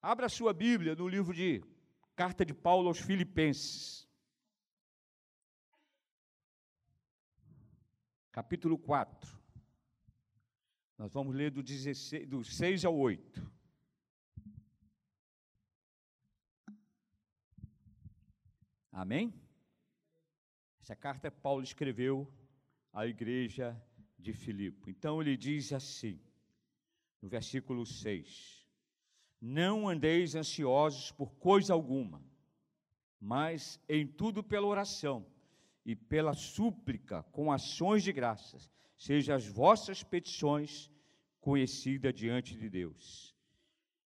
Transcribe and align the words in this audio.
Abra 0.00 0.28
sua 0.28 0.52
Bíblia 0.52 0.94
no 0.94 1.08
livro 1.08 1.34
de 1.34 1.60
Carta 2.14 2.44
de 2.46 2.54
Paulo 2.54 2.86
aos 2.86 3.00
Filipenses. 3.00 4.08
Capítulo 8.30 8.78
4. 8.78 9.36
Nós 10.96 11.12
vamos 11.12 11.34
ler 11.34 11.50
do, 11.50 11.64
16, 11.64 12.28
do 12.28 12.44
6 12.44 12.84
ao 12.84 12.96
8. 12.96 13.58
Amém? 18.92 19.34
Essa 20.80 20.94
carta 20.94 21.28
Paulo 21.28 21.64
escreveu 21.64 22.32
à 22.92 23.04
igreja 23.04 23.76
de 24.16 24.32
Filipe. 24.32 24.90
Então 24.90 25.20
ele 25.20 25.36
diz 25.36 25.72
assim, 25.72 26.20
no 27.20 27.28
versículo 27.28 27.84
6: 27.84 28.57
não 29.40 29.88
andeis 29.88 30.34
ansiosos 30.34 31.12
por 31.12 31.34
coisa 31.36 31.72
alguma, 31.72 32.22
mas 33.20 33.80
em 33.88 34.06
tudo 34.06 34.42
pela 34.42 34.66
oração 34.66 35.26
e 35.84 35.94
pela 35.94 36.34
súplica, 36.34 37.22
com 37.32 37.50
ações 37.50 38.02
de 38.02 38.12
graças, 38.12 38.70
sejam 38.96 39.34
as 39.34 39.46
vossas 39.46 40.02
petições 40.02 40.90
conhecidas 41.40 42.14
diante 42.14 42.56
de 42.56 42.68
Deus. 42.68 43.34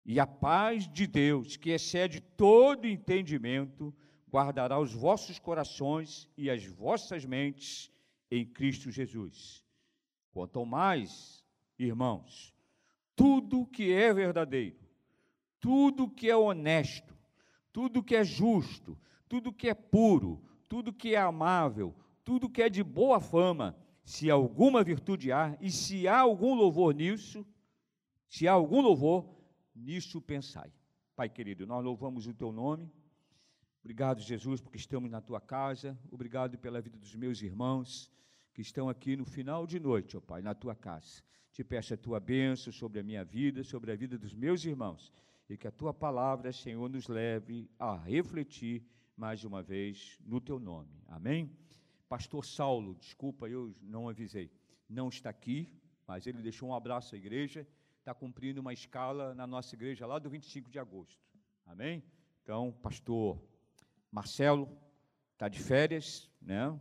E 0.05 0.19
a 0.19 0.27
paz 0.27 0.91
de 0.91 1.07
Deus, 1.07 1.57
que 1.57 1.71
excede 1.71 2.21
todo 2.21 2.87
entendimento, 2.87 3.95
guardará 4.31 4.79
os 4.79 4.95
vossos 4.95 5.39
corações 5.39 6.29
e 6.37 6.49
as 6.49 6.65
vossas 6.65 7.25
mentes 7.25 7.91
em 8.31 8.47
Cristo 8.47 8.91
Jesus. 8.91 9.65
Quanto 10.33 10.65
mais, 10.65 11.45
irmãos, 11.79 12.55
tudo 13.15 13.67
que 13.67 13.93
é 13.93 14.15
verdadeiro, 14.15 14.88
tudo 15.61 16.09
que 16.09 16.29
é 16.29 16.37
honesto, 16.37 17.17
tudo 17.73 18.03
que 18.03 18.15
é 18.15 18.25
justo, 18.25 18.99
tudo 19.29 19.53
que 19.53 19.69
é 19.69 19.75
puro, 19.75 20.43
tudo 20.69 20.93
que 20.93 21.15
é 21.15 21.19
amável, 21.19 21.95
tudo 22.25 22.49
que 22.49 22.63
é 22.63 22.69
de 22.69 22.83
boa 22.83 23.21
fama, 23.21 23.77
se 24.05 24.31
alguma 24.31 24.83
virtude 24.83 25.33
há, 25.33 25.57
e 25.61 25.71
se 25.71 26.09
há 26.09 26.21
algum 26.21 26.55
louvor 26.55 26.95
nisso, 26.95 27.47
se 28.29 28.47
há 28.47 28.53
algum 28.53 28.81
louvor, 28.81 29.29
nisso 29.75 30.21
pensai. 30.21 30.73
Pai 31.15 31.29
querido, 31.29 31.67
nós 31.67 31.85
louvamos 31.85 32.27
o 32.27 32.35
teu 32.35 32.53
nome. 32.53 32.91
Obrigado, 33.81 34.21
Jesus, 34.21 34.61
porque 34.61 34.77
estamos 34.77 35.11
na 35.11 35.21
tua 35.21 35.41
casa. 35.41 35.99
Obrigado 36.11 36.59
pela 36.59 36.81
vida 36.81 36.99
dos 36.99 37.15
meus 37.15 37.41
irmãos 37.43 38.11
que 38.53 38.61
estão 38.61 38.89
aqui 38.89 39.17
no 39.17 39.25
final 39.25 39.67
de 39.67 39.79
noite, 39.79 40.17
ó 40.17 40.21
Pai, 40.21 40.43
na 40.43 40.55
tua 40.55 40.75
casa. 40.75 41.23
Te 41.53 41.65
peço 41.65 41.95
a 41.95 41.97
tua 41.97 42.21
bênção 42.21 42.73
sobre 42.73 43.01
a 43.01 43.03
minha 43.03 43.25
vida, 43.25 43.65
sobre 43.65 43.91
a 43.91 43.97
vida 43.97 44.19
dos 44.19 44.35
meus 44.35 44.65
irmãos 44.65 45.13
e 45.49 45.57
que 45.57 45.67
a 45.67 45.73
tua 45.73 45.95
palavra, 45.95 46.53
Senhor, 46.53 46.89
nos 46.91 47.09
leve 47.09 47.71
a 47.79 47.97
refletir 47.97 48.85
mais 49.17 49.45
uma 49.45 49.63
vez 49.63 50.19
no 50.25 50.41
teu 50.41 50.61
nome. 50.61 51.03
Amém? 51.07 51.51
Pastor 52.09 52.45
Saulo, 52.45 52.95
desculpa, 52.95 53.49
eu 53.49 53.75
não 53.83 54.09
avisei, 54.09 54.51
não 54.89 55.09
está 55.09 55.31
aqui, 55.31 55.73
mas 56.07 56.27
ele 56.27 56.43
deixou 56.43 56.69
um 56.69 56.75
abraço 56.75 57.15
à 57.15 57.19
igreja, 57.19 57.67
está 57.99 58.15
cumprindo 58.15 58.61
uma 58.61 58.73
escala 58.73 59.35
na 59.35 59.47
nossa 59.47 59.75
igreja 59.75 60.07
lá 60.07 60.19
do 60.19 60.31
25 60.31 60.71
de 60.71 60.79
agosto. 60.79 61.23
Amém? 61.67 62.03
Então, 62.43 62.73
pastor 62.83 63.39
Marcelo 64.11 64.69
está 65.33 65.49
de 65.49 65.59
férias, 65.59 66.31
né? 66.41 66.79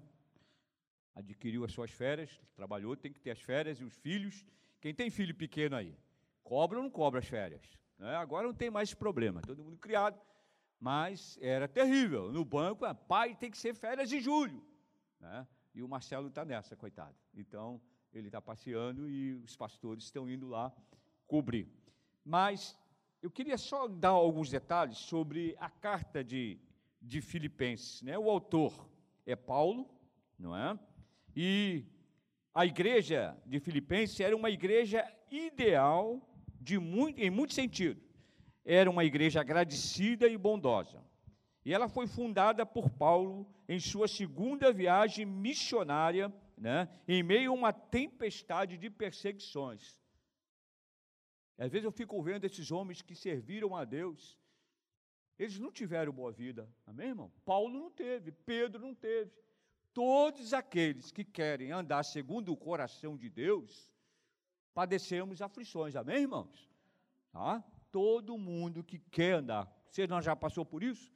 Adquiriu 1.14 1.66
as 1.66 1.72
suas 1.72 1.92
férias, 1.92 2.40
trabalhou, 2.56 2.96
tem 2.96 3.12
que 3.12 3.20
ter 3.20 3.32
as 3.32 3.42
férias 3.42 3.80
e 3.82 3.84
os 3.84 3.96
filhos. 3.96 4.46
Quem 4.80 4.94
tem 4.94 5.10
filho 5.10 5.36
pequeno 5.36 5.76
aí? 5.76 5.98
Cobra 6.44 6.78
ou 6.78 6.84
não 6.84 6.90
cobra 6.90 7.20
as 7.20 7.28
férias? 7.28 7.78
Né? 7.98 8.16
Agora 8.16 8.48
não 8.48 8.54
tem 8.54 8.70
mais 8.70 8.94
problema, 8.94 9.42
todo 9.42 9.64
mundo 9.64 9.78
criado. 9.78 10.20
Mas 10.80 11.38
era 11.42 11.68
terrível. 11.68 12.32
No 12.32 12.46
banco, 12.46 12.86
ah, 12.86 12.94
pai 12.94 13.36
tem 13.36 13.50
que 13.50 13.58
ser 13.58 13.74
férias 13.74 14.10
de 14.10 14.20
julho. 14.20 14.64
Né? 15.20 15.48
E 15.74 15.82
o 15.82 15.88
Marcelo 15.88 16.28
está 16.28 16.46
nessa, 16.46 16.76
coitado. 16.76 17.16
Então, 17.34 17.82
ele 18.14 18.28
está 18.28 18.42
passeando 18.42 19.10
e 19.10 19.34
os 19.36 19.56
pastores 19.56 20.04
estão 20.04 20.30
indo 20.30 20.48
lá 20.48 20.72
cobrir. 21.26 21.68
Mas 22.24 22.78
eu 23.22 23.32
queria 23.32 23.58
só 23.58 23.88
dar 23.88 24.10
alguns 24.10 24.50
detalhes 24.50 24.98
sobre 24.98 25.56
a 25.60 25.70
carta 25.70 26.24
de, 26.24 26.60
de 27.02 27.22
Filipenses. 27.22 28.02
Né? 28.02 28.18
O 28.18 28.30
autor 28.30 28.88
é 29.26 29.36
Paulo, 29.36 29.90
não 30.38 30.56
é? 30.56 30.78
E 31.36 31.86
a 32.54 32.66
igreja 32.66 33.38
de 33.46 33.60
Filipenses 33.60 34.20
era 34.20 34.36
uma 34.36 34.50
igreja 34.50 35.06
ideal 35.30 36.22
de 36.68 36.78
muito, 36.78 37.18
em 37.18 37.30
muito 37.30 37.54
sentido. 37.54 38.02
Era 38.66 38.90
uma 38.90 39.06
igreja 39.06 39.40
agradecida 39.40 40.28
e 40.28 40.38
bondosa. 40.38 41.02
E 41.64 41.74
ela 41.74 41.88
foi 41.88 42.08
fundada 42.08 42.66
por 42.66 42.90
Paulo 42.90 43.48
em 43.70 43.80
sua 43.80 44.08
segunda 44.08 44.72
viagem 44.72 45.26
missionária, 45.26 46.34
né, 46.58 46.90
em 47.08 47.24
meio 47.24 47.52
a 47.52 47.54
uma 47.54 47.72
tempestade 47.72 48.78
de 48.78 48.90
perseguições. 48.90 49.98
Às 51.58 51.72
vezes 51.72 51.86
eu 51.86 51.92
fico 51.92 52.22
vendo 52.22 52.44
esses 52.44 52.70
homens 52.70 53.02
que 53.02 53.16
serviram 53.16 53.74
a 53.74 53.86
Deus, 53.86 54.38
eles 55.40 55.58
não 55.60 55.72
tiveram 55.72 56.12
boa 56.12 56.32
vida, 56.32 56.70
amém, 56.86 57.10
irmão? 57.10 57.32
Paulo 57.46 57.80
não 57.80 57.90
teve, 57.90 58.32
Pedro 58.32 58.82
não 58.82 58.94
teve. 58.94 59.32
Todos 59.94 60.54
aqueles 60.54 61.12
que 61.12 61.24
querem 61.24 61.72
andar 61.72 62.04
segundo 62.04 62.52
o 62.52 62.58
coração 62.58 63.16
de 63.16 63.30
Deus, 63.30 63.92
padecemos 64.78 65.42
aflições, 65.42 65.96
amém, 65.96 66.18
irmãos? 66.18 66.70
Tá? 67.32 67.64
Todo 67.92 68.38
mundo 68.38 68.84
que 68.84 69.00
quer 69.00 69.34
andar, 69.38 69.68
você 69.90 70.06
não 70.06 70.22
já 70.22 70.36
passou 70.36 70.64
por 70.64 70.84
isso? 70.84 71.12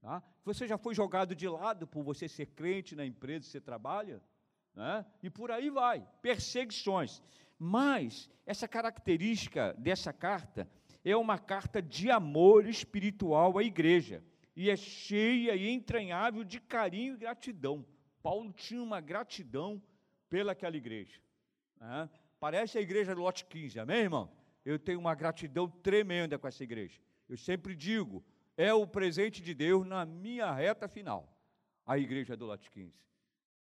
Tá? 0.00 0.20
Você 0.44 0.66
já 0.66 0.76
foi 0.76 0.96
jogado 0.96 1.32
de 1.32 1.48
lado 1.48 1.86
por 1.86 2.02
você 2.02 2.26
ser 2.26 2.46
crente 2.46 2.96
na 2.96 3.06
empresa 3.06 3.44
que 3.44 3.52
você 3.52 3.60
trabalha? 3.60 4.20
Né? 4.74 5.06
E 5.22 5.30
por 5.30 5.52
aí 5.52 5.70
vai, 5.70 6.04
perseguições. 6.20 7.22
Mas 7.56 8.28
essa 8.44 8.66
característica 8.66 9.72
dessa 9.74 10.12
carta 10.12 10.68
é 11.04 11.16
uma 11.16 11.38
carta 11.38 11.80
de 11.80 12.10
amor 12.10 12.66
espiritual 12.66 13.56
à 13.56 13.62
igreja 13.62 14.24
e 14.56 14.68
é 14.68 14.74
cheia 14.74 15.54
e 15.54 15.70
entranhável 15.70 16.42
de 16.42 16.58
carinho 16.58 17.14
e 17.14 17.18
gratidão. 17.18 17.86
Paulo 18.20 18.52
tinha 18.52 18.82
uma 18.82 19.00
gratidão 19.00 19.80
pelaquela 20.28 20.76
igreja. 20.76 21.20
Né? 21.80 22.10
Parece 22.44 22.76
a 22.76 22.80
igreja 22.82 23.14
do 23.14 23.22
lote 23.22 23.46
15, 23.46 23.80
amém, 23.80 24.00
irmão? 24.00 24.30
Eu 24.66 24.78
tenho 24.78 25.00
uma 25.00 25.14
gratidão 25.14 25.66
tremenda 25.66 26.38
com 26.38 26.46
essa 26.46 26.62
igreja. 26.62 27.00
Eu 27.26 27.38
sempre 27.38 27.74
digo, 27.74 28.22
é 28.54 28.70
o 28.74 28.86
presente 28.86 29.40
de 29.40 29.54
Deus 29.54 29.86
na 29.86 30.04
minha 30.04 30.52
reta 30.52 30.86
final, 30.86 31.34
a 31.86 31.96
igreja 31.96 32.36
do 32.36 32.44
lote 32.44 32.70
15. 32.70 32.92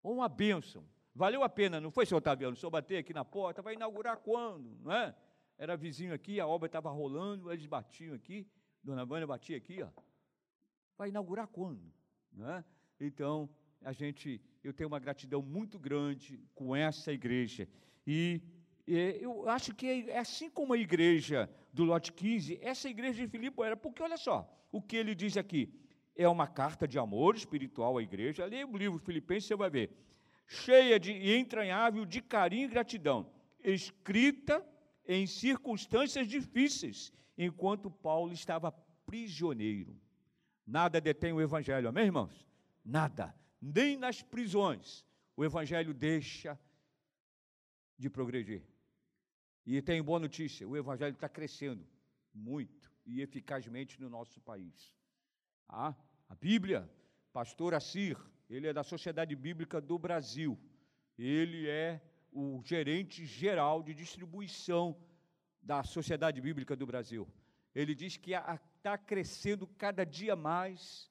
Uma 0.03 0.31
bênção. 0.31 0.83
Valeu 1.15 1.43
a 1.43 1.49
pena, 1.51 1.79
não 1.79 1.91
foi, 1.91 2.07
senhor 2.07 2.21
Otaviano? 2.21 2.57
Senhor 2.57 2.71
bater 2.71 2.97
aqui 2.97 3.13
na 3.13 3.23
porta, 3.23 3.61
vai 3.61 3.75
inaugurar 3.75 4.17
quando? 4.17 4.75
Não 4.83 4.93
é? 4.93 5.15
Era 5.59 5.77
vizinho 5.77 6.15
aqui, 6.15 6.41
a 6.41 6.47
obra 6.47 6.65
estava 6.65 6.89
rolando, 6.89 7.53
eles 7.53 7.67
batiam 7.67 8.15
aqui, 8.15 8.49
Dona 8.83 9.05
Vânia 9.05 9.27
batia 9.27 9.59
aqui, 9.59 9.83
ó. 9.83 9.91
Vai 10.97 11.11
inaugurar 11.11 11.49
quando? 11.49 11.93
Não 12.33 12.51
é? 12.51 12.65
Então, 12.99 13.47
a 13.83 13.93
gente, 13.93 14.41
eu 14.65 14.73
tenho 14.73 14.89
uma 14.89 14.99
gratidão 14.99 15.43
muito 15.43 15.79
grande 15.79 16.43
com 16.55 16.75
essa 16.75 17.13
igreja. 17.13 17.69
E 18.07 18.41
eu 18.95 19.49
acho 19.49 19.75
que 19.75 19.87
é 20.09 20.19
assim 20.19 20.51
como 20.51 20.73
a 20.73 20.79
igreja 20.79 21.49
do 21.73 21.85
lote 21.85 22.13
15, 22.13 22.59
essa 22.63 22.89
igreja 22.89 23.25
de 23.25 23.31
Filipe 23.31 23.63
era, 23.63 23.77
porque 23.77 24.03
olha 24.03 24.17
só, 24.17 24.51
o 24.73 24.81
que 24.83 24.97
ele 24.97 25.15
diz 25.15 25.37
aqui, 25.37 25.73
é 26.17 26.29
uma 26.29 26.47
carta 26.47 26.87
de 26.87 26.99
amor 26.99 27.37
espiritual 27.37 27.99
à 27.99 28.03
igreja, 28.03 28.45
ali 28.45 28.65
o 28.65 28.77
livro 28.77 28.99
Filipenses 28.99 29.47
você 29.47 29.57
vai 29.57 29.71
ver, 29.71 29.91
cheia 30.47 30.99
de 30.99 31.13
e 31.13 31.37
entranhável 31.37 32.05
de 32.05 32.21
carinho 32.21 32.65
e 32.65 32.69
gratidão, 32.69 33.31
escrita 33.63 34.67
em 35.07 35.27
circunstâncias 35.27 36.27
difíceis, 36.27 37.13
enquanto 37.37 37.91
Paulo 37.91 38.33
estava 38.33 38.73
prisioneiro. 39.07 39.97
Nada 40.67 41.01
detém 41.01 41.33
o 41.33 41.41
evangelho, 41.41 41.89
amém, 41.89 42.07
irmãos? 42.07 42.47
Nada, 42.85 43.35
nem 43.61 43.97
nas 43.97 44.23
prisões 44.23 45.05
o 45.37 45.45
evangelho 45.45 45.95
deixa 45.95 46.59
de 47.99 48.11
progredir. 48.11 48.63
E 49.73 49.81
tem 49.81 50.03
boa 50.03 50.19
notícia: 50.19 50.67
o 50.67 50.77
Evangelho 50.77 51.15
está 51.15 51.29
crescendo 51.29 51.87
muito 52.35 52.91
e 53.07 53.21
eficazmente 53.21 54.01
no 54.01 54.11
nosso 54.11 54.41
país. 54.41 54.93
Ah, 55.69 55.95
a 56.29 56.35
Bíblia, 56.35 56.91
pastor 57.33 57.73
Assir, 57.73 58.19
ele 58.49 58.67
é 58.67 58.73
da 58.73 58.83
Sociedade 58.83 59.37
Bíblica 59.37 59.81
do 59.81 59.97
Brasil. 59.97 60.59
Ele 61.17 61.69
é 61.69 62.03
o 62.33 62.61
gerente 62.65 63.25
geral 63.25 63.81
de 63.81 63.95
distribuição 63.95 65.01
da 65.63 65.85
Sociedade 65.85 66.41
Bíblica 66.41 66.75
do 66.75 66.85
Brasil. 66.85 67.29
Ele 67.73 67.95
diz 67.95 68.17
que 68.17 68.33
está 68.33 68.99
crescendo 68.99 69.69
cada 69.69 70.05
dia 70.05 70.35
mais 70.35 71.09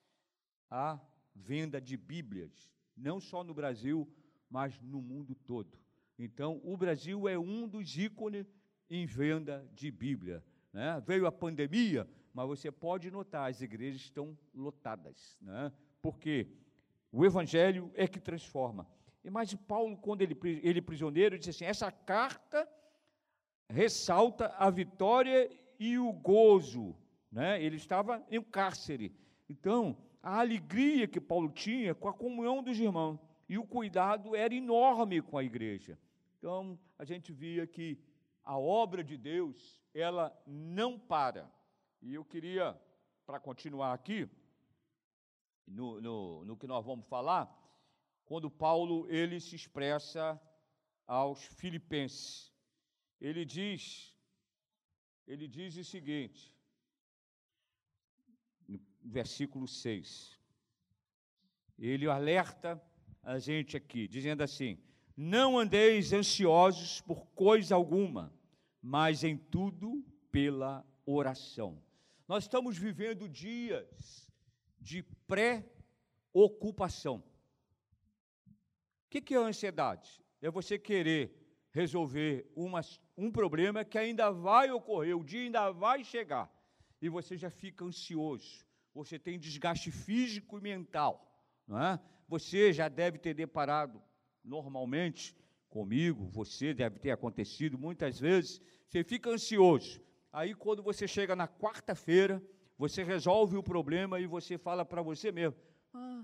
a 0.70 1.00
venda 1.34 1.80
de 1.80 1.96
Bíblias, 1.96 2.70
não 2.98 3.22
só 3.22 3.42
no 3.42 3.54
Brasil, 3.54 4.06
mas 4.50 4.78
no 4.82 5.02
mundo 5.02 5.34
todo. 5.34 5.80
Então, 6.20 6.60
o 6.66 6.76
Brasil 6.76 7.30
é 7.30 7.40
um 7.40 7.66
dos 7.66 7.98
ícones 7.98 8.46
em 8.90 9.06
venda 9.06 9.66
de 9.74 9.90
Bíblia. 9.90 10.44
né? 10.74 11.02
veio 11.08 11.26
a 11.26 11.32
pandemia, 11.32 12.06
mas 12.34 12.46
você 12.46 12.70
pode 12.70 13.10
notar, 13.10 13.50
as 13.50 13.62
igrejas 13.62 14.02
estão 14.02 14.38
lotadas, 14.54 15.38
né? 15.40 15.72
porque 16.02 16.48
o 17.10 17.26
Evangelho 17.26 17.90
é 17.96 18.06
que 18.06 18.20
transforma. 18.20 18.86
E 19.24 19.30
mas 19.30 19.54
Paulo, 19.54 19.96
quando 19.98 20.22
ele, 20.22 20.38
ele 20.62 20.82
prisioneiro, 20.82 21.40
disse 21.40 21.50
assim: 21.52 21.66
essa 21.66 21.92
carta 21.92 22.68
ressalta 23.70 24.48
a 24.58 24.70
vitória 24.70 25.50
e 25.80 25.98
o 25.98 26.12
gozo. 26.12 26.96
Né? 27.32 27.64
Ele 27.64 27.78
estava 27.78 28.26
em 28.30 28.42
cárcere. 28.42 29.16
Então, 29.48 29.98
a 30.22 30.40
alegria 30.40 31.08
que 31.08 31.22
Paulo 31.22 31.50
tinha 31.50 31.96
com 31.96 32.08
a 32.08 32.14
comunhão 32.14 32.62
dos 32.62 32.78
irmãos 32.78 33.20
e 33.48 33.58
o 33.58 33.66
cuidado 33.66 34.36
era 34.36 34.54
enorme 34.54 35.22
com 35.22 35.38
a 35.38 35.44
igreja. 35.44 35.98
Então, 36.40 36.80
a 36.98 37.04
gente 37.04 37.34
via 37.34 37.68
que 37.68 38.02
a 38.44 38.58
obra 38.58 39.04
de 39.04 39.18
Deus, 39.18 39.84
ela 39.94 40.36
não 40.48 40.98
para. 40.98 41.52
E 42.02 42.14
eu 42.14 42.24
queria, 42.24 42.80
para 43.26 43.42
continuar 43.42 43.94
aqui, 43.94 44.28
no, 45.68 46.00
no, 46.00 46.46
no 46.46 46.58
que 46.58 46.66
nós 46.66 46.84
vamos 46.86 47.06
falar, 47.08 47.46
quando 48.24 48.50
Paulo 48.50 49.06
ele 49.10 49.38
se 49.42 49.54
expressa 49.54 50.42
aos 51.06 51.44
filipenses. 51.44 52.54
Ele 53.20 53.44
diz, 53.44 54.16
ele 55.28 55.46
diz 55.46 55.76
o 55.76 55.84
seguinte, 55.84 56.58
no 58.66 58.80
versículo 59.04 59.68
6. 59.68 60.40
Ele 61.78 62.08
alerta 62.08 62.82
a 63.22 63.38
gente 63.38 63.76
aqui, 63.76 64.08
dizendo 64.08 64.42
assim: 64.42 64.82
Não 65.22 65.60
andeis 65.60 66.14
ansiosos 66.14 67.02
por 67.02 67.26
coisa 67.36 67.76
alguma, 67.76 68.34
mas 68.82 69.22
em 69.22 69.36
tudo 69.36 70.02
pela 70.32 70.88
oração. 71.06 71.84
Nós 72.26 72.46
estamos 72.46 72.78
vivendo 72.78 73.28
dias 73.28 74.32
de 74.80 75.04
pré-ocupação. 75.28 77.18
O 77.18 79.10
que, 79.10 79.34
é 79.34 79.38
a 79.38 79.42
ansiedade? 79.42 80.24
É 80.42 80.50
você 80.50 80.80
querer 80.80 81.36
resolver 81.74 82.50
uma, 82.56 82.80
um 83.18 83.30
problema 83.30 83.84
que 83.84 83.98
ainda 83.98 84.32
vai 84.32 84.72
ocorrer, 84.72 85.18
o 85.18 85.26
dia 85.26 85.42
ainda 85.42 85.70
vai 85.70 86.02
chegar, 86.02 86.50
e 87.02 87.10
você 87.10 87.36
já 87.36 87.50
fica 87.50 87.84
ansioso, 87.84 88.66
você 88.94 89.20
tem 89.20 89.38
desgaste 89.38 89.92
físico 89.92 90.58
e 90.58 90.62
mental, 90.62 91.30
não 91.68 91.78
é? 91.78 92.00
Você 92.26 92.72
já 92.72 92.88
deve 92.88 93.18
ter 93.18 93.34
deparado 93.34 94.02
normalmente 94.50 95.36
comigo, 95.70 96.28
você 96.28 96.74
deve 96.74 97.00
ter 97.00 97.12
acontecido 97.12 97.78
muitas 97.78 98.20
vezes, 98.20 98.62
você 98.88 99.04
fica 99.04 99.30
ansioso. 99.30 100.02
Aí 100.34 100.54
quando 100.54 100.82
você 100.82 101.08
chega 101.08 101.36
na 101.36 101.48
quarta-feira, 101.48 102.44
você 102.78 103.04
resolve 103.04 103.56
o 103.56 103.64
problema 103.64 104.20
e 104.20 104.26
você 104.26 104.58
fala 104.58 104.84
para 104.84 105.02
você 105.02 105.32
mesmo: 105.32 105.56
"Ah, 105.94 106.24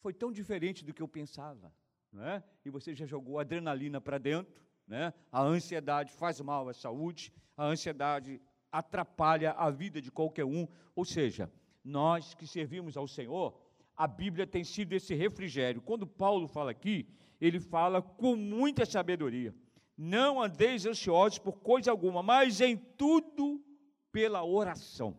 foi 0.00 0.12
tão 0.14 0.32
diferente 0.32 0.84
do 0.84 0.94
que 0.94 1.02
eu 1.02 1.08
pensava" 1.08 1.72
né? 2.16 2.42
e 2.64 2.70
você 2.70 2.94
já 2.94 3.06
jogou 3.06 3.38
adrenalina 3.38 4.00
para 4.00 4.18
dentro, 4.18 4.62
né? 4.86 5.12
a 5.30 5.42
ansiedade 5.42 6.12
faz 6.12 6.40
mal 6.40 6.68
à 6.68 6.74
saúde, 6.74 7.32
a 7.56 7.64
ansiedade 7.66 8.40
atrapalha 8.72 9.52
a 9.52 9.70
vida 9.70 10.00
de 10.00 10.10
qualquer 10.10 10.44
um, 10.44 10.66
ou 10.94 11.04
seja, 11.04 11.50
nós 11.84 12.34
que 12.34 12.46
servimos 12.46 12.96
ao 12.96 13.06
Senhor, 13.06 13.58
a 13.96 14.06
Bíblia 14.06 14.46
tem 14.46 14.64
sido 14.64 14.92
esse 14.92 15.14
refrigério. 15.14 15.80
Quando 15.80 16.06
Paulo 16.06 16.46
fala 16.46 16.70
aqui, 16.70 17.08
ele 17.40 17.60
fala 17.60 18.00
com 18.02 18.36
muita 18.36 18.84
sabedoria. 18.86 19.54
Não 19.96 20.42
andeis 20.42 20.84
ansiosos 20.84 21.38
por 21.38 21.60
coisa 21.60 21.90
alguma, 21.90 22.22
mas 22.22 22.60
em 22.60 22.76
tudo 22.76 23.64
pela 24.12 24.44
oração. 24.44 25.18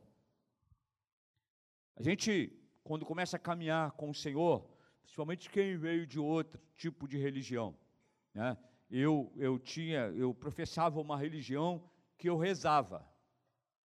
A 1.96 2.04
gente, 2.04 2.52
quando 2.84 3.06
começa 3.06 3.38
a 3.38 3.40
caminhar 3.40 3.92
com 3.92 4.10
o 4.10 4.14
Senhor, 4.14 4.68
principalmente 5.02 5.50
quem 5.50 5.78
veio 5.78 6.06
de 6.06 6.20
outro 6.20 6.62
tipo 6.76 7.08
de 7.08 7.18
religião. 7.18 7.76
Né? 8.34 8.56
Eu, 8.90 9.32
eu 9.36 9.58
tinha, 9.58 10.02
eu 10.10 10.34
professava 10.34 11.00
uma 11.00 11.18
religião 11.18 11.84
que 12.18 12.30
eu 12.30 12.38
rezava, 12.38 13.08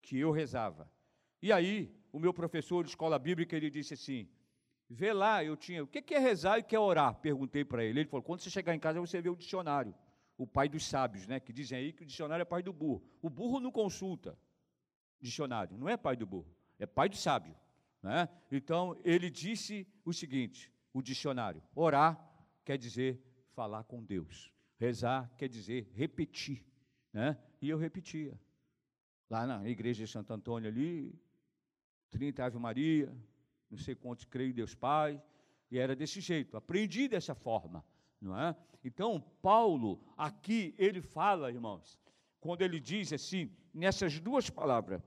que 0.00 0.18
eu 0.18 0.32
rezava. 0.32 0.90
E 1.40 1.52
aí, 1.52 1.94
o 2.12 2.18
meu 2.18 2.34
professor 2.34 2.82
de 2.82 2.90
escola 2.90 3.18
bíblica, 3.18 3.56
ele 3.56 3.70
disse 3.70 3.94
assim, 3.94 4.28
vê 4.92 5.12
lá, 5.12 5.42
eu 5.42 5.56
tinha, 5.56 5.82
o 5.82 5.86
que 5.86 6.14
é 6.14 6.18
rezar 6.18 6.58
e 6.58 6.60
o 6.60 6.64
que 6.64 6.76
é 6.76 6.78
orar? 6.78 7.14
Perguntei 7.14 7.64
para 7.64 7.82
ele, 7.84 8.00
ele 8.00 8.08
falou, 8.08 8.22
quando 8.22 8.40
você 8.40 8.50
chegar 8.50 8.74
em 8.74 8.78
casa, 8.78 9.00
você 9.00 9.20
vê 9.20 9.28
o 9.28 9.36
dicionário, 9.36 9.94
o 10.36 10.46
pai 10.46 10.68
dos 10.68 10.86
sábios, 10.86 11.26
né, 11.26 11.40
que 11.40 11.52
dizem 11.52 11.78
aí 11.78 11.92
que 11.92 12.02
o 12.02 12.06
dicionário 12.06 12.42
é 12.42 12.44
pai 12.44 12.62
do 12.62 12.72
burro. 12.72 13.02
O 13.20 13.30
burro 13.30 13.58
não 13.58 13.70
consulta 13.70 14.38
dicionário, 15.20 15.76
não 15.78 15.88
é 15.88 15.96
pai 15.96 16.16
do 16.16 16.26
burro, 16.26 16.54
é 16.78 16.86
pai 16.86 17.08
do 17.08 17.16
sábio. 17.16 17.56
Né? 18.02 18.28
Então, 18.50 18.96
ele 19.04 19.30
disse 19.30 19.86
o 20.04 20.12
seguinte, 20.12 20.70
o 20.92 21.00
dicionário. 21.00 21.62
Orar 21.74 22.18
quer 22.64 22.76
dizer 22.76 23.22
falar 23.52 23.84
com 23.84 24.02
Deus. 24.02 24.52
Rezar 24.76 25.30
quer 25.36 25.48
dizer 25.48 25.90
repetir. 25.94 26.64
Né? 27.12 27.38
E 27.60 27.68
eu 27.68 27.78
repetia. 27.78 28.38
Lá 29.30 29.46
na 29.46 29.68
igreja 29.68 30.04
de 30.04 30.10
Santo 30.10 30.32
Antônio 30.32 30.68
ali, 30.68 31.14
30 32.10 32.44
Ave 32.44 32.58
Maria, 32.58 33.16
não 33.72 33.78
sei 33.78 33.94
quantos 33.94 34.26
creio 34.26 34.50
em 34.50 34.54
Deus 34.54 34.74
Pai, 34.74 35.20
e 35.70 35.78
era 35.78 35.96
desse 35.96 36.20
jeito. 36.20 36.56
Aprendi 36.56 37.08
dessa 37.08 37.34
forma, 37.34 37.82
não 38.20 38.38
é? 38.38 38.54
Então, 38.84 39.24
Paulo, 39.40 39.98
aqui, 40.16 40.74
ele 40.76 41.00
fala, 41.00 41.50
irmãos, 41.50 41.98
quando 42.38 42.60
ele 42.60 42.78
diz 42.78 43.12
assim, 43.12 43.50
nessas 43.72 44.20
duas 44.20 44.50
palavras, 44.50 45.00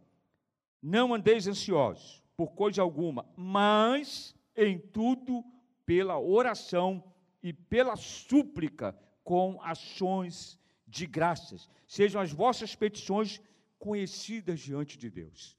não 0.81 1.13
andeis 1.13 1.47
ansiosos 1.47 2.23
por 2.35 2.53
coisa 2.53 2.81
alguma, 2.81 3.25
mas 3.35 4.35
em 4.55 4.79
tudo 4.79 5.43
pela 5.85 6.19
oração 6.19 7.03
e 7.43 7.53
pela 7.53 7.95
súplica 7.95 8.97
com 9.23 9.61
ações 9.61 10.59
de 10.87 11.05
graças. 11.05 11.69
Sejam 11.85 12.19
as 12.19 12.31
vossas 12.31 12.75
petições 12.75 13.39
conhecidas 13.77 14.59
diante 14.59 14.97
de 14.97 15.09
Deus. 15.11 15.55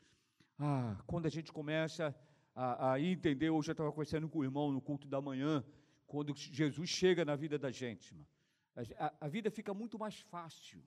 Ah, 0.58 0.96
quando 1.06 1.26
a 1.26 1.30
gente 1.30 1.52
começa 1.52 2.14
a, 2.56 2.94
a 2.94 3.00
entender, 3.00 3.50
hoje 3.50 3.70
eu 3.70 3.72
estava 3.72 3.92
conversando 3.92 4.28
com 4.28 4.40
o 4.40 4.44
irmão 4.44 4.72
no 4.72 4.80
culto 4.80 5.06
da 5.06 5.20
manhã, 5.20 5.64
quando 6.08 6.34
Jesus 6.34 6.88
chega 6.88 7.24
na 7.24 7.36
vida 7.36 7.56
da 7.56 7.70
gente, 7.70 8.16
a, 8.98 9.12
a 9.20 9.28
vida 9.28 9.48
fica 9.50 9.72
muito 9.72 9.96
mais 9.98 10.18
fácil. 10.18 10.82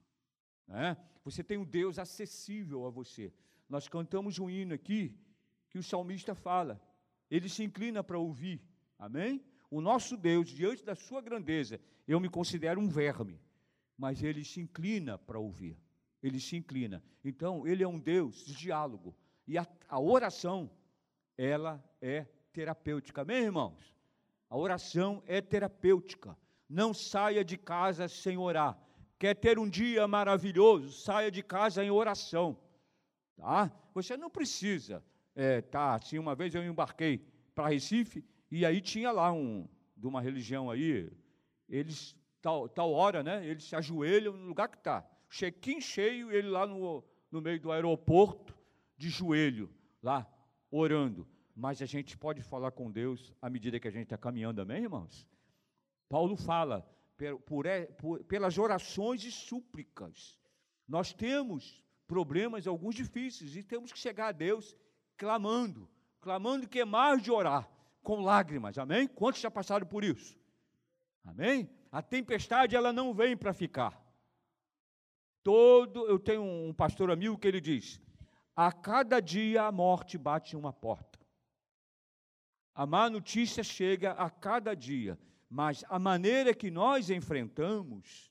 Né? 0.68 0.98
Você 1.24 1.42
tem 1.42 1.58
um 1.58 1.66
Deus 1.66 1.98
acessível 1.98 2.86
a 2.86 2.90
você. 2.90 3.32
Nós 3.70 3.88
cantamos 3.88 4.38
um 4.40 4.50
hino 4.50 4.74
aqui 4.74 5.16
que 5.70 5.80
o 5.80 5.84
salmista 5.84 6.36
fala, 6.36 6.82
ele 7.30 7.48
se 7.48 7.64
inclina 7.64 8.04
para 8.04 8.18
ouvir 8.18 8.62
Amém? 9.00 9.42
O 9.72 9.80
nosso 9.80 10.18
Deus, 10.18 10.50
diante 10.50 10.84
da 10.84 10.94
sua 10.94 11.22
grandeza, 11.22 11.80
eu 12.06 12.20
me 12.20 12.28
considero 12.28 12.82
um 12.82 12.90
verme, 12.90 13.40
mas 13.98 14.22
ele 14.22 14.44
se 14.44 14.60
inclina 14.60 15.18
para 15.18 15.40
ouvir. 15.40 15.80
Ele 16.22 16.38
se 16.38 16.58
inclina. 16.58 17.02
Então, 17.24 17.66
ele 17.66 17.82
é 17.82 17.88
um 17.88 17.98
Deus 17.98 18.44
de 18.44 18.54
diálogo. 18.54 19.16
E 19.48 19.58
a, 19.58 19.66
a 19.88 19.98
oração, 19.98 20.70
ela 21.40 21.82
é 22.02 22.26
terapêutica. 22.52 23.22
Amém, 23.22 23.44
irmãos? 23.44 23.96
A 24.50 24.58
oração 24.58 25.24
é 25.26 25.40
terapêutica. 25.40 26.38
Não 26.68 26.94
saia 26.94 27.46
de 27.46 27.58
casa 27.58 28.10
sem 28.10 28.38
orar. 28.38 28.78
Quer 29.18 29.36
ter 29.36 29.58
um 29.58 29.70
dia 29.70 30.06
maravilhoso? 30.06 30.92
Saia 30.92 31.32
de 31.32 31.42
casa 31.42 31.82
em 31.82 31.90
oração. 31.90 32.60
Tá? 33.38 33.72
Você 33.94 34.18
não 34.18 34.30
precisa. 34.30 35.02
É, 35.34 35.62
tá, 35.62 35.96
assim, 35.96 36.20
uma 36.20 36.36
vez 36.36 36.54
eu 36.54 36.64
embarquei 36.64 37.26
para 37.56 37.70
Recife 37.70 38.22
e 38.52 38.66
aí 38.66 38.82
tinha 38.82 39.10
lá 39.10 39.32
um, 39.32 39.66
de 39.96 40.08
uma 40.08 40.20
religião 40.20 40.70
aí, 40.70 41.10
eles, 41.70 42.18
tal, 42.42 42.68
tal 42.68 42.92
hora, 42.92 43.24
né, 43.24 43.46
eles 43.46 43.64
se 43.64 43.76
ajoelham 43.78 44.34
no 44.36 44.48
lugar 44.48 44.68
que 44.68 44.78
está. 44.78 45.08
Check-in 45.30 45.80
cheio, 45.80 46.32
ele 46.32 46.50
lá 46.50 46.68
no, 46.68 47.02
no 47.32 47.40
meio 47.40 47.62
do 47.62 47.72
aeroporto, 47.72 48.58
de 48.98 49.08
joelho, 49.08 49.70
lá, 50.04 50.28
orando. 50.72 51.28
Mas 51.56 51.82
a 51.82 51.86
gente 51.86 52.18
pode 52.18 52.42
falar 52.42 52.72
com 52.72 52.92
Deus 52.92 53.34
à 53.42 53.50
medida 53.50 53.80
que 53.80 53.88
a 53.88 53.92
gente 53.92 54.04
está 54.04 54.18
caminhando, 54.18 54.62
amém, 54.62 54.84
irmãos? 54.84 55.28
Paulo 56.08 56.36
fala, 56.36 56.88
por, 57.18 57.40
por, 57.42 57.66
por, 57.98 58.24
pelas 58.24 58.58
orações 58.58 59.24
e 59.24 59.32
súplicas. 59.32 60.40
Nós 60.88 61.14
temos 61.14 61.84
problemas, 62.08 62.66
alguns 62.66 62.96
difíceis, 62.96 63.56
e 63.56 63.64
temos 63.64 63.92
que 63.92 64.00
chegar 64.00 64.28
a 64.30 64.32
Deus 64.32 64.76
clamando, 65.18 65.90
clamando 66.22 66.68
que 66.68 66.80
é 66.80 66.86
mais 66.86 67.22
de 67.22 67.30
orar 67.30 67.70
com 68.02 68.22
lágrimas, 68.22 68.78
amém? 68.78 69.08
Quantos 69.08 69.42
já 69.42 69.52
passaram 69.52 69.86
por 69.86 70.04
isso? 70.04 70.40
Amém? 71.24 71.70
A 71.92 72.02
tempestade 72.02 72.76
ela 72.76 72.94
não 72.94 73.14
vem 73.14 73.36
para 73.36 73.54
ficar. 73.54 74.02
Todo, 75.44 76.08
eu 76.08 76.18
tenho 76.18 76.42
um 76.42 76.74
pastor 76.74 77.12
amigo 77.12 77.38
que 77.38 77.48
ele 77.48 77.62
diz: 77.62 78.02
a 78.62 78.74
cada 78.74 79.22
dia 79.22 79.64
a 79.64 79.72
morte 79.72 80.18
bate 80.18 80.54
uma 80.54 80.74
porta. 80.74 81.18
A 82.76 82.86
má 82.86 83.10
notícia 83.10 83.64
chega 83.64 84.12
a 84.12 84.30
cada 84.30 84.76
dia, 84.76 85.18
mas 85.50 85.86
a 85.88 85.98
maneira 85.98 86.54
que 86.54 86.70
nós 86.70 87.10
enfrentamos, 87.10 88.30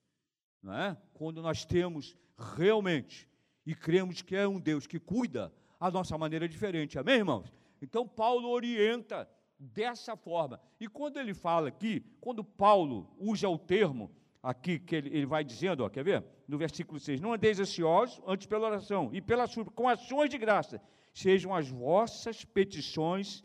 não 0.62 0.74
é? 0.74 0.94
quando 1.14 1.40
nós 1.40 1.64
temos 1.64 2.14
realmente 2.36 3.26
e 3.64 3.74
cremos 3.74 4.20
que 4.20 4.36
é 4.36 4.46
um 4.46 4.60
Deus 4.60 4.86
que 4.86 5.00
cuida 5.00 5.50
a 5.80 5.90
nossa 5.90 6.18
maneira 6.18 6.46
diferente. 6.46 6.98
Amém, 6.98 7.16
irmãos? 7.16 7.50
Então, 7.80 8.06
Paulo 8.06 8.50
orienta 8.50 9.26
dessa 9.58 10.14
forma. 10.14 10.60
E 10.78 10.88
quando 10.88 11.18
ele 11.18 11.32
fala 11.32 11.68
aqui, 11.68 12.04
quando 12.20 12.44
Paulo 12.44 13.10
usa 13.18 13.48
o 13.48 13.56
termo 13.56 14.14
aqui, 14.42 14.78
que 14.78 14.96
ele, 14.96 15.08
ele 15.08 15.26
vai 15.26 15.44
dizendo, 15.44 15.84
ó, 15.84 15.88
quer 15.88 16.04
ver? 16.04 16.24
No 16.46 16.58
versículo 16.58 16.98
6, 16.98 17.20
não 17.20 17.32
andeis 17.32 17.60
ansiosos, 17.60 18.20
antes 18.26 18.46
pela 18.46 18.66
oração 18.66 19.10
e 19.12 19.20
pela 19.20 19.46
súplica, 19.46 19.76
com 19.76 19.88
ações 19.88 20.30
de 20.30 20.38
graça, 20.38 20.80
sejam 21.12 21.54
as 21.54 21.68
vossas 21.68 22.44
petições 22.44 23.44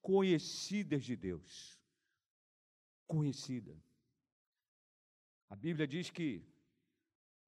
conhecidas 0.00 1.04
de 1.04 1.16
Deus. 1.16 1.80
Conhecida. 3.06 3.76
A 5.48 5.56
Bíblia 5.56 5.86
diz 5.86 6.10
que 6.10 6.44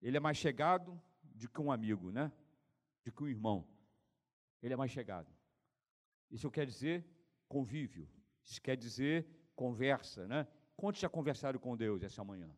ele 0.00 0.16
é 0.16 0.20
mais 0.20 0.36
chegado 0.36 1.00
do 1.22 1.48
que 1.48 1.60
um 1.60 1.70
amigo, 1.70 2.10
né? 2.10 2.32
Do 3.04 3.12
que 3.12 3.22
um 3.22 3.28
irmão. 3.28 3.66
Ele 4.62 4.74
é 4.74 4.76
mais 4.76 4.90
chegado. 4.90 5.30
Isso 6.30 6.50
quer 6.50 6.66
dizer 6.66 7.04
convívio. 7.48 8.08
Isso 8.44 8.60
quer 8.60 8.76
dizer 8.76 9.26
conversa, 9.54 10.26
né? 10.26 10.46
Quantos 10.76 11.00
já 11.00 11.08
conversaram 11.08 11.58
com 11.58 11.76
Deus 11.76 12.02
essa 12.02 12.22
manhã? 12.22 12.54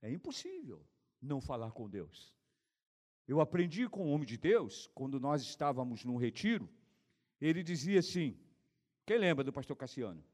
É 0.00 0.10
impossível 0.10 0.84
não 1.20 1.40
falar 1.40 1.72
com 1.72 1.88
Deus. 1.88 2.34
Eu 3.26 3.40
aprendi 3.40 3.88
com 3.88 4.06
o 4.06 4.10
homem 4.10 4.26
de 4.26 4.38
Deus, 4.38 4.88
quando 4.94 5.20
nós 5.20 5.42
estávamos 5.42 6.04
num 6.04 6.16
retiro, 6.16 6.68
ele 7.40 7.62
dizia 7.62 7.98
assim: 7.98 8.38
quem 9.04 9.18
lembra 9.18 9.44
do 9.44 9.52
pastor 9.52 9.76
Cassiano? 9.76 10.24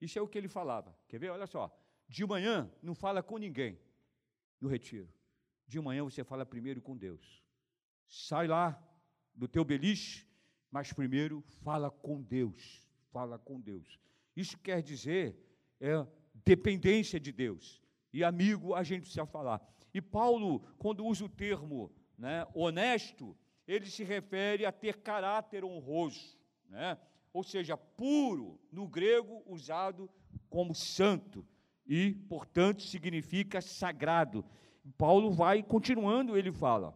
Isso 0.00 0.18
é 0.18 0.22
o 0.22 0.28
que 0.28 0.38
ele 0.38 0.48
falava. 0.48 0.96
Quer 1.08 1.18
ver? 1.18 1.30
Olha 1.30 1.46
só. 1.46 1.76
De 2.08 2.24
manhã 2.24 2.70
não 2.82 2.94
fala 2.94 3.22
com 3.22 3.36
ninguém 3.36 3.78
no 4.60 4.68
retiro. 4.68 5.08
De 5.66 5.80
manhã 5.80 6.04
você 6.04 6.24
fala 6.24 6.46
primeiro 6.46 6.80
com 6.80 6.96
Deus. 6.96 7.44
Sai 8.06 8.46
lá 8.46 8.82
do 9.34 9.46
teu 9.46 9.64
beliche, 9.64 10.26
mas 10.70 10.92
primeiro 10.92 11.42
fala 11.62 11.90
com 11.90 12.22
Deus. 12.22 12.88
Fala 13.10 13.38
com 13.38 13.60
Deus. 13.60 13.98
Isso 14.34 14.56
quer 14.58 14.82
dizer 14.82 15.36
é 15.80 16.06
dependência 16.44 17.20
de 17.20 17.32
Deus. 17.32 17.82
E 18.12 18.24
amigo, 18.24 18.74
a 18.74 18.82
gente 18.82 19.02
precisa 19.02 19.26
falar. 19.26 19.60
E 19.92 20.00
Paulo, 20.00 20.60
quando 20.78 21.04
usa 21.04 21.24
o 21.24 21.28
termo 21.28 21.90
né, 22.16 22.46
honesto, 22.54 23.36
ele 23.66 23.86
se 23.86 24.02
refere 24.02 24.64
a 24.64 24.72
ter 24.72 24.98
caráter 24.98 25.64
honroso, 25.64 26.38
né? 26.68 26.98
ou 27.32 27.42
seja, 27.42 27.76
puro, 27.76 28.58
no 28.72 28.86
grego 28.86 29.42
usado 29.46 30.10
como 30.48 30.74
santo, 30.74 31.46
e, 31.86 32.12
portanto, 32.28 32.82
significa 32.82 33.60
sagrado. 33.60 34.44
Paulo 34.96 35.30
vai 35.30 35.62
continuando, 35.62 36.36
ele 36.36 36.52
fala, 36.52 36.94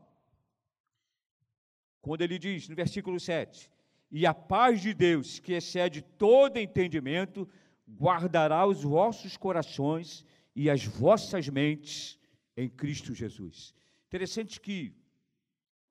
quando 2.00 2.22
ele 2.22 2.38
diz 2.38 2.68
no 2.68 2.74
versículo 2.74 3.18
7: 3.18 3.70
E 4.10 4.26
a 4.26 4.34
paz 4.34 4.80
de 4.80 4.92
Deus, 4.92 5.38
que 5.38 5.52
excede 5.52 6.02
todo 6.02 6.58
entendimento, 6.58 7.48
guardará 7.88 8.66
os 8.66 8.82
vossos 8.82 9.36
corações 9.36 10.24
e 10.54 10.68
as 10.68 10.84
vossas 10.84 11.48
mentes 11.48 12.18
em 12.56 12.68
Cristo 12.68 13.14
Jesus. 13.14 13.74
Interessante 14.06 14.60
que 14.60 14.94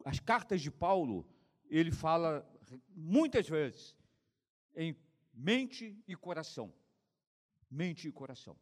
as 0.06 0.20
cartas 0.20 0.62
de 0.62 0.72
Paulo, 0.72 1.28
ele 1.70 1.92
fala 1.92 2.48
muitas 2.90 3.48
vezes 3.48 3.96
em 4.76 4.96
mente 5.34 5.98
e 6.08 6.16
coração. 6.16 6.74
Mente 7.70 8.08
e 8.08 8.12
coração. 8.12 8.58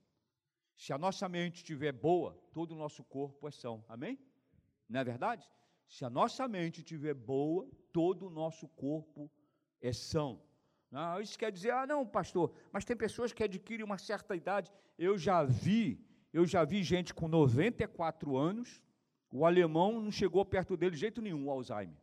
Se 0.75 0.94
a 0.94 0.98
nossa 0.98 1.27
mente 1.27 1.58
estiver 1.58 1.91
boa, 1.91 2.34
todo 2.53 2.72
o 2.72 2.77
nosso 2.77 3.03
corpo 3.03 3.48
é 3.48 3.51
são. 3.51 3.84
Amém? 3.89 4.18
Não 4.88 5.00
é 5.00 5.03
verdade? 5.03 5.50
Se 5.88 6.06
a 6.06 6.10
nossa 6.10 6.48
mente 6.48 6.79
estiver 6.79 7.13
boa, 7.13 7.70
todo 7.91 8.27
o 8.27 8.29
nosso 8.29 8.68
corpo 8.70 9.29
é 9.82 9.91
são. 9.91 10.41
Não, 10.91 11.22
isso 11.22 11.38
quer 11.38 11.51
dizer, 11.51 11.72
ah, 11.72 11.86
não, 11.86 12.05
pastor, 12.05 12.51
mas 12.72 12.84
tem 12.84 12.96
pessoas 12.96 13.31
que 13.31 13.43
adquirem 13.43 13.86
uma 13.86 13.98
certa 13.98 14.36
idade. 14.36 14.72
Eu 14.98 15.17
já 15.17 15.43
vi, 15.43 16.03
eu 16.34 16.46
já 16.46 16.63
vi 16.63 16.84
gente 16.84 17.13
com 17.13 17.27
94 17.27 18.36
anos, 18.36 18.81
o 19.31 19.46
alemão 19.46 20.01
não 20.01 20.12
chegou 20.12 20.43
perto 20.43 20.75
dele 20.75 20.96
de 20.96 21.01
jeito 21.01 21.22
nenhum, 21.22 21.46
o 21.46 21.51
Alzheimer. 21.51 21.98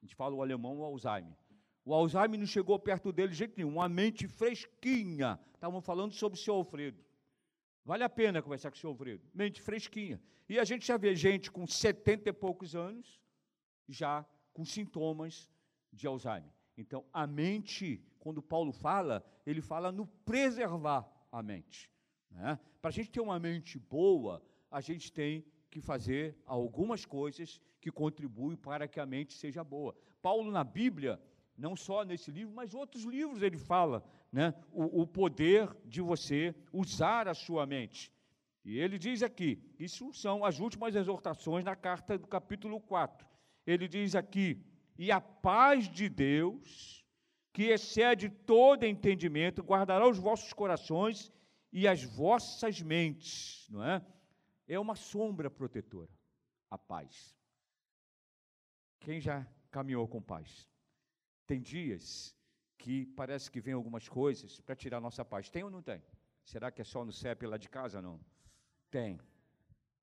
A 0.00 0.04
gente 0.04 0.16
fala 0.16 0.34
o 0.34 0.42
alemão, 0.42 0.78
o 0.78 0.84
Alzheimer. 0.84 1.36
O 1.84 1.92
Alzheimer 1.92 2.38
não 2.38 2.46
chegou 2.46 2.78
perto 2.78 3.12
dele 3.12 3.28
de 3.28 3.34
jeito 3.34 3.56
nenhum, 3.56 3.74
uma 3.74 3.88
mente 3.88 4.26
fresquinha. 4.26 5.38
Estavam 5.54 5.80
falando 5.82 6.12
sobre 6.12 6.38
o 6.38 6.42
seu 6.42 6.54
Alfredo. 6.54 7.04
Vale 7.84 8.04
a 8.04 8.08
pena 8.08 8.40
conversar 8.40 8.70
com 8.70 8.76
o 8.76 8.80
seu 8.80 8.90
Alfredo. 8.90 9.22
Mente 9.34 9.60
fresquinha. 9.60 10.20
E 10.48 10.58
a 10.58 10.64
gente 10.64 10.86
já 10.86 10.96
vê 10.96 11.14
gente 11.14 11.50
com 11.50 11.66
70 11.66 12.30
e 12.30 12.32
poucos 12.32 12.74
anos, 12.74 13.20
já 13.88 14.24
com 14.52 14.64
sintomas 14.64 15.50
de 15.92 16.06
Alzheimer. 16.06 16.52
Então, 16.82 17.04
a 17.12 17.26
mente, 17.26 18.02
quando 18.18 18.42
Paulo 18.42 18.72
fala, 18.72 19.24
ele 19.46 19.60
fala 19.60 19.92
no 19.92 20.06
preservar 20.06 21.08
a 21.30 21.42
mente. 21.42 21.88
Né? 22.30 22.58
Para 22.80 22.88
a 22.88 22.92
gente 22.92 23.10
ter 23.10 23.20
uma 23.20 23.38
mente 23.38 23.78
boa, 23.78 24.42
a 24.70 24.80
gente 24.80 25.12
tem 25.12 25.44
que 25.70 25.80
fazer 25.80 26.36
algumas 26.44 27.06
coisas 27.06 27.60
que 27.80 27.90
contribuem 27.90 28.56
para 28.56 28.88
que 28.88 28.98
a 28.98 29.06
mente 29.06 29.34
seja 29.34 29.62
boa. 29.62 29.94
Paulo, 30.20 30.50
na 30.50 30.64
Bíblia, 30.64 31.20
não 31.56 31.76
só 31.76 32.04
nesse 32.04 32.32
livro, 32.32 32.52
mas 32.52 32.74
outros 32.74 33.04
livros 33.04 33.42
ele 33.42 33.56
fala 33.56 34.04
né, 34.32 34.52
o, 34.72 35.02
o 35.02 35.06
poder 35.06 35.74
de 35.84 36.00
você 36.00 36.54
usar 36.72 37.28
a 37.28 37.34
sua 37.34 37.64
mente. 37.64 38.12
E 38.64 38.78
ele 38.78 38.98
diz 38.98 39.22
aqui, 39.22 39.62
isso 39.78 40.12
são 40.12 40.44
as 40.44 40.58
últimas 40.58 40.96
exortações 40.96 41.64
na 41.64 41.76
carta 41.76 42.18
do 42.18 42.26
capítulo 42.26 42.80
4. 42.80 43.26
Ele 43.66 43.86
diz 43.86 44.14
aqui: 44.14 44.60
e 44.96 45.10
a 45.10 45.20
paz 45.20 45.88
de 45.88 46.08
Deus, 46.08 47.04
que 47.52 47.64
excede 47.64 48.28
todo 48.28 48.84
entendimento, 48.84 49.62
guardará 49.62 50.08
os 50.08 50.18
vossos 50.18 50.52
corações 50.52 51.32
e 51.72 51.88
as 51.88 52.02
vossas 52.02 52.80
mentes, 52.80 53.66
não 53.70 53.84
é? 53.84 54.04
É 54.66 54.78
uma 54.78 54.94
sombra 54.94 55.50
protetora, 55.50 56.10
a 56.70 56.78
paz. 56.78 57.36
Quem 59.00 59.20
já 59.20 59.46
caminhou 59.70 60.06
com 60.06 60.22
paz? 60.22 60.68
Tem 61.46 61.60
dias 61.60 62.36
que 62.78 63.06
parece 63.06 63.50
que 63.50 63.60
vem 63.60 63.74
algumas 63.74 64.08
coisas 64.08 64.60
para 64.60 64.76
tirar 64.76 65.00
nossa 65.00 65.24
paz. 65.24 65.50
Tem 65.50 65.62
ou 65.62 65.70
não 65.70 65.82
tem? 65.82 66.02
Será 66.44 66.70
que 66.70 66.80
é 66.80 66.84
só 66.84 67.04
no 67.04 67.12
CEP 67.12 67.46
lá 67.46 67.56
de 67.56 67.68
casa? 67.68 68.00
Não. 68.02 68.20
Tem. 68.90 69.18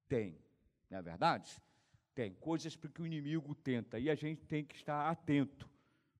Tem. 0.08 0.38
Não 0.90 0.98
é 0.98 1.02
verdade? 1.02 1.62
Tem 2.14 2.34
coisas 2.34 2.76
porque 2.76 3.02
o 3.02 3.06
inimigo 3.06 3.56
tenta 3.56 4.00
e 4.00 4.10
a 4.10 4.16
gente 4.16 4.46
tem 4.46 4.64
que 4.64 4.76
estar 4.76 5.10
atento, 5.10 5.70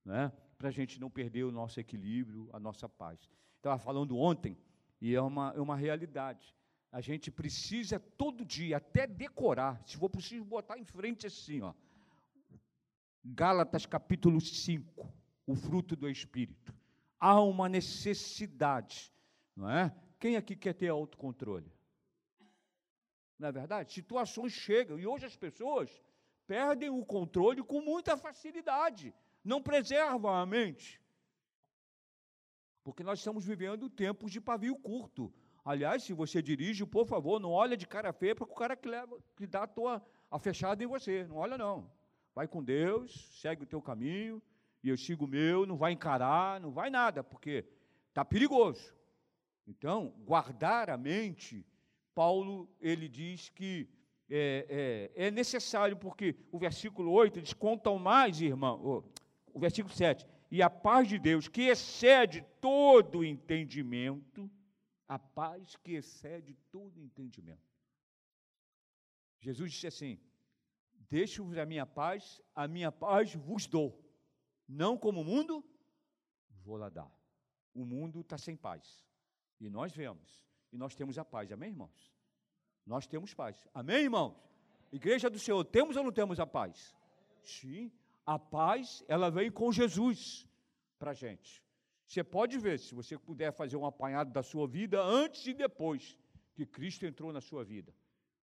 né? 0.04 0.32
para 0.60 0.68
a 0.68 0.72
gente 0.72 1.00
não 1.00 1.08
perder 1.08 1.44
o 1.44 1.50
nosso 1.50 1.80
equilíbrio, 1.80 2.50
a 2.52 2.60
nossa 2.60 2.86
paz. 2.86 3.18
Estava 3.56 3.78
falando 3.78 4.18
ontem, 4.18 4.58
e 5.00 5.14
é 5.14 5.20
uma, 5.20 5.54
é 5.56 5.60
uma 5.60 5.74
realidade. 5.74 6.54
A 6.92 7.00
gente 7.00 7.30
precisa 7.30 7.98
todo 7.98 8.44
dia, 8.44 8.76
até 8.76 9.06
decorar, 9.06 9.82
se 9.86 9.96
for 9.96 10.10
possível, 10.10 10.44
botar 10.44 10.78
em 10.78 10.84
frente 10.84 11.26
assim, 11.26 11.62
ó. 11.62 11.72
Gálatas 13.24 13.86
capítulo 13.86 14.38
5, 14.38 15.10
o 15.46 15.54
fruto 15.54 15.96
do 15.96 16.08
Espírito. 16.10 16.74
Há 17.18 17.40
uma 17.40 17.66
necessidade, 17.66 19.10
não 19.56 19.70
é? 19.70 19.94
Quem 20.18 20.36
aqui 20.36 20.54
quer 20.54 20.74
ter 20.74 20.88
autocontrole? 20.88 21.72
Não 23.40 23.48
é 23.48 23.52
verdade? 23.52 23.94
Situações 23.94 24.52
chegam 24.52 24.98
e 24.98 25.06
hoje 25.06 25.24
as 25.24 25.34
pessoas 25.34 25.90
perdem 26.46 26.90
o 26.90 27.02
controle 27.02 27.62
com 27.62 27.80
muita 27.80 28.14
facilidade, 28.14 29.14
não 29.42 29.62
preservam 29.62 30.30
a 30.34 30.44
mente. 30.44 31.00
Porque 32.84 33.02
nós 33.02 33.18
estamos 33.18 33.46
vivendo 33.46 33.88
tempos 33.88 34.30
de 34.30 34.42
pavio 34.42 34.76
curto. 34.76 35.32
Aliás, 35.64 36.02
se 36.02 36.12
você 36.12 36.42
dirige, 36.42 36.84
por 36.84 37.06
favor, 37.06 37.40
não 37.40 37.50
olha 37.50 37.78
de 37.78 37.86
cara 37.86 38.12
feia 38.12 38.34
para 38.34 38.44
o 38.44 38.54
cara 38.54 38.76
que, 38.76 38.88
leva, 38.88 39.18
que 39.34 39.46
dá 39.46 39.62
a, 39.62 39.66
tua, 39.66 40.04
a 40.30 40.38
fechada 40.38 40.84
em 40.84 40.86
você. 40.86 41.24
Não 41.26 41.36
olha, 41.36 41.56
não. 41.56 41.90
Vai 42.34 42.46
com 42.46 42.62
Deus, 42.62 43.40
segue 43.40 43.62
o 43.62 43.66
teu 43.66 43.80
caminho, 43.80 44.42
e 44.82 44.90
eu 44.90 44.98
sigo 44.98 45.24
o 45.24 45.28
meu, 45.28 45.64
não 45.64 45.78
vai 45.78 45.92
encarar, 45.92 46.60
não 46.60 46.70
vai 46.70 46.90
nada, 46.90 47.24
porque 47.24 47.64
está 48.08 48.22
perigoso. 48.22 48.94
Então, 49.66 50.10
guardar 50.26 50.90
a 50.90 50.98
mente 50.98 51.64
Paulo 52.14 52.68
ele 52.80 53.08
diz 53.08 53.48
que 53.50 53.88
é, 54.28 55.10
é, 55.16 55.26
é, 55.26 55.30
necessário, 55.30 55.96
porque 55.96 56.36
o 56.52 56.58
versículo 56.58 57.10
8 57.10 57.42
diz: 57.42 57.52
contam 57.52 57.98
mais, 57.98 58.40
irmão, 58.40 59.04
o 59.52 59.58
versículo 59.58 59.92
7, 59.92 60.26
e 60.50 60.62
a 60.62 60.70
paz 60.70 61.08
de 61.08 61.18
Deus, 61.18 61.48
que 61.48 61.62
excede 61.62 62.44
todo 62.60 63.24
entendimento, 63.24 64.50
a 65.08 65.18
paz 65.18 65.76
que 65.76 65.94
excede 65.94 66.54
todo 66.70 67.00
entendimento. 67.00 67.68
Jesus 69.40 69.72
disse 69.72 69.86
assim: 69.88 70.20
Deixo-vos 71.08 71.58
a 71.58 71.66
minha 71.66 71.84
paz, 71.84 72.40
a 72.54 72.68
minha 72.68 72.92
paz 72.92 73.34
vos 73.34 73.66
dou, 73.66 74.00
não 74.68 74.96
como 74.96 75.22
o 75.22 75.24
mundo 75.24 75.64
vou 76.62 76.76
lá 76.76 76.88
dar. 76.88 77.10
O 77.74 77.84
mundo 77.84 78.20
está 78.20 78.38
sem 78.38 78.56
paz, 78.56 79.04
e 79.58 79.68
nós 79.68 79.92
vemos, 79.92 80.49
e 80.72 80.76
nós 80.76 80.94
temos 80.94 81.18
a 81.18 81.24
paz, 81.24 81.50
amém, 81.52 81.70
irmãos? 81.70 82.12
Nós 82.86 83.06
temos 83.06 83.34
paz. 83.34 83.68
Amém, 83.74 84.04
irmãos? 84.04 84.36
Igreja 84.92 85.30
do 85.30 85.38
Senhor, 85.38 85.64
temos 85.64 85.96
ou 85.96 86.04
não 86.04 86.12
temos 86.12 86.40
a 86.40 86.46
paz? 86.46 86.96
Sim, 87.42 87.90
a 88.26 88.38
paz, 88.38 89.04
ela 89.08 89.30
vem 89.30 89.50
com 89.50 89.70
Jesus 89.72 90.48
para 90.98 91.12
a 91.12 91.14
gente. 91.14 91.62
Você 92.06 92.24
pode 92.24 92.58
ver, 92.58 92.78
se 92.78 92.94
você 92.94 93.16
puder 93.16 93.52
fazer 93.52 93.76
um 93.76 93.86
apanhado 93.86 94.32
da 94.32 94.42
sua 94.42 94.66
vida 94.66 95.00
antes 95.00 95.46
e 95.46 95.54
depois 95.54 96.18
que 96.54 96.66
Cristo 96.66 97.06
entrou 97.06 97.32
na 97.32 97.40
sua 97.40 97.64
vida. 97.64 97.94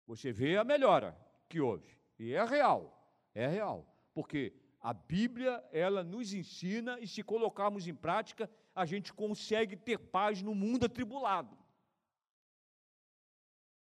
Você 0.05 0.31
vê 0.31 0.55
a 0.55 0.63
melhora 0.63 1.17
que 1.49 1.59
houve. 1.59 1.97
E 2.19 2.33
é 2.33 2.45
real, 2.45 3.11
é 3.33 3.47
real. 3.47 3.85
Porque 4.13 4.53
a 4.79 4.93
Bíblia, 4.93 5.63
ela 5.71 6.03
nos 6.03 6.31
ensina 6.31 6.99
e 6.99 7.07
se 7.07 7.23
colocarmos 7.23 7.87
em 7.87 7.95
prática, 7.95 8.49
a 8.75 8.85
gente 8.85 9.11
consegue 9.11 9.75
ter 9.75 9.97
paz 9.97 10.43
no 10.43 10.53
mundo 10.53 10.85
atribulado. 10.85 11.57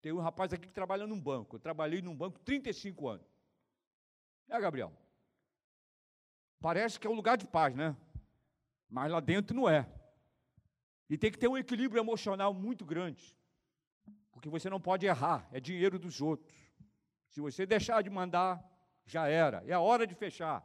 Tem 0.04 0.12
um 0.12 0.20
rapaz 0.20 0.52
aqui 0.52 0.66
que 0.66 0.72
trabalha 0.74 1.06
num 1.06 1.18
banco. 1.18 1.56
Eu 1.56 1.60
trabalhei 1.60 2.02
num 2.02 2.14
banco 2.14 2.38
35 2.40 3.08
anos. 3.08 3.26
É, 4.50 4.60
Gabriel? 4.60 4.92
Parece 6.60 7.00
que 7.00 7.06
é 7.06 7.10
um 7.10 7.14
lugar 7.14 7.38
de 7.38 7.46
paz, 7.46 7.74
né? 7.74 7.96
Mas 8.86 9.10
lá 9.10 9.18
dentro 9.18 9.56
não 9.56 9.66
é. 9.66 9.88
E 11.08 11.16
tem 11.16 11.32
que 11.32 11.38
ter 11.38 11.48
um 11.48 11.56
equilíbrio 11.56 11.98
emocional 11.98 12.52
muito 12.52 12.84
grande. 12.84 13.34
Porque 14.30 14.50
você 14.50 14.68
não 14.68 14.78
pode 14.78 15.06
errar, 15.06 15.48
é 15.50 15.58
dinheiro 15.58 15.98
dos 15.98 16.20
outros. 16.20 16.54
Se 17.30 17.40
você 17.40 17.64
deixar 17.64 18.02
de 18.02 18.10
mandar, 18.10 18.62
já 19.06 19.26
era. 19.26 19.64
É 19.66 19.72
a 19.72 19.80
hora 19.80 20.06
de 20.06 20.14
fechar. 20.14 20.62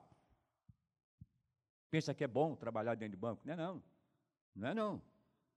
Pensa 1.90 2.14
que 2.14 2.26
é 2.26 2.28
bom 2.28 2.58
trabalhar 2.58 2.96
dentro 2.96 3.16
de 3.16 3.22
banco? 3.22 3.42
Não 3.46 3.54
é 3.54 3.56
não. 3.56 3.84
Não 4.54 4.68
é 4.68 4.74
não. 4.74 5.02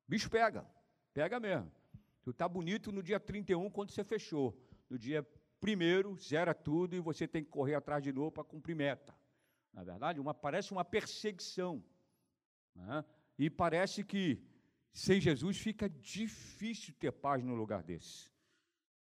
Bicho 0.07 0.31
pega. 0.31 0.65
Pega 1.13 1.41
mesmo. 1.41 1.82
Tu 2.23 2.31
está 2.31 2.49
bonito 2.49 2.93
no 2.93 3.03
dia 3.03 3.19
31 3.19 3.71
quando 3.71 3.91
você 3.91 4.05
fechou. 4.05 4.57
No 4.89 4.99
dia 4.99 5.27
primeiro, 5.61 6.17
zera 6.17 6.55
tudo 6.55 6.95
e 6.95 7.01
você 7.01 7.27
tem 7.27 7.43
que 7.43 7.51
correr 7.51 7.75
atrás 7.75 8.03
de 8.03 8.13
novo 8.13 8.31
para 8.31 8.45
cumprir 8.45 8.77
meta. 8.77 9.15
Na 9.73 9.83
verdade, 9.83 10.21
uma, 10.21 10.35
parece 10.35 10.73
uma 10.73 10.85
perseguição. 10.85 11.83
Né? 12.75 13.05
E 13.39 13.51
parece 13.51 14.05
que 14.05 14.41
sem 14.93 15.21
Jesus 15.21 15.59
fica 15.59 15.89
difícil 15.89 16.95
ter 16.95 17.11
paz 17.11 17.43
no 17.43 17.55
lugar 17.55 17.83
desse. 17.83 18.31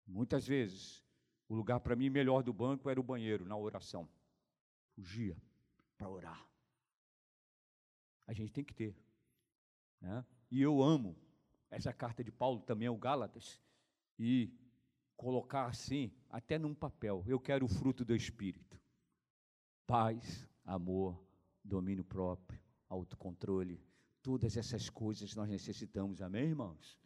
Muitas 0.07 0.47
vezes, 0.47 1.05
o 1.47 1.53
lugar 1.53 1.79
para 1.79 1.95
mim 1.95 2.09
melhor 2.09 2.41
do 2.41 2.53
banco 2.53 2.89
era 2.89 2.99
o 2.99 3.03
banheiro, 3.03 3.45
na 3.45 3.57
oração. 3.57 4.09
Fugia 4.95 5.37
para 5.97 6.09
orar. 6.09 6.47
A 8.25 8.33
gente 8.33 8.51
tem 8.51 8.63
que 8.63 8.73
ter. 8.73 8.95
Né? 9.99 10.25
E 10.49 10.61
eu 10.61 10.81
amo 10.81 11.15
essa 11.71 11.93
carta 11.93 12.23
de 12.23 12.31
Paulo 12.31 12.59
também 12.59 12.87
ao 12.87 12.97
Gálatas 12.97 13.59
e 14.19 14.53
colocar 15.15 15.67
assim, 15.67 16.11
até 16.29 16.59
num 16.59 16.75
papel. 16.75 17.23
Eu 17.25 17.39
quero 17.39 17.65
o 17.65 17.69
fruto 17.69 18.03
do 18.03 18.13
Espírito: 18.13 18.77
paz, 19.87 20.47
amor, 20.65 21.23
domínio 21.63 22.03
próprio, 22.03 22.59
autocontrole. 22.89 23.81
Todas 24.21 24.57
essas 24.57 24.89
coisas 24.89 25.33
nós 25.33 25.49
necessitamos, 25.49 26.21
amém, 26.21 26.43
irmãos? 26.43 26.99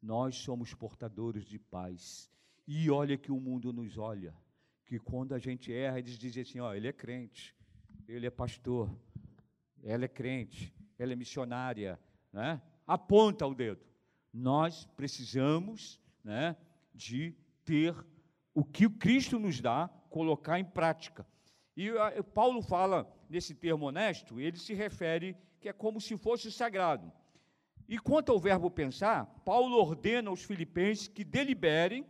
Nós 0.00 0.36
somos 0.36 0.72
portadores 0.72 1.44
de 1.44 1.58
paz. 1.58 2.30
E 2.66 2.90
olha 2.90 3.18
que 3.18 3.30
o 3.30 3.40
mundo 3.40 3.72
nos 3.72 3.98
olha, 3.98 4.34
que 4.86 4.98
quando 4.98 5.34
a 5.34 5.38
gente 5.38 5.72
erra, 5.72 5.98
eles 5.98 6.16
dizem 6.16 6.42
assim: 6.42 6.60
ó, 6.60 6.72
ele 6.72 6.86
é 6.86 6.92
crente, 6.92 7.54
ele 8.08 8.26
é 8.26 8.30
pastor, 8.30 8.94
ela 9.82 10.04
é 10.04 10.08
crente, 10.08 10.74
ela 10.98 11.12
é 11.12 11.16
missionária, 11.16 12.00
né? 12.32 12.62
aponta 12.86 13.46
o 13.46 13.54
dedo 13.54 13.93
nós 14.34 14.86
precisamos 14.96 16.00
né, 16.24 16.56
de 16.92 17.36
ter 17.64 17.94
o 18.52 18.64
que 18.64 18.88
Cristo 18.90 19.38
nos 19.38 19.60
dá, 19.60 19.88
colocar 20.10 20.58
em 20.58 20.64
prática. 20.64 21.24
E 21.76 21.88
a, 21.90 22.22
Paulo 22.22 22.60
fala 22.60 23.08
nesse 23.30 23.54
termo 23.54 23.86
honesto, 23.86 24.40
ele 24.40 24.58
se 24.58 24.74
refere 24.74 25.36
que 25.60 25.68
é 25.68 25.72
como 25.72 26.00
se 26.00 26.16
fosse 26.16 26.50
sagrado. 26.50 27.12
E 27.88 27.98
quanto 27.98 28.32
ao 28.32 28.38
verbo 28.38 28.70
pensar, 28.70 29.26
Paulo 29.44 29.76
ordena 29.76 30.30
aos 30.30 30.42
filipenses 30.42 31.06
que 31.06 31.22
deliberem, 31.22 32.04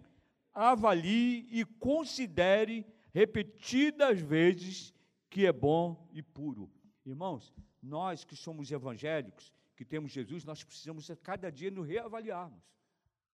avaliem 0.52 1.46
e 1.50 1.64
considere 1.64 2.86
repetidas 3.12 4.20
vezes 4.20 4.94
que 5.28 5.46
é 5.46 5.52
bom 5.52 6.08
e 6.12 6.22
puro. 6.22 6.70
Irmãos, 7.04 7.52
nós 7.82 8.24
que 8.24 8.36
somos 8.36 8.70
evangélicos, 8.70 9.52
que 9.76 9.84
temos 9.84 10.12
Jesus, 10.12 10.44
nós 10.44 10.62
precisamos 10.62 11.10
a 11.10 11.16
cada 11.16 11.50
dia 11.50 11.70
nos 11.70 11.86
reavaliarmos 11.86 12.62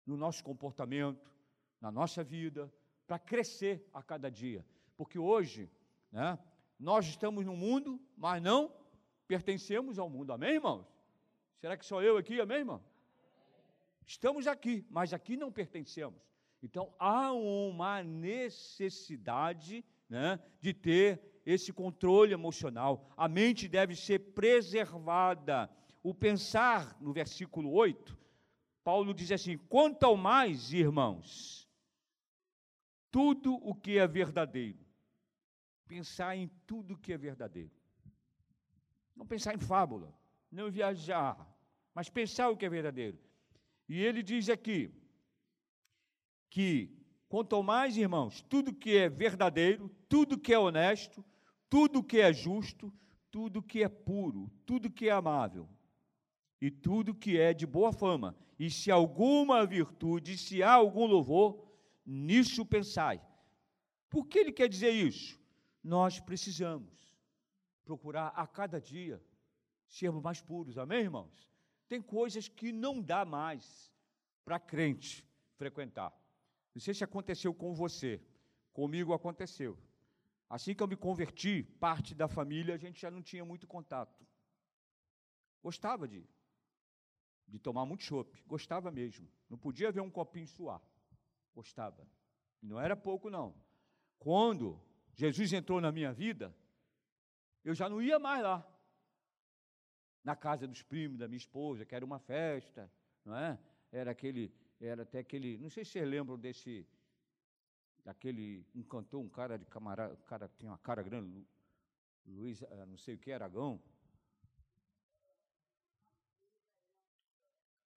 no 0.04 0.16
nosso 0.16 0.42
comportamento, 0.42 1.30
na 1.80 1.90
nossa 1.90 2.22
vida, 2.22 2.72
para 3.06 3.18
crescer 3.18 3.86
a 3.92 4.02
cada 4.02 4.30
dia. 4.30 4.64
Porque 4.96 5.18
hoje, 5.18 5.70
né, 6.10 6.38
nós 6.78 7.06
estamos 7.06 7.44
no 7.44 7.56
mundo, 7.56 8.00
mas 8.16 8.42
não 8.42 8.72
pertencemos 9.26 9.98
ao 9.98 10.08
mundo. 10.08 10.32
Amém, 10.32 10.54
irmãos? 10.54 10.86
Será 11.58 11.76
que 11.76 11.86
sou 11.86 12.02
eu 12.02 12.16
aqui? 12.16 12.40
Amém, 12.40 12.58
irmão? 12.58 12.82
Estamos 14.06 14.46
aqui, 14.46 14.86
mas 14.90 15.14
aqui 15.14 15.36
não 15.36 15.50
pertencemos. 15.50 16.20
Então 16.62 16.94
há 16.98 17.32
uma 17.32 18.02
necessidade 18.02 19.84
né, 20.08 20.38
de 20.60 20.74
ter 20.74 21.20
esse 21.44 21.72
controle 21.72 22.32
emocional. 22.32 23.10
A 23.16 23.28
mente 23.28 23.68
deve 23.68 23.94
ser 23.94 24.18
preservada 24.32 25.70
o 26.04 26.12
pensar 26.12 27.00
no 27.00 27.14
versículo 27.14 27.72
8, 27.72 28.16
Paulo 28.84 29.14
diz 29.14 29.32
assim: 29.32 29.56
quanto 29.56 30.04
ao 30.04 30.18
mais, 30.18 30.70
irmãos, 30.70 31.66
tudo 33.10 33.54
o 33.54 33.74
que 33.74 33.96
é 33.96 34.06
verdadeiro, 34.06 34.78
pensar 35.88 36.36
em 36.36 36.48
tudo 36.66 36.92
o 36.92 36.98
que 36.98 37.10
é 37.10 37.16
verdadeiro. 37.16 37.72
Não 39.16 39.26
pensar 39.26 39.54
em 39.54 39.58
fábula, 39.58 40.14
não 40.52 40.70
viajar, 40.70 41.38
mas 41.94 42.10
pensar 42.10 42.50
o 42.50 42.56
que 42.56 42.66
é 42.66 42.68
verdadeiro. 42.68 43.18
E 43.88 43.98
ele 43.98 44.22
diz 44.22 44.50
aqui 44.50 44.92
que 46.50 46.90
quanto 47.30 47.56
ao 47.56 47.62
mais, 47.62 47.96
irmãos, 47.96 48.42
tudo 48.42 48.74
que 48.74 48.94
é 48.94 49.08
verdadeiro, 49.08 49.88
tudo 50.06 50.38
que 50.38 50.52
é 50.52 50.58
honesto, 50.58 51.24
tudo 51.70 52.04
que 52.04 52.20
é 52.20 52.30
justo, 52.30 52.92
tudo 53.30 53.62
que 53.62 53.82
é 53.82 53.88
puro, 53.88 54.50
tudo 54.66 54.90
que 54.90 55.08
é 55.08 55.12
amável, 55.12 55.68
e 56.60 56.70
tudo 56.70 57.14
que 57.14 57.38
é 57.38 57.52
de 57.52 57.66
boa 57.66 57.92
fama, 57.92 58.36
e 58.58 58.70
se 58.70 58.90
alguma 58.90 59.66
virtude, 59.66 60.38
se 60.38 60.62
há 60.62 60.72
algum 60.72 61.06
louvor, 61.06 61.66
nisso 62.04 62.64
pensai. 62.64 63.20
Por 64.08 64.26
que 64.26 64.38
ele 64.38 64.52
quer 64.52 64.68
dizer 64.68 64.90
isso? 64.90 65.40
Nós 65.82 66.20
precisamos 66.20 66.92
procurar 67.84 68.28
a 68.28 68.46
cada 68.46 68.80
dia 68.80 69.22
sermos 69.88 70.22
mais 70.22 70.40
puros, 70.40 70.78
amém, 70.78 71.00
irmãos? 71.00 71.48
Tem 71.88 72.00
coisas 72.00 72.48
que 72.48 72.72
não 72.72 73.00
dá 73.00 73.24
mais 73.24 73.92
para 74.44 74.58
crente 74.58 75.26
frequentar. 75.56 76.12
Não 76.74 76.80
sei 76.80 76.94
se 76.94 77.04
aconteceu 77.04 77.54
com 77.54 77.74
você, 77.74 78.20
comigo 78.72 79.12
aconteceu. 79.12 79.78
Assim 80.48 80.74
que 80.74 80.82
eu 80.82 80.88
me 80.88 80.96
converti, 80.96 81.62
parte 81.80 82.14
da 82.14 82.28
família 82.28 82.74
a 82.74 82.78
gente 82.78 83.00
já 83.00 83.10
não 83.10 83.22
tinha 83.22 83.44
muito 83.44 83.66
contato. 83.66 84.24
Gostava 85.62 86.06
de 86.06 86.26
de 87.46 87.58
tomar 87.58 87.84
muito 87.84 88.02
chopp. 88.02 88.42
Gostava 88.46 88.90
mesmo. 88.90 89.28
Não 89.48 89.58
podia 89.58 89.92
ver 89.92 90.00
um 90.00 90.10
copinho 90.10 90.46
suar. 90.46 90.82
Gostava. 91.54 92.06
E 92.62 92.66
não 92.66 92.80
era 92.80 92.96
pouco, 92.96 93.30
não. 93.30 93.54
Quando 94.18 94.80
Jesus 95.14 95.52
entrou 95.52 95.80
na 95.80 95.92
minha 95.92 96.12
vida, 96.12 96.54
eu 97.64 97.74
já 97.74 97.88
não 97.88 98.02
ia 98.02 98.18
mais 98.18 98.42
lá. 98.42 98.66
Na 100.22 100.34
casa 100.34 100.66
dos 100.66 100.82
primos 100.82 101.18
da 101.18 101.28
minha 101.28 101.38
esposa, 101.38 101.84
que 101.84 101.94
era 101.94 102.04
uma 102.04 102.18
festa, 102.18 102.90
não 103.24 103.36
é? 103.36 103.58
Era 103.92 104.10
aquele, 104.10 104.52
era 104.80 105.02
até 105.02 105.18
aquele, 105.18 105.58
não 105.58 105.70
sei 105.70 105.84
se 105.84 105.92
vocês 105.92 106.08
lembram 106.08 106.38
desse, 106.38 106.86
daquele, 108.04 108.66
um 108.74 108.82
cantor, 108.82 109.20
um 109.20 109.28
cara 109.28 109.58
de 109.58 109.66
camarada, 109.66 110.14
um 110.14 110.24
cara 110.24 110.48
que 110.48 110.56
tinha 110.56 110.70
uma 110.70 110.78
cara 110.78 111.02
grande, 111.02 111.46
Luiz, 112.26 112.62
eh, 112.62 112.86
não 112.86 112.96
sei 112.96 113.14
o 113.14 113.18
que, 113.18 113.30
Aragão, 113.30 113.80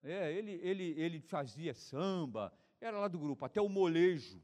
É, 0.08 0.32
ele, 0.32 0.54
ele, 0.64 0.84
ele 0.98 1.20
fazia 1.20 1.74
samba, 1.74 2.54
era 2.80 2.98
lá 2.98 3.08
do 3.08 3.20
grupo, 3.20 3.44
até 3.44 3.62
o 3.62 3.68
molejo. 3.68 4.42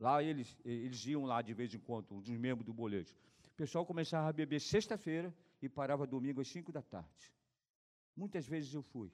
Lá 0.00 0.22
eles, 0.22 0.58
eles 0.64 1.06
iam 1.06 1.24
lá 1.24 1.40
de 1.42 1.54
vez 1.54 1.72
em 1.72 1.78
quando, 1.78 2.12
um 2.12 2.20
dos 2.20 2.36
membros 2.36 2.66
do 2.66 2.74
molejo. 2.74 3.14
O 3.52 3.54
pessoal 3.56 3.86
começava 3.86 4.28
a 4.28 4.32
beber 4.32 4.60
sexta-feira 4.60 5.32
e 5.62 5.68
parava 5.68 6.06
domingo 6.06 6.40
às 6.40 6.48
cinco 6.48 6.72
da 6.72 6.82
tarde. 6.82 7.32
Muitas 8.16 8.48
vezes 8.48 8.74
eu 8.74 8.82
fui. 8.82 9.12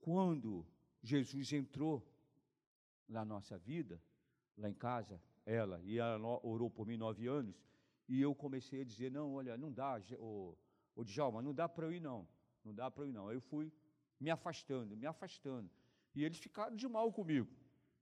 Quando 0.00 0.66
Jesus 1.02 1.52
entrou 1.52 2.06
na 3.08 3.24
nossa 3.24 3.56
vida, 3.56 4.02
lá 4.56 4.68
em 4.68 4.74
casa, 4.74 5.20
ela, 5.46 5.80
e 5.82 5.98
ela 5.98 6.18
orou 6.46 6.68
por 6.68 6.86
mim 6.86 6.96
nove 6.96 7.26
anos, 7.26 7.56
e 8.08 8.20
eu 8.20 8.34
comecei 8.34 8.82
a 8.82 8.84
dizer, 8.84 9.10
não, 9.10 9.34
olha, 9.34 9.56
não 9.56 9.72
dá, 9.72 9.98
o, 10.18 10.56
Djalma, 11.04 11.40
não 11.40 11.54
dá 11.54 11.68
para 11.68 11.86
eu 11.86 11.92
ir 11.92 12.00
não, 12.00 12.28
não 12.62 12.74
dá 12.74 12.90
para 12.90 13.04
eu 13.04 13.08
ir 13.08 13.12
não. 13.12 13.28
Aí 13.28 13.36
eu 13.36 13.40
fui 13.40 13.72
me 14.20 14.30
afastando, 14.30 14.96
me 14.96 15.06
afastando. 15.06 15.70
E 16.14 16.24
eles 16.24 16.38
ficaram 16.38 16.76
de 16.76 16.86
mal 16.86 17.10
comigo. 17.12 17.48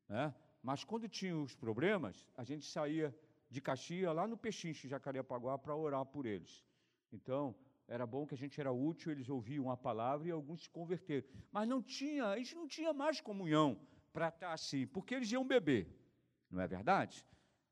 Né? 0.08 0.34
Mas 0.62 0.82
quando 0.82 1.08
tinha 1.08 1.36
os 1.36 1.54
problemas, 1.54 2.28
a 2.36 2.42
gente 2.42 2.66
saía 2.66 3.16
de 3.48 3.60
Caxias 3.60 4.14
lá 4.14 4.26
no 4.26 4.36
Pechinche, 4.36 4.88
Jacarepaguá, 4.88 5.56
para 5.56 5.74
orar 5.74 6.04
por 6.04 6.26
eles. 6.26 6.64
Então, 7.12 7.54
era 7.86 8.06
bom 8.06 8.26
que 8.26 8.34
a 8.34 8.38
gente 8.38 8.60
era 8.60 8.70
útil, 8.72 9.12
eles 9.12 9.28
ouviam 9.28 9.70
a 9.70 9.76
palavra 9.76 10.28
e 10.28 10.30
alguns 10.30 10.62
se 10.62 10.70
converteram. 10.70 11.26
Mas 11.50 11.68
não 11.68 11.82
tinha, 11.82 12.26
a 12.26 12.36
gente 12.36 12.54
não 12.54 12.66
tinha 12.66 12.92
mais 12.92 13.20
comunhão 13.20 13.80
para 14.12 14.28
estar 14.28 14.52
assim, 14.52 14.86
porque 14.86 15.14
eles 15.14 15.30
iam 15.30 15.46
beber, 15.46 15.88
não 16.50 16.60
é 16.60 16.66
verdade? 16.66 17.24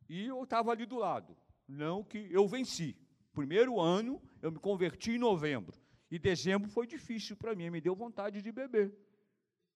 E 0.09 0.27
eu 0.27 0.45
estava 0.45 0.71
ali 0.71 0.87
do 0.87 0.97
lado. 0.97 1.37
Não 1.67 2.05
que 2.05 2.29
eu 2.31 2.47
venci. 2.47 2.97
Primeiro 3.33 3.81
ano, 3.81 4.23
eu 4.41 4.53
me 4.53 4.59
converti 4.59 5.13
em 5.13 5.19
novembro. 5.19 5.77
E 6.11 6.19
dezembro 6.19 6.69
foi 6.69 6.87
difícil 6.87 7.37
para 7.37 7.55
mim, 7.55 7.71
me 7.71 7.81
deu 7.81 7.95
vontade 7.95 8.41
de 8.41 8.53
beber. 8.53 8.95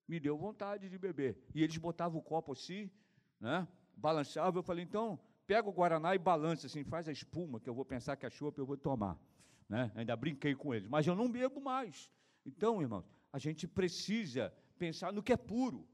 Me 0.07 0.21
deu 0.21 0.37
vontade 0.37 0.89
de 0.89 0.99
beber. 0.99 1.39
E 1.55 1.63
eles 1.63 1.77
botavam 1.77 2.19
o 2.19 2.23
copo 2.23 2.53
assim, 2.53 2.91
né? 3.39 3.67
Balançava, 3.97 4.59
eu 4.59 4.63
falei, 4.63 4.85
então, 4.85 5.19
pega 5.47 5.69
o 5.69 5.73
Guaraná 5.73 6.15
e 6.15 6.19
balança 6.19 6.67
assim, 6.67 6.85
faz 6.85 7.09
a 7.09 7.13
espuma, 7.13 7.61
que 7.61 7.69
eu 7.69 7.75
vou 7.75 7.85
pensar 7.85 8.17
que 8.17 8.25
a 8.25 8.31
chuva 8.31 8.55
eu 8.59 8.67
vou 8.67 8.77
tomar. 8.77 9.19
Né? 9.69 9.91
Ainda 9.95 10.17
brinquei 10.17 10.55
com 10.55 10.75
eles, 10.75 10.89
mas 10.89 11.07
eu 11.07 11.15
não 11.15 11.31
bebo 11.31 11.61
mais. 11.61 12.11
Então, 12.45 12.81
irmãos, 12.81 13.05
a 13.33 13.39
gente 13.39 13.69
precisa 13.69 14.53
pensar 14.79 15.13
no 15.13 15.23
que 15.23 15.33
é 15.33 15.37
puro, 15.37 15.87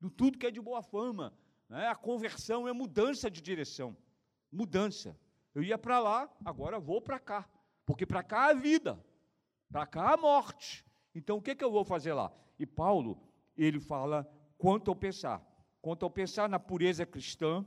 no 0.00 0.10
tudo 0.10 0.38
que 0.38 0.46
é 0.46 0.50
de 0.50 0.60
boa 0.60 0.82
fama. 0.82 1.32
Né? 1.68 1.86
A 1.86 1.94
conversão 1.94 2.66
é 2.66 2.72
mudança 2.72 3.30
de 3.30 3.40
direção. 3.40 3.96
Mudança. 4.50 5.18
Eu 5.54 5.62
ia 5.62 5.76
para 5.76 5.98
lá, 5.98 6.32
agora 6.44 6.80
vou 6.80 7.00
para 7.00 7.18
cá. 7.18 7.48
Porque 7.84 8.06
para 8.06 8.22
cá 8.22 8.50
é 8.50 8.54
vida, 8.54 9.04
para 9.70 9.86
cá 9.86 10.12
é 10.12 10.16
morte. 10.16 10.84
Então 11.14 11.38
o 11.38 11.42
que, 11.42 11.54
que 11.54 11.64
eu 11.64 11.70
vou 11.70 11.84
fazer 11.84 12.12
lá? 12.12 12.32
E 12.58 12.66
Paulo, 12.66 13.20
ele 13.56 13.80
fala 13.80 14.30
quanto 14.58 14.90
ao 14.90 14.96
pensar. 14.96 15.42
Quanto 15.80 16.04
ao 16.04 16.10
pensar 16.10 16.48
na 16.48 16.58
pureza 16.58 17.06
cristã, 17.06 17.64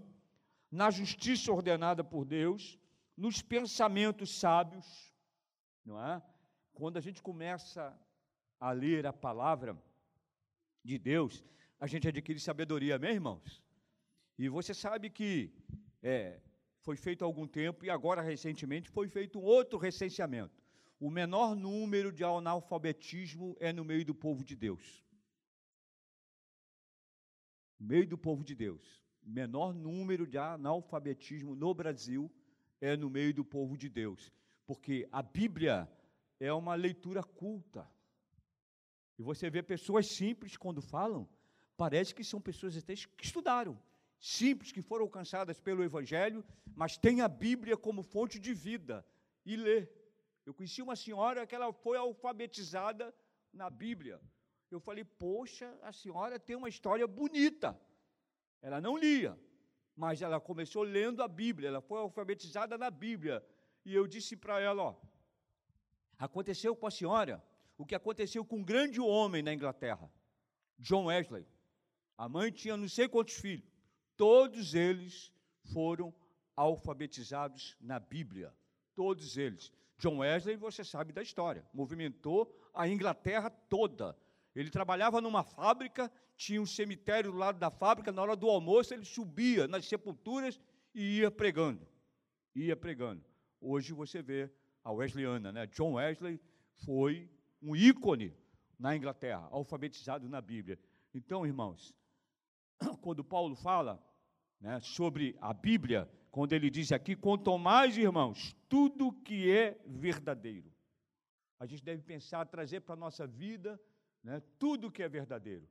na 0.72 0.92
justiça 0.92 1.52
ordenada 1.52 2.04
por 2.04 2.26
Deus, 2.26 2.80
nos 3.18 3.42
pensamentos 3.42 4.40
sábios, 4.40 5.14
não 5.86 6.04
é? 6.04 6.22
Quando 6.74 6.98
a 6.98 7.02
gente 7.02 7.22
começa 7.22 7.96
a 8.60 8.72
ler 8.72 9.06
a 9.06 9.14
palavra 9.14 9.78
de 10.84 10.98
Deus, 10.98 11.44
a 11.80 11.88
gente 11.88 12.08
adquire 12.08 12.40
sabedoria, 12.40 12.96
amém, 12.96 13.14
irmãos? 13.14 13.64
E 14.38 14.50
você 14.50 14.74
sabe 14.74 15.10
que 15.10 15.54
é, 16.02 16.40
foi 16.82 16.96
feito 16.96 17.24
há 17.24 17.26
algum 17.26 17.48
tempo 17.48 17.86
e 17.86 17.90
agora 17.90 18.22
recentemente 18.22 18.90
foi 18.90 19.08
feito 19.08 19.40
um 19.40 19.44
outro 19.44 19.78
recenseamento. 19.78 20.63
O 21.06 21.10
menor 21.10 21.50
número 21.54 22.12
de 22.12 22.24
analfabetismo 22.24 23.58
é 23.60 23.74
no 23.74 23.84
meio 23.84 24.06
do 24.06 24.16
povo 24.16 24.42
de 24.50 24.56
Deus. 24.56 25.04
No 27.78 27.88
meio 27.88 28.08
do 28.08 28.18
povo 28.18 28.44
de 28.50 28.56
Deus. 28.56 28.84
O 29.22 29.30
menor 29.30 29.74
número 29.74 30.26
de 30.26 30.38
analfabetismo 30.38 31.56
no 31.56 31.74
Brasil 31.74 32.32
é 32.80 32.96
no 32.96 33.10
meio 33.10 33.34
do 33.34 33.44
povo 33.44 33.78
de 33.78 33.90
Deus 33.90 34.32
porque 34.66 35.08
a 35.12 35.22
Bíblia 35.22 35.90
é 36.40 36.52
uma 36.54 36.76
leitura 36.76 37.22
culta. 37.24 37.86
E 39.18 39.24
você 39.24 39.50
vê 39.50 39.62
pessoas 39.62 40.08
simples 40.08 40.58
quando 40.58 40.82
falam, 40.82 41.28
parece 41.78 42.16
que 42.16 42.24
são 42.24 42.42
pessoas 42.42 42.76
até 42.78 42.96
que 42.96 43.26
estudaram, 43.26 43.80
simples, 44.20 44.72
que 44.72 44.82
foram 44.82 45.04
alcançadas 45.04 45.60
pelo 45.60 45.84
Evangelho, 45.84 46.44
mas 46.76 46.98
têm 46.98 47.22
a 47.22 47.28
Bíblia 47.28 47.78
como 47.78 48.04
fonte 48.04 48.40
de 48.40 48.54
vida 48.54 49.06
e 49.46 49.56
lê. 49.56 49.88
Eu 50.46 50.54
conheci 50.54 50.82
uma 50.82 50.96
senhora 50.96 51.48
que 51.48 51.56
ela 51.56 51.72
foi 51.72 51.98
alfabetizada 51.98 53.14
na 53.52 53.70
Bíblia. 53.70 54.20
Eu 54.70 54.80
falei, 54.80 55.04
poxa, 55.04 55.78
a 55.82 55.92
senhora 55.92 56.40
tem 56.40 56.56
uma 56.56 56.68
história 56.68 57.08
bonita. 57.08 57.80
Ela 58.62 58.82
não 58.82 58.98
lia, 58.98 59.38
mas 59.96 60.22
ela 60.22 60.40
começou 60.40 60.84
lendo 60.84 61.22
a 61.22 61.28
Bíblia, 61.28 61.68
ela 61.70 61.82
foi 61.82 62.00
alfabetizada 62.00 62.78
na 62.78 62.90
Bíblia. 62.90 63.46
E 63.86 63.94
eu 63.94 64.08
disse 64.08 64.36
para 64.36 64.60
ela: 64.60 64.84
ó, 64.84 64.96
aconteceu 66.18 66.76
com 66.76 66.88
a 66.88 66.92
senhora 66.92 67.44
o 67.78 67.86
que 67.86 67.96
aconteceu 67.96 68.44
com 68.46 68.58
um 68.58 68.64
grande 68.64 69.00
homem 69.00 69.44
na 69.44 69.54
Inglaterra, 69.54 70.12
John 70.80 71.06
Wesley. 71.06 71.46
A 72.18 72.28
mãe 72.30 72.52
tinha 72.52 72.78
não 72.78 72.88
sei 72.88 73.08
quantos 73.08 73.36
filhos, 73.36 73.70
todos 74.16 74.74
eles 74.74 75.32
foram 75.74 76.14
alfabetizados 76.56 77.76
na 77.80 78.00
Bíblia, 78.00 78.54
todos 78.96 79.38
eles. 79.38 79.72
John 79.98 80.18
Wesley, 80.18 80.56
você 80.56 80.84
sabe 80.84 81.14
da 81.14 81.22
história, 81.22 81.66
movimentou 81.74 82.54
a 82.74 82.88
Inglaterra 82.88 83.50
toda. 83.50 84.18
Ele 84.56 84.70
trabalhava 84.70 85.22
numa 85.22 85.44
fábrica, 85.44 86.12
tinha 86.36 86.62
um 86.62 86.66
cemitério 86.66 87.32
do 87.32 87.38
lado 87.38 87.60
da 87.60 87.72
fábrica, 87.72 88.12
na 88.12 88.22
hora 88.22 88.36
do 88.36 88.50
almoço 88.50 88.94
ele 88.94 89.06
subia 89.06 89.68
nas 89.68 89.86
sepulturas 89.86 90.60
e 90.94 91.20
ia 91.20 91.32
pregando. 91.32 91.88
Ia 92.56 92.76
pregando. 92.76 93.24
Hoje 93.60 93.94
você 93.94 94.22
vê 94.22 94.52
a 94.84 94.92
Wesleyana, 94.92 95.52
né? 95.52 95.68
John 95.68 95.94
Wesley 95.94 96.40
foi 96.86 97.30
um 97.62 97.76
ícone 97.76 98.36
na 98.78 98.96
Inglaterra, 98.96 99.48
alfabetizado 99.52 100.28
na 100.28 100.42
Bíblia. 100.42 100.78
Então, 101.14 101.46
irmãos, 101.46 101.96
quando 103.02 103.24
Paulo 103.24 103.56
fala 103.56 104.04
né, 104.60 104.80
sobre 104.82 105.38
a 105.40 105.54
Bíblia, 105.54 106.10
quando 106.34 106.54
ele 106.54 106.72
diz 106.72 106.92
aqui, 106.92 107.16
quanto 107.16 107.56
mais, 107.60 107.96
irmãos, 107.96 108.56
tudo 108.68 109.14
que 109.14 109.52
é 109.52 109.80
verdadeiro. 109.86 110.74
A 111.60 111.68
gente 111.68 111.84
deve 111.84 112.02
pensar, 112.02 112.44
trazer 112.48 112.80
para 112.80 112.94
a 112.94 112.98
nossa 112.98 113.28
vida 113.28 113.80
né, 114.24 114.42
tudo 114.58 114.92
que 114.92 115.04
é 115.04 115.08
verdadeiro, 115.08 115.70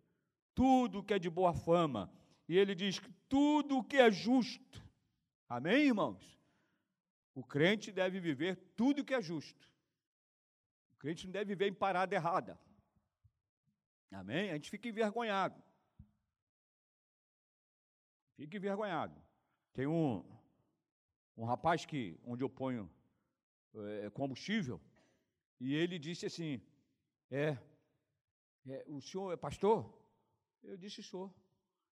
tudo 0.55 1.03
que 1.03 1.14
é 1.14 1.18
de 1.18 1.29
boa 1.29 1.53
fama. 1.53 2.09
E 2.48 2.57
ele 2.57 2.77
diz 2.77 3.01
que 3.01 3.11
tudo 3.29 3.83
que 3.83 3.96
é 3.96 4.09
justo. 4.09 4.81
Amém, 5.48 5.88
irmãos? 5.88 6.40
O 7.35 7.42
crente 7.42 7.90
deve 7.90 8.20
viver 8.20 8.55
tudo 8.77 9.05
que 9.05 9.14
é 9.14 9.20
justo. 9.20 9.68
O 10.94 10.98
crente 10.98 11.27
não 11.27 11.33
deve 11.33 11.57
viver 11.57 11.66
em 11.66 11.75
parada 11.75 12.14
errada. 12.14 12.57
Amém? 14.12 14.51
A 14.51 14.55
gente 14.55 14.70
fica 14.70 14.88
envergonhado. 14.88 15.61
Fica 18.37 18.57
envergonhado. 18.57 19.20
Tem 19.72 19.88
um, 19.88 20.22
um 21.37 21.45
rapaz 21.45 21.85
que, 21.85 22.18
onde 22.25 22.42
eu 22.42 22.51
ponho 22.51 22.90
é, 23.75 24.11
combustível, 24.11 24.81
e 25.61 25.75
ele 25.75 25.99
disse 25.99 26.27
assim: 26.27 26.61
é, 27.31 27.57
é, 28.66 28.85
o 28.88 29.01
senhor 29.01 29.33
é 29.33 29.37
pastor? 29.37 29.92
Eu 30.62 30.77
disse, 30.77 31.03
sou. 31.03 31.35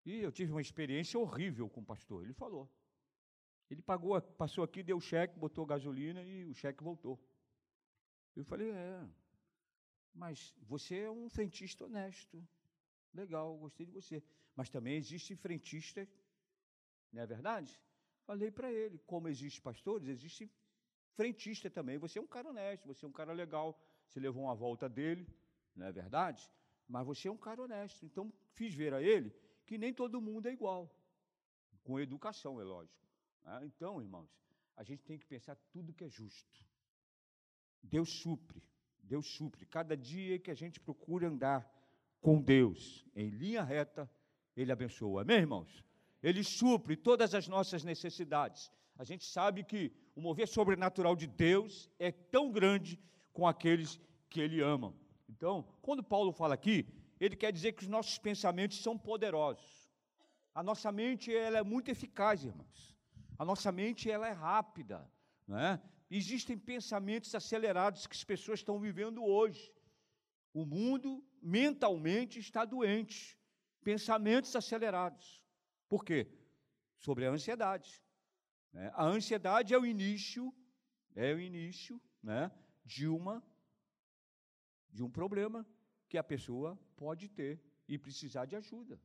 E 0.04 0.20
eu 0.20 0.32
tive 0.32 0.52
uma 0.52 0.60
experiência 0.60 1.18
horrível 1.18 1.68
com 1.68 1.80
o 1.80 1.84
pastor. 1.84 2.24
Ele 2.24 2.32
falou. 2.32 2.70
Ele 3.70 3.82
pagou, 3.82 4.20
passou 4.20 4.64
aqui, 4.64 4.82
deu 4.82 5.00
cheque, 5.00 5.38
botou 5.38 5.64
gasolina 5.64 6.22
e 6.24 6.44
o 6.44 6.54
cheque 6.54 6.82
voltou. 6.82 7.18
Eu 8.34 8.44
falei, 8.44 8.70
é, 8.70 9.08
mas 10.12 10.54
você 10.62 11.00
é 11.00 11.10
um 11.10 11.28
frentista 11.28 11.84
honesto. 11.84 12.46
Legal, 13.12 13.56
gostei 13.58 13.86
de 13.86 13.92
você. 13.92 14.22
Mas 14.56 14.68
também 14.68 14.96
existe 14.96 15.36
frentista, 15.36 16.08
não 17.12 17.22
é 17.22 17.26
verdade? 17.26 17.80
Falei 18.30 18.48
para 18.48 18.72
ele, 18.72 18.96
como 19.08 19.26
existe 19.26 19.60
pastores, 19.60 20.06
existe 20.06 20.48
frentista 21.16 21.68
também. 21.68 21.98
Você 21.98 22.16
é 22.16 22.22
um 22.22 22.28
cara 22.28 22.48
honesto, 22.48 22.86
você 22.86 23.04
é 23.04 23.08
um 23.08 23.12
cara 23.12 23.32
legal, 23.32 23.76
você 24.06 24.20
levou 24.20 24.44
uma 24.44 24.54
volta 24.54 24.88
dele, 24.88 25.26
não 25.74 25.86
é 25.86 25.90
verdade? 25.90 26.48
Mas 26.86 27.04
você 27.04 27.26
é 27.26 27.32
um 27.32 27.36
cara 27.36 27.60
honesto. 27.60 28.06
Então, 28.06 28.32
fiz 28.54 28.72
ver 28.72 28.94
a 28.94 29.02
ele 29.02 29.34
que 29.66 29.76
nem 29.76 29.92
todo 29.92 30.20
mundo 30.20 30.46
é 30.46 30.52
igual. 30.52 30.88
Com 31.82 31.98
educação, 31.98 32.60
é 32.60 32.62
lógico. 32.62 33.04
Ah, 33.42 33.64
então, 33.64 34.00
irmãos, 34.00 34.30
a 34.76 34.84
gente 34.84 35.02
tem 35.02 35.18
que 35.18 35.26
pensar 35.26 35.56
tudo 35.72 35.92
que 35.92 36.04
é 36.04 36.08
justo. 36.08 36.64
Deus 37.82 38.10
supre, 38.10 38.62
Deus 39.02 39.26
supre. 39.26 39.66
Cada 39.66 39.96
dia 39.96 40.38
que 40.38 40.52
a 40.52 40.54
gente 40.54 40.78
procura 40.78 41.26
andar 41.26 41.68
com 42.20 42.40
Deus 42.40 43.04
em 43.12 43.28
linha 43.28 43.64
reta, 43.64 44.08
Ele 44.56 44.70
abençoa. 44.70 45.22
Amém, 45.22 45.38
irmãos? 45.38 45.89
Ele 46.22 46.44
supre 46.44 46.96
todas 46.96 47.34
as 47.34 47.48
nossas 47.48 47.82
necessidades. 47.84 48.70
A 48.96 49.04
gente 49.04 49.24
sabe 49.24 49.64
que 49.64 49.92
o 50.14 50.20
mover 50.20 50.46
sobrenatural 50.46 51.16
de 51.16 51.26
Deus 51.26 51.88
é 51.98 52.12
tão 52.12 52.50
grande 52.50 52.98
com 53.32 53.46
aqueles 53.46 53.98
que 54.28 54.40
Ele 54.40 54.60
ama. 54.60 54.94
Então, 55.28 55.64
quando 55.80 56.02
Paulo 56.02 56.32
fala 56.32 56.54
aqui, 56.54 56.86
ele 57.20 57.36
quer 57.36 57.52
dizer 57.52 57.72
que 57.72 57.82
os 57.82 57.88
nossos 57.88 58.18
pensamentos 58.18 58.82
são 58.82 58.96
poderosos. 58.96 59.90
A 60.54 60.62
nossa 60.62 60.90
mente 60.90 61.34
ela 61.34 61.58
é 61.58 61.62
muito 61.62 61.90
eficaz, 61.90 62.42
irmãos. 62.42 62.96
A 63.38 63.44
nossa 63.44 63.70
mente 63.70 64.10
ela 64.10 64.26
é 64.26 64.32
rápida, 64.32 65.08
não 65.46 65.58
é? 65.58 65.80
Existem 66.10 66.58
pensamentos 66.58 67.34
acelerados 67.34 68.06
que 68.06 68.16
as 68.16 68.24
pessoas 68.24 68.60
estão 68.60 68.80
vivendo 68.80 69.22
hoje. 69.22 69.72
O 70.52 70.64
mundo 70.64 71.22
mentalmente 71.40 72.40
está 72.40 72.64
doente. 72.64 73.38
Pensamentos 73.84 74.56
acelerados. 74.56 75.44
Por 75.90 76.04
quê? 76.04 76.20
Sobre 76.96 77.26
a 77.26 77.30
ansiedade. 77.30 78.00
Né? 78.72 78.92
A 78.94 79.04
ansiedade 79.04 79.74
é 79.74 79.78
o 79.78 79.84
início, 79.84 80.54
é 81.16 81.34
o 81.34 81.40
início 81.40 82.00
né, 82.22 82.50
de 82.84 83.08
uma 83.08 83.42
de 84.92 85.02
um 85.04 85.10
problema 85.10 85.66
que 86.08 86.18
a 86.18 86.22
pessoa 86.22 86.78
pode 86.96 87.28
ter 87.28 87.60
e 87.88 87.98
precisar 87.98 88.44
de 88.44 88.56
ajuda. 88.56 89.00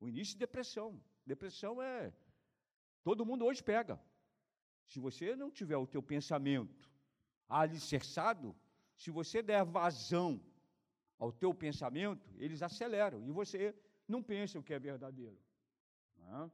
O 0.00 0.08
início 0.08 0.34
de 0.34 0.40
depressão. 0.40 1.02
Depressão 1.24 1.82
é. 1.82 2.12
Todo 3.02 3.26
mundo 3.26 3.44
hoje 3.44 3.62
pega. 3.62 4.00
Se 4.86 4.98
você 4.98 5.36
não 5.36 5.50
tiver 5.50 5.76
o 5.76 5.86
teu 5.86 6.02
pensamento 6.02 6.90
alicerçado, 7.48 8.56
se 8.96 9.10
você 9.10 9.42
der 9.42 9.64
vazão 9.64 10.40
ao 11.18 11.32
teu 11.32 11.52
pensamento, 11.54 12.28
eles 12.36 12.62
aceleram 12.62 13.24
e 13.24 13.30
você 13.30 13.74
não 14.06 14.22
pensa 14.22 14.58
o 14.58 14.62
que 14.62 14.74
é 14.74 14.78
verdadeiro. 14.78 15.38
É? 16.22 16.50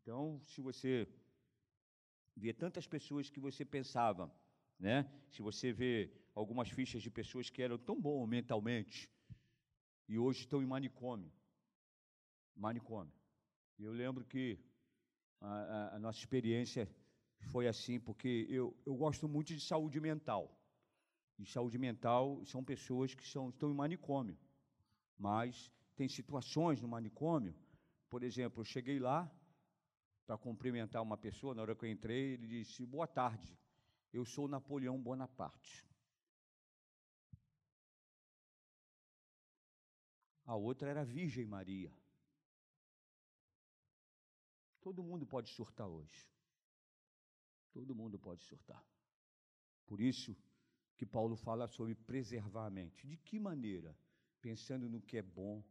Então, 0.00 0.40
se 0.40 0.60
você 0.60 1.08
vê 2.36 2.52
tantas 2.52 2.86
pessoas 2.86 3.28
que 3.30 3.40
você 3.40 3.64
pensava, 3.64 4.32
né? 4.78 5.08
Se 5.30 5.42
você 5.42 5.72
vê 5.72 6.10
algumas 6.34 6.68
fichas 6.70 7.02
de 7.02 7.10
pessoas 7.10 7.50
que 7.50 7.62
eram 7.62 7.78
tão 7.78 8.00
bom 8.00 8.26
mentalmente 8.26 9.08
e 10.08 10.18
hoje 10.18 10.40
estão 10.40 10.62
em 10.62 10.66
manicômio, 10.66 11.30
manicômio. 12.56 13.12
Eu 13.78 13.92
lembro 13.92 14.24
que 14.24 14.58
a, 15.40 15.46
a, 15.46 15.96
a 15.96 15.98
nossa 15.98 16.18
experiência 16.18 16.88
foi 17.50 17.66
assim, 17.66 17.98
porque 17.98 18.46
eu, 18.48 18.76
eu 18.86 18.94
gosto 18.94 19.28
muito 19.28 19.54
de 19.54 19.60
saúde 19.60 20.00
mental. 20.00 20.58
E 21.38 21.46
saúde 21.46 21.78
mental 21.78 22.44
são 22.44 22.62
pessoas 22.62 23.14
que 23.14 23.26
são, 23.26 23.50
estão 23.50 23.70
em 23.70 23.74
manicômio. 23.74 24.36
Mas 25.18 25.70
tem 25.96 26.08
situações 26.08 26.80
no 26.80 26.88
manicômio, 26.88 27.54
por 28.12 28.22
exemplo, 28.22 28.60
eu 28.60 28.64
cheguei 28.66 28.98
lá 28.98 29.26
para 30.26 30.36
cumprimentar 30.36 31.00
uma 31.00 31.16
pessoa, 31.16 31.54
na 31.54 31.62
hora 31.62 31.74
que 31.74 31.86
eu 31.86 31.90
entrei, 31.90 32.34
ele 32.34 32.46
disse: 32.46 32.84
Boa 32.84 33.06
tarde, 33.06 33.58
eu 34.12 34.22
sou 34.26 34.46
Napoleão 34.46 35.02
Bonaparte. 35.02 35.88
A 40.44 40.54
outra 40.54 40.90
era 40.90 41.06
Virgem 41.06 41.46
Maria. 41.46 41.90
Todo 44.82 45.02
mundo 45.02 45.26
pode 45.26 45.48
surtar 45.48 45.88
hoje. 45.88 46.30
Todo 47.72 47.94
mundo 47.94 48.18
pode 48.18 48.42
surtar. 48.42 48.84
Por 49.86 50.02
isso 50.02 50.36
que 50.98 51.06
Paulo 51.06 51.34
fala 51.34 51.66
sobre 51.66 51.94
preservar 51.94 52.66
a 52.66 52.70
mente. 52.70 53.06
De 53.06 53.16
que 53.16 53.40
maneira? 53.40 53.96
Pensando 54.42 54.86
no 54.86 55.00
que 55.00 55.16
é 55.16 55.22
bom, 55.22 55.64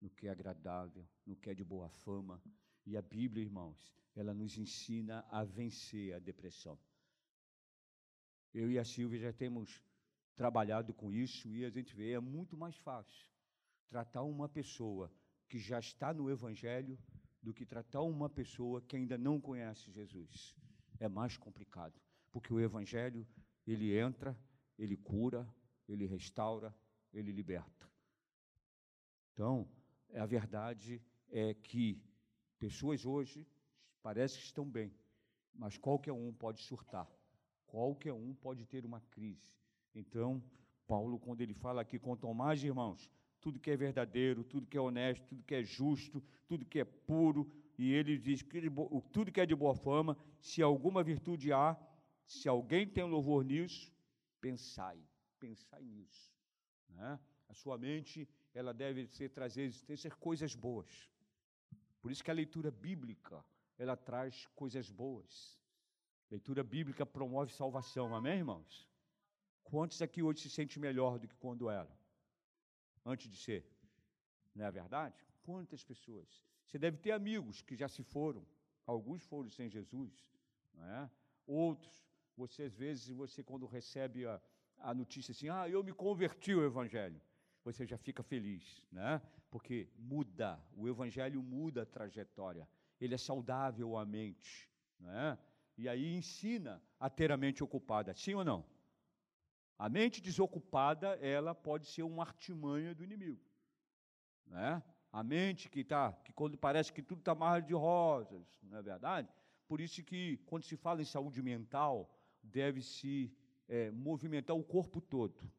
no 0.00 0.10
que 0.10 0.26
é 0.26 0.30
agradável, 0.30 1.06
no 1.24 1.36
que 1.36 1.50
é 1.50 1.54
de 1.54 1.64
boa 1.64 1.88
fama. 1.88 2.42
E 2.84 2.96
a 2.96 3.02
Bíblia, 3.02 3.44
irmãos, 3.44 3.92
ela 4.14 4.32
nos 4.32 4.56
ensina 4.56 5.24
a 5.30 5.44
vencer 5.44 6.14
a 6.14 6.18
depressão. 6.18 6.78
Eu 8.54 8.70
e 8.70 8.78
a 8.78 8.84
Silvia 8.84 9.20
já 9.20 9.32
temos 9.32 9.82
trabalhado 10.34 10.92
com 10.94 11.12
isso 11.12 11.54
e 11.54 11.64
a 11.64 11.70
gente 11.70 11.94
vê, 11.94 12.12
é 12.12 12.20
muito 12.20 12.56
mais 12.56 12.76
fácil 12.76 13.30
tratar 13.88 14.22
uma 14.22 14.48
pessoa 14.48 15.12
que 15.48 15.58
já 15.58 15.78
está 15.78 16.12
no 16.12 16.30
Evangelho 16.30 16.98
do 17.42 17.54
que 17.54 17.64
tratar 17.64 18.02
uma 18.02 18.28
pessoa 18.28 18.82
que 18.82 18.96
ainda 18.96 19.16
não 19.16 19.40
conhece 19.40 19.90
Jesus. 19.92 20.56
É 20.98 21.08
mais 21.08 21.36
complicado, 21.36 22.00
porque 22.32 22.52
o 22.52 22.60
Evangelho, 22.60 23.26
ele 23.66 23.96
entra, 23.96 24.36
ele 24.78 24.96
cura, 24.96 25.48
ele 25.88 26.06
restaura, 26.06 26.74
ele 27.12 27.30
liberta. 27.30 27.88
Então, 29.32 29.68
a 30.14 30.26
verdade 30.26 31.02
é 31.30 31.54
que 31.54 32.00
pessoas 32.58 33.04
hoje 33.04 33.46
parece 34.02 34.38
que 34.38 34.44
estão 34.44 34.64
bem, 34.64 34.92
mas 35.54 35.76
qualquer 35.76 36.12
um 36.12 36.32
pode 36.32 36.62
surtar, 36.62 37.10
qualquer 37.66 38.12
um 38.12 38.34
pode 38.34 38.64
ter 38.66 38.84
uma 38.84 39.00
crise. 39.10 39.54
Então, 39.94 40.42
Paulo, 40.86 41.18
quando 41.18 41.40
ele 41.40 41.54
fala 41.54 41.80
aqui, 41.82 41.98
quanto 41.98 42.32
mais, 42.32 42.62
irmãos, 42.62 43.10
tudo 43.40 43.58
que 43.58 43.70
é 43.70 43.76
verdadeiro, 43.76 44.44
tudo 44.44 44.66
que 44.66 44.76
é 44.76 44.80
honesto, 44.80 45.24
tudo 45.26 45.42
que 45.42 45.54
é 45.54 45.62
justo, 45.62 46.22
tudo 46.46 46.64
que 46.64 46.80
é 46.80 46.84
puro, 46.84 47.50
e 47.78 47.92
ele 47.92 48.16
diz 48.18 48.42
que 48.42 48.60
tudo 49.12 49.32
que 49.32 49.40
é 49.40 49.46
de 49.46 49.54
boa 49.54 49.74
fama, 49.74 50.16
se 50.40 50.62
alguma 50.62 51.02
virtude 51.02 51.52
há, 51.52 51.76
se 52.24 52.48
alguém 52.48 52.86
tem 52.86 53.04
louvor 53.04 53.44
nisso, 53.44 53.92
pensai, 54.40 54.98
pensai 55.38 55.82
nisso. 55.84 56.34
Né? 56.88 57.18
A 57.48 57.54
sua 57.54 57.76
mente, 57.76 58.28
ela 58.56 58.72
deve 58.72 59.06
ser 59.06 59.28
trazer 59.28 59.70
ser 59.72 60.14
coisas 60.16 60.54
boas. 60.54 61.10
Por 62.00 62.10
isso 62.10 62.24
que 62.24 62.30
a 62.30 62.34
leitura 62.34 62.70
bíblica, 62.70 63.44
ela 63.78 63.96
traz 63.96 64.46
coisas 64.54 64.90
boas. 64.90 65.60
Leitura 66.30 66.64
bíblica 66.64 67.04
promove 67.04 67.52
salvação, 67.52 68.14
amém, 68.14 68.38
irmãos? 68.38 68.88
Quantos 69.62 70.00
aqui 70.00 70.22
hoje 70.22 70.40
se 70.40 70.50
sente 70.50 70.80
melhor 70.80 71.18
do 71.18 71.28
que 71.28 71.36
quando 71.36 71.68
era? 71.68 71.94
Antes 73.04 73.28
de 73.28 73.36
ser. 73.36 73.62
Não 74.54 74.64
é 74.64 74.70
verdade? 74.70 75.22
Quantas 75.42 75.84
pessoas? 75.84 76.42
Você 76.66 76.78
deve 76.78 76.96
ter 76.96 77.12
amigos 77.12 77.60
que 77.60 77.76
já 77.76 77.88
se 77.88 78.02
foram, 78.02 78.46
alguns 78.86 79.22
foram 79.24 79.50
sem 79.50 79.68
Jesus, 79.68 80.14
não 80.72 80.84
é? 80.84 81.10
outros, 81.46 81.94
você 82.36 82.64
às 82.64 82.74
vezes, 82.74 83.08
você 83.08 83.42
quando 83.42 83.66
recebe 83.66 84.26
a, 84.26 84.40
a 84.78 84.94
notícia 84.94 85.32
assim, 85.32 85.48
ah, 85.48 85.68
eu 85.68 85.84
me 85.84 85.92
converti 85.92 86.52
ao 86.52 86.64
Evangelho, 86.64 87.20
você 87.66 87.84
já 87.84 87.98
fica 87.98 88.22
feliz, 88.22 88.80
né? 88.92 89.20
porque 89.50 89.88
muda, 89.98 90.60
o 90.76 90.86
Evangelho 90.86 91.42
muda 91.42 91.82
a 91.82 91.86
trajetória, 91.86 92.68
ele 93.00 93.14
é 93.14 93.18
saudável 93.18 93.96
à 93.96 94.06
mente, 94.06 94.70
né? 95.00 95.36
e 95.76 95.88
aí 95.88 96.14
ensina 96.14 96.80
a 97.00 97.10
ter 97.10 97.32
a 97.32 97.36
mente 97.36 97.64
ocupada, 97.64 98.14
sim 98.14 98.34
ou 98.34 98.44
não? 98.44 98.64
A 99.76 99.88
mente 99.88 100.22
desocupada, 100.22 101.18
ela 101.20 101.54
pode 101.54 101.88
ser 101.88 102.04
uma 102.04 102.22
artimanha 102.22 102.94
do 102.94 103.02
inimigo. 103.02 103.44
Né? 104.46 104.80
A 105.12 105.24
mente 105.24 105.68
que 105.68 105.80
está, 105.80 106.12
que 106.12 106.32
quando 106.32 106.56
parece 106.56 106.92
que 106.92 107.02
tudo 107.02 107.18
está 107.18 107.34
mais 107.34 107.66
de 107.66 107.74
rosas, 107.74 108.46
não 108.62 108.78
é 108.78 108.82
verdade? 108.82 109.28
Por 109.66 109.80
isso 109.80 110.04
que 110.04 110.36
quando 110.46 110.62
se 110.62 110.76
fala 110.76 111.02
em 111.02 111.04
saúde 111.04 111.42
mental, 111.42 112.08
deve-se 112.40 113.36
é, 113.68 113.90
movimentar 113.90 114.56
o 114.56 114.62
corpo 114.62 115.00
todo. 115.00 115.50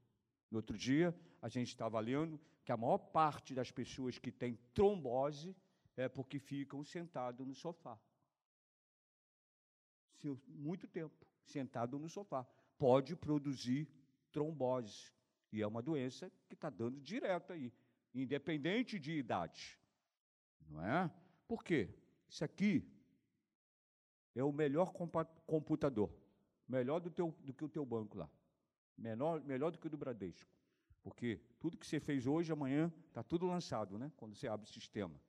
No 0.49 0.57
outro 0.57 0.77
dia, 0.77 1.15
a 1.41 1.49
gente 1.49 1.67
estava 1.67 1.99
lendo 1.99 2.39
que 2.63 2.71
a 2.71 2.77
maior 2.77 2.97
parte 2.97 3.53
das 3.53 3.71
pessoas 3.71 4.17
que 4.17 4.31
têm 4.31 4.57
trombose 4.73 5.55
é 5.95 6.07
porque 6.07 6.39
ficam 6.39 6.83
sentados 6.83 7.45
no 7.45 7.55
sofá. 7.55 7.99
Muito 10.47 10.87
tempo 10.87 11.25
sentado 11.45 11.97
no 11.97 12.09
sofá. 12.09 12.43
Pode 12.77 13.15
produzir 13.15 13.87
trombose. 14.31 15.11
E 15.51 15.61
é 15.61 15.67
uma 15.67 15.81
doença 15.81 16.31
que 16.47 16.55
está 16.55 16.69
dando 16.69 16.99
direto 16.99 17.53
aí, 17.53 17.73
independente 18.13 18.99
de 18.99 19.13
idade. 19.13 19.79
Não 20.67 20.83
é? 20.83 21.09
Por 21.47 21.63
quê? 21.63 21.89
Isso 22.27 22.43
aqui 22.43 22.85
é 24.35 24.43
o 24.43 24.51
melhor 24.51 24.91
computador, 25.45 26.13
melhor 26.67 26.99
do, 26.99 27.09
teu, 27.09 27.31
do 27.39 27.53
que 27.53 27.63
o 27.63 27.69
teu 27.69 27.85
banco 27.85 28.17
lá, 28.17 28.29
menor, 28.97 29.43
melhor 29.43 29.71
do 29.71 29.77
que 29.77 29.87
o 29.87 29.89
do 29.89 29.97
Bradesco. 29.97 30.49
Porque 31.01 31.39
tudo 31.59 31.77
que 31.77 31.87
você 31.87 31.99
fez 31.99 32.27
hoje, 32.27 32.51
amanhã, 32.51 32.91
está 33.07 33.23
tudo 33.23 33.45
lançado, 33.45 33.97
né? 33.97 34.11
quando 34.17 34.35
você 34.35 34.47
abre 34.47 34.67
o 34.67 34.71
sistema. 34.71 35.19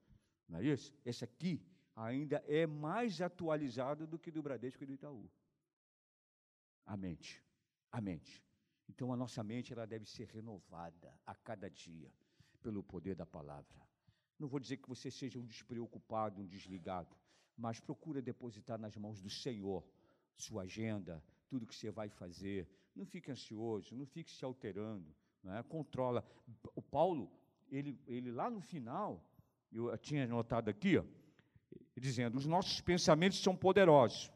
Não 0.48 0.58
é 0.58 0.64
isso? 0.64 0.92
Esse 1.04 1.24
aqui 1.24 1.62
ainda 1.94 2.42
é 2.46 2.66
mais 2.66 3.20
atualizado 3.20 4.06
do 4.06 4.18
que 4.18 4.30
do 4.30 4.42
Bradesco 4.42 4.82
e 4.82 4.86
do 4.86 4.94
Itaú. 4.94 5.30
A 6.86 6.96
mente. 6.96 7.42
A 7.92 8.00
mente. 8.00 8.42
Então 8.88 9.12
a 9.12 9.16
nossa 9.16 9.42
mente 9.44 9.72
ela 9.72 9.86
deve 9.86 10.06
ser 10.06 10.26
renovada 10.28 11.14
a 11.26 11.34
cada 11.34 11.68
dia 11.68 12.10
pelo 12.62 12.82
poder 12.82 13.14
da 13.14 13.26
palavra. 13.26 13.86
Não 14.38 14.48
vou 14.48 14.60
dizer 14.60 14.78
que 14.78 14.88
você 14.88 15.10
seja 15.10 15.38
um 15.38 15.46
despreocupado, 15.46 16.40
um 16.40 16.46
desligado, 16.46 17.16
mas 17.56 17.80
procura 17.80 18.22
depositar 18.22 18.78
nas 18.78 18.96
mãos 18.96 19.20
do 19.20 19.28
Senhor 19.28 19.84
sua 20.36 20.62
agenda, 20.62 21.22
tudo 21.48 21.66
que 21.66 21.74
você 21.74 21.90
vai 21.90 22.08
fazer. 22.08 22.68
Não 22.98 23.06
fique 23.06 23.30
ansioso, 23.30 23.94
não 23.94 24.04
fique 24.04 24.28
se 24.28 24.44
alterando, 24.44 25.06
é? 25.44 25.62
controla. 25.62 26.24
O 26.74 26.82
Paulo, 26.82 27.30
ele, 27.70 27.96
ele 28.08 28.32
lá 28.32 28.50
no 28.50 28.60
final, 28.60 29.24
eu 29.70 29.96
tinha 29.98 30.24
anotado 30.24 30.68
aqui, 30.68 30.98
ó, 30.98 31.04
dizendo: 31.96 32.36
os 32.36 32.44
nossos 32.44 32.80
pensamentos 32.80 33.40
são 33.40 33.54
poderosos, 33.54 34.32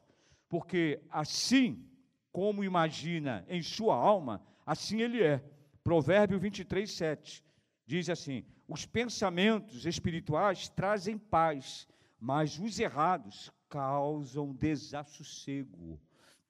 porque 0.49 1.03
assim 1.11 1.85
como 2.31 2.63
imagina 2.63 3.45
em 3.49 3.63
sua 3.63 3.97
alma, 3.97 4.41
assim 4.65 5.01
ele 5.01 5.21
é. 5.21 5.43
Provérbio 5.83 6.39
23, 6.39 6.89
7 6.89 7.45
diz 7.85 8.09
assim: 8.09 8.45
os 8.69 8.87
pensamentos 8.87 9.87
espirituais 9.87 10.69
trazem 10.69 11.19
paz, 11.19 11.89
mas 12.21 12.61
os 12.61 12.79
errados 12.79 13.51
causam 13.69 14.55
desassossego. 14.55 16.01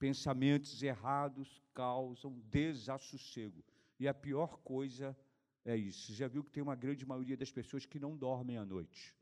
Pensamentos 0.02 0.82
errados 0.82 1.62
causam 1.72 2.40
desassossego. 2.50 3.64
E 4.00 4.08
a 4.08 4.12
pior 4.12 4.58
coisa 4.58 5.16
é 5.64 5.76
isso. 5.76 6.08
Você 6.08 6.14
já 6.14 6.26
viu 6.26 6.42
que 6.42 6.50
tem 6.50 6.60
uma 6.60 6.74
grande 6.74 7.06
maioria 7.06 7.36
das 7.36 7.52
pessoas 7.52 7.86
que 7.86 8.00
não 8.00 8.16
dormem 8.16 8.58
à 8.58 8.64
noite? 8.64 9.14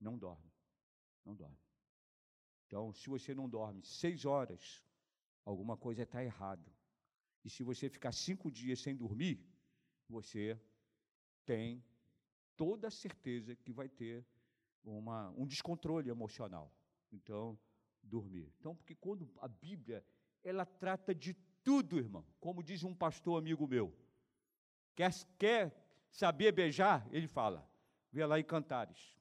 Não 0.00 0.16
dormem. 0.16 0.50
Não 1.26 1.34
dormem. 1.36 1.58
Então, 2.66 2.90
se 2.94 3.06
você 3.10 3.34
não 3.34 3.50
dorme 3.50 3.84
seis 3.84 4.24
horas, 4.24 4.82
alguma 5.44 5.76
coisa 5.76 6.04
está 6.04 6.24
errada. 6.24 6.72
E 7.44 7.50
se 7.50 7.62
você 7.62 7.90
ficar 7.90 8.12
cinco 8.12 8.50
dias 8.50 8.80
sem 8.80 8.96
dormir, 8.96 9.46
você 10.08 10.58
tem 11.44 11.84
toda 12.56 12.88
a 12.88 12.90
certeza 12.90 13.54
que 13.54 13.74
vai 13.74 13.90
ter 13.90 14.24
uma, 14.82 15.28
um 15.36 15.46
descontrole 15.46 16.08
emocional. 16.08 16.72
Então, 17.12 17.58
dormir. 18.08 18.52
Então, 18.58 18.74
porque 18.74 18.94
quando 18.94 19.30
a 19.40 19.48
Bíblia, 19.48 20.04
ela 20.42 20.64
trata 20.64 21.14
de 21.14 21.34
tudo, 21.62 21.98
irmão. 21.98 22.24
Como 22.40 22.62
diz 22.62 22.82
um 22.82 22.94
pastor 22.94 23.38
amigo 23.38 23.66
meu. 23.66 23.94
Quer, 24.94 25.12
quer 25.38 26.08
saber 26.10 26.52
beijar? 26.52 27.06
Ele 27.12 27.28
fala. 27.28 27.68
Vê 28.10 28.24
lá 28.24 28.40
em 28.40 28.44
Cantares. 28.44 29.16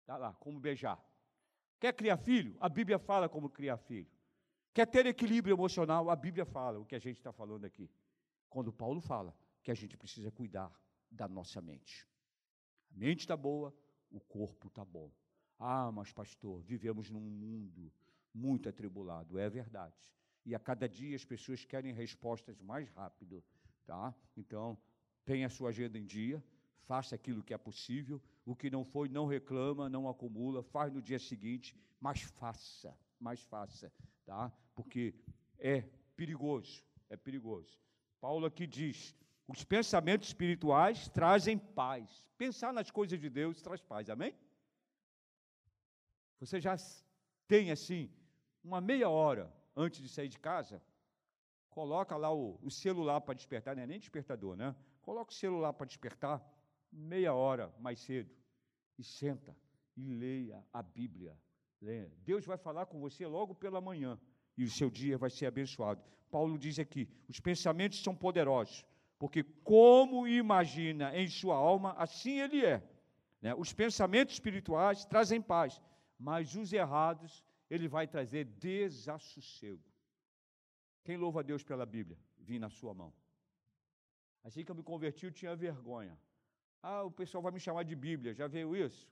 Está 0.00 0.16
lá, 0.16 0.34
como 0.34 0.60
beijar. 0.60 1.02
Quer 1.78 1.94
criar 1.94 2.18
filho? 2.18 2.56
A 2.60 2.68
Bíblia 2.68 2.98
fala 2.98 3.28
como 3.28 3.48
criar 3.48 3.78
filho. 3.78 4.10
Quer 4.72 4.86
ter 4.86 5.06
equilíbrio 5.06 5.54
emocional? 5.54 6.10
A 6.10 6.16
Bíblia 6.16 6.44
fala 6.44 6.78
o 6.78 6.84
que 6.84 6.94
a 6.94 6.98
gente 6.98 7.16
está 7.16 7.32
falando 7.32 7.64
aqui. 7.64 7.90
Quando 8.48 8.72
Paulo 8.72 9.00
fala 9.00 9.34
que 9.62 9.70
a 9.70 9.74
gente 9.74 9.96
precisa 9.96 10.30
cuidar 10.30 10.70
da 11.10 11.26
nossa 11.26 11.60
mente. 11.60 12.06
A 12.92 12.98
mente 12.98 13.20
está 13.20 13.36
boa, 13.36 13.74
o 14.10 14.20
corpo 14.20 14.68
está 14.68 14.84
bom. 14.84 15.10
Ah, 15.58 15.90
mas 15.92 16.12
pastor, 16.12 16.62
vivemos 16.62 17.10
num 17.10 17.20
mundo 17.20 17.92
muito 18.34 18.68
atribulado. 18.68 19.38
É 19.38 19.48
verdade. 19.48 19.96
E 20.44 20.54
a 20.54 20.58
cada 20.58 20.88
dia 20.88 21.16
as 21.16 21.24
pessoas 21.24 21.64
querem 21.64 21.92
respostas 21.92 22.60
mais 22.60 22.88
rápido, 22.90 23.44
tá? 23.86 24.14
Então, 24.36 24.78
tenha 25.24 25.46
a 25.46 25.50
sua 25.50 25.70
agenda 25.70 25.98
em 25.98 26.06
dia, 26.06 26.42
faça 26.86 27.14
aquilo 27.14 27.42
que 27.42 27.54
é 27.54 27.58
possível, 27.58 28.20
o 28.44 28.56
que 28.56 28.70
não 28.70 28.84
foi, 28.84 29.08
não 29.08 29.26
reclama, 29.26 29.88
não 29.88 30.08
acumula, 30.08 30.62
faz 30.62 30.92
no 30.92 31.02
dia 31.02 31.18
seguinte, 31.18 31.76
mas 32.00 32.22
faça, 32.22 32.96
mas 33.18 33.42
faça, 33.42 33.92
tá? 34.24 34.50
Porque 34.74 35.14
é 35.58 35.82
perigoso, 36.16 36.82
é 37.08 37.16
perigoso. 37.16 37.78
Paulo 38.20 38.46
aqui 38.46 38.66
diz: 38.66 39.14
os 39.46 39.62
pensamentos 39.62 40.28
espirituais 40.28 41.08
trazem 41.08 41.58
paz. 41.58 42.24
Pensar 42.38 42.72
nas 42.72 42.90
coisas 42.90 43.20
de 43.20 43.28
Deus 43.28 43.60
traz 43.60 43.82
paz, 43.82 44.08
amém? 44.08 44.34
Você 46.38 46.60
já 46.60 46.74
tem 47.46 47.70
assim, 47.70 48.10
uma 48.62 48.80
meia 48.80 49.08
hora 49.08 49.52
antes 49.76 50.00
de 50.00 50.08
sair 50.08 50.28
de 50.28 50.38
casa, 50.38 50.82
coloca 51.70 52.16
lá 52.16 52.32
o, 52.32 52.58
o 52.62 52.70
celular 52.70 53.20
para 53.20 53.34
despertar, 53.34 53.74
não 53.74 53.82
é 53.82 53.86
nem 53.86 53.98
despertador, 53.98 54.56
né? 54.56 54.74
Coloca 55.00 55.32
o 55.32 55.34
celular 55.34 55.72
para 55.72 55.86
despertar 55.86 56.44
meia 56.92 57.32
hora 57.32 57.72
mais 57.78 58.00
cedo 58.00 58.30
e 58.98 59.04
senta 59.04 59.56
e 59.96 60.02
leia 60.02 60.64
a 60.72 60.82
Bíblia. 60.82 61.36
Leia. 61.80 62.12
Deus 62.18 62.44
vai 62.44 62.58
falar 62.58 62.86
com 62.86 63.00
você 63.00 63.26
logo 63.26 63.54
pela 63.54 63.80
manhã 63.80 64.18
e 64.56 64.64
o 64.64 64.70
seu 64.70 64.90
dia 64.90 65.16
vai 65.16 65.30
ser 65.30 65.46
abençoado. 65.46 66.02
Paulo 66.30 66.58
diz 66.58 66.78
aqui: 66.78 67.08
os 67.28 67.40
pensamentos 67.40 68.02
são 68.02 68.14
poderosos, 68.14 68.84
porque 69.18 69.42
como 69.42 70.28
imagina 70.28 71.16
em 71.16 71.28
sua 71.28 71.56
alma, 71.56 71.94
assim 71.94 72.40
ele 72.40 72.64
é. 72.64 72.82
Né? 73.40 73.54
Os 73.54 73.72
pensamentos 73.72 74.34
espirituais 74.34 75.04
trazem 75.04 75.40
paz, 75.40 75.80
mas 76.18 76.54
os 76.54 76.72
errados 76.72 77.42
ele 77.70 77.86
vai 77.86 78.06
trazer 78.06 78.44
desassossego. 78.44 79.88
Quem 81.04 81.16
louva 81.16 81.40
a 81.40 81.42
Deus 81.42 81.62
pela 81.62 81.86
Bíblia? 81.86 82.18
Vim 82.38 82.58
na 82.58 82.68
sua 82.68 82.92
mão. 82.92 83.12
Assim 84.42 84.64
que 84.64 84.70
eu 84.70 84.74
me 84.74 84.82
converti, 84.82 85.24
eu 85.26 85.32
tinha 85.32 85.54
vergonha. 85.54 86.18
Ah, 86.82 87.02
o 87.04 87.10
pessoal 87.10 87.42
vai 87.42 87.52
me 87.52 87.60
chamar 87.60 87.84
de 87.84 87.94
Bíblia, 87.94 88.34
já 88.34 88.46
veio 88.46 88.74
isso? 88.74 89.08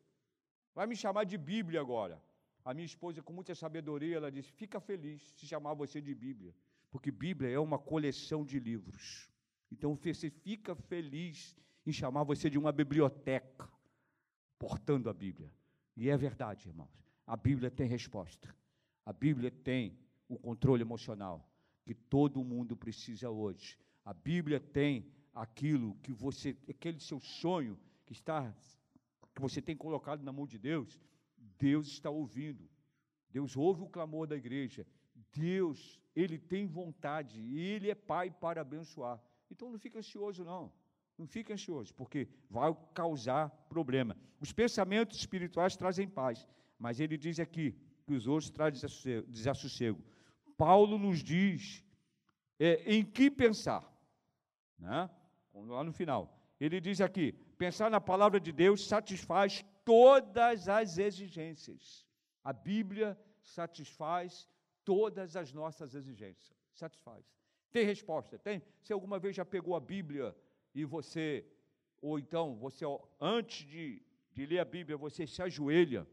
Vai 0.74 0.86
me 0.86 0.96
chamar 0.96 1.24
de 1.24 1.36
Bíblia 1.36 1.80
agora. 1.80 2.20
A 2.64 2.74
minha 2.74 2.86
esposa, 2.86 3.22
com 3.22 3.32
muita 3.32 3.54
sabedoria, 3.54 4.16
ela 4.16 4.30
disse: 4.30 4.50
fica 4.52 4.80
feliz 4.80 5.22
se 5.36 5.46
chamar 5.46 5.74
você 5.74 6.00
de 6.00 6.14
Bíblia, 6.14 6.54
porque 6.90 7.10
Bíblia 7.10 7.50
é 7.50 7.58
uma 7.58 7.78
coleção 7.78 8.44
de 8.44 8.58
livros. 8.58 9.30
Então 9.70 9.94
você 9.94 10.30
fica 10.30 10.74
feliz 10.74 11.56
em 11.86 11.92
chamar 11.92 12.24
você 12.24 12.50
de 12.50 12.58
uma 12.58 12.72
biblioteca, 12.72 13.68
portando 14.58 15.08
a 15.08 15.14
Bíblia. 15.14 15.52
E 15.96 16.08
é 16.08 16.16
verdade, 16.16 16.68
irmãos. 16.68 17.07
A 17.28 17.36
Bíblia 17.36 17.70
tem 17.70 17.86
resposta. 17.86 18.48
A 19.04 19.12
Bíblia 19.12 19.50
tem 19.50 19.98
o 20.26 20.38
controle 20.38 20.80
emocional 20.80 21.46
que 21.84 21.94
todo 21.94 22.42
mundo 22.42 22.74
precisa 22.74 23.28
hoje. 23.28 23.78
A 24.02 24.14
Bíblia 24.14 24.58
tem 24.58 25.06
aquilo 25.34 25.94
que 26.02 26.10
você, 26.10 26.56
aquele 26.66 26.98
seu 26.98 27.20
sonho 27.20 27.78
que 28.06 28.14
está 28.14 28.54
que 29.34 29.42
você 29.42 29.60
tem 29.60 29.76
colocado 29.76 30.24
na 30.24 30.32
mão 30.32 30.46
de 30.46 30.58
Deus, 30.58 30.98
Deus 31.58 31.86
está 31.88 32.08
ouvindo. 32.10 32.68
Deus 33.30 33.56
ouve 33.56 33.82
o 33.82 33.88
clamor 33.88 34.26
da 34.26 34.34
igreja. 34.34 34.86
Deus, 35.30 36.00
ele 36.16 36.38
tem 36.38 36.66
vontade 36.66 37.38
e 37.40 37.60
ele 37.60 37.90
é 37.90 37.94
pai 37.94 38.30
para 38.30 38.62
abençoar. 38.62 39.22
Então 39.50 39.70
não 39.70 39.78
fique 39.78 39.98
ansioso 39.98 40.44
não. 40.44 40.72
Não 41.18 41.26
fique 41.26 41.52
ansioso, 41.52 41.92
porque 41.94 42.26
vai 42.48 42.74
causar 42.94 43.50
problema. 43.68 44.16
Os 44.40 44.52
pensamentos 44.52 45.18
espirituais 45.18 45.76
trazem 45.76 46.08
paz, 46.08 46.48
mas 46.78 47.00
ele 47.00 47.16
diz 47.16 47.40
aqui 47.40 47.76
que 48.06 48.14
os 48.14 48.26
outros 48.26 48.50
trazem 48.50 48.88
desassossego. 49.26 50.02
Paulo 50.56 50.98
nos 50.98 51.22
diz 51.22 51.84
é, 52.58 52.82
em 52.86 53.04
que 53.04 53.30
pensar. 53.30 53.84
Né? 54.78 55.10
Lá 55.54 55.82
no 55.82 55.92
final. 55.92 56.38
Ele 56.60 56.80
diz 56.80 57.00
aqui: 57.00 57.32
pensar 57.56 57.90
na 57.90 58.00
palavra 58.00 58.40
de 58.40 58.52
Deus 58.52 58.86
satisfaz 58.86 59.64
todas 59.84 60.68
as 60.68 60.98
exigências. 60.98 62.06
A 62.42 62.52
Bíblia 62.52 63.18
satisfaz 63.42 64.48
todas 64.84 65.36
as 65.36 65.52
nossas 65.52 65.94
exigências. 65.94 66.56
Satisfaz. 66.72 67.24
Tem 67.70 67.84
resposta? 67.84 68.38
Tem? 68.38 68.62
Se 68.80 68.92
alguma 68.92 69.18
vez 69.18 69.36
já 69.36 69.44
pegou 69.44 69.76
a 69.76 69.80
Bíblia 69.80 70.34
e 70.74 70.84
você, 70.84 71.44
ou 72.00 72.18
então 72.18 72.56
você, 72.56 72.84
antes 73.20 73.66
de, 73.66 74.02
de 74.32 74.46
ler 74.46 74.60
a 74.60 74.64
Bíblia, 74.64 74.96
você 74.96 75.26
se 75.26 75.42
ajoelha 75.42 76.06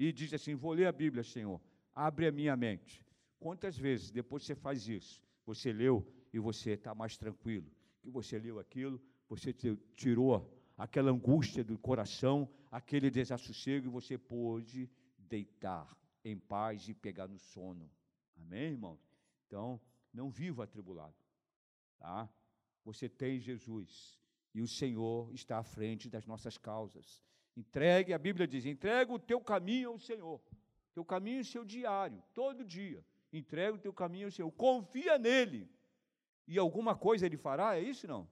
e 0.00 0.12
diz 0.12 0.32
assim: 0.32 0.54
Vou 0.54 0.72
ler 0.72 0.86
a 0.86 0.92
Bíblia, 0.92 1.22
Senhor, 1.22 1.60
abre 1.94 2.26
a 2.26 2.32
minha 2.32 2.56
mente. 2.56 3.04
Quantas 3.38 3.76
vezes 3.76 4.10
depois 4.10 4.42
você 4.42 4.54
faz 4.54 4.88
isso? 4.88 5.22
Você 5.44 5.72
leu 5.72 6.06
e 6.32 6.38
você 6.38 6.72
está 6.72 6.94
mais 6.94 7.16
tranquilo. 7.18 7.70
Que 8.00 8.10
você 8.10 8.38
leu 8.38 8.58
aquilo, 8.58 9.00
você 9.28 9.52
tirou 9.94 10.50
aquela 10.76 11.10
angústia 11.10 11.62
do 11.62 11.78
coração, 11.78 12.48
aquele 12.70 13.10
desassossego 13.10 13.86
e 13.86 13.90
você 13.90 14.16
pôde 14.16 14.90
deitar 15.18 15.94
em 16.24 16.38
paz 16.38 16.88
e 16.88 16.94
pegar 16.94 17.28
no 17.28 17.38
sono. 17.38 17.90
Amém, 18.36 18.72
irmão? 18.72 18.98
Então, 19.46 19.78
não 20.12 20.30
viva 20.30 20.64
atribulado. 20.64 21.14
Tá? 21.98 22.28
Você 22.84 23.06
tem 23.06 23.38
Jesus 23.38 24.18
e 24.54 24.62
o 24.62 24.66
Senhor 24.66 25.30
está 25.34 25.58
à 25.58 25.62
frente 25.62 26.08
das 26.08 26.26
nossas 26.26 26.56
causas. 26.56 27.22
Entregue, 27.56 28.12
a 28.12 28.18
Bíblia 28.18 28.46
diz: 28.46 28.64
entrega 28.64 29.12
o 29.12 29.18
teu 29.18 29.40
caminho 29.40 29.90
ao 29.90 29.98
Senhor. 29.98 30.40
Teu 30.92 31.04
caminho 31.04 31.44
seu 31.44 31.64
diário, 31.64 32.22
todo 32.34 32.64
dia. 32.64 33.04
Entrega 33.32 33.76
o 33.76 33.78
teu 33.78 33.92
caminho 33.92 34.26
ao 34.26 34.30
Senhor. 34.30 34.50
Confia 34.52 35.18
nele. 35.18 35.70
E 36.46 36.58
alguma 36.58 36.96
coisa 36.96 37.26
ele 37.26 37.36
fará? 37.36 37.76
É 37.76 37.80
isso 37.80 38.06
não? 38.06 38.28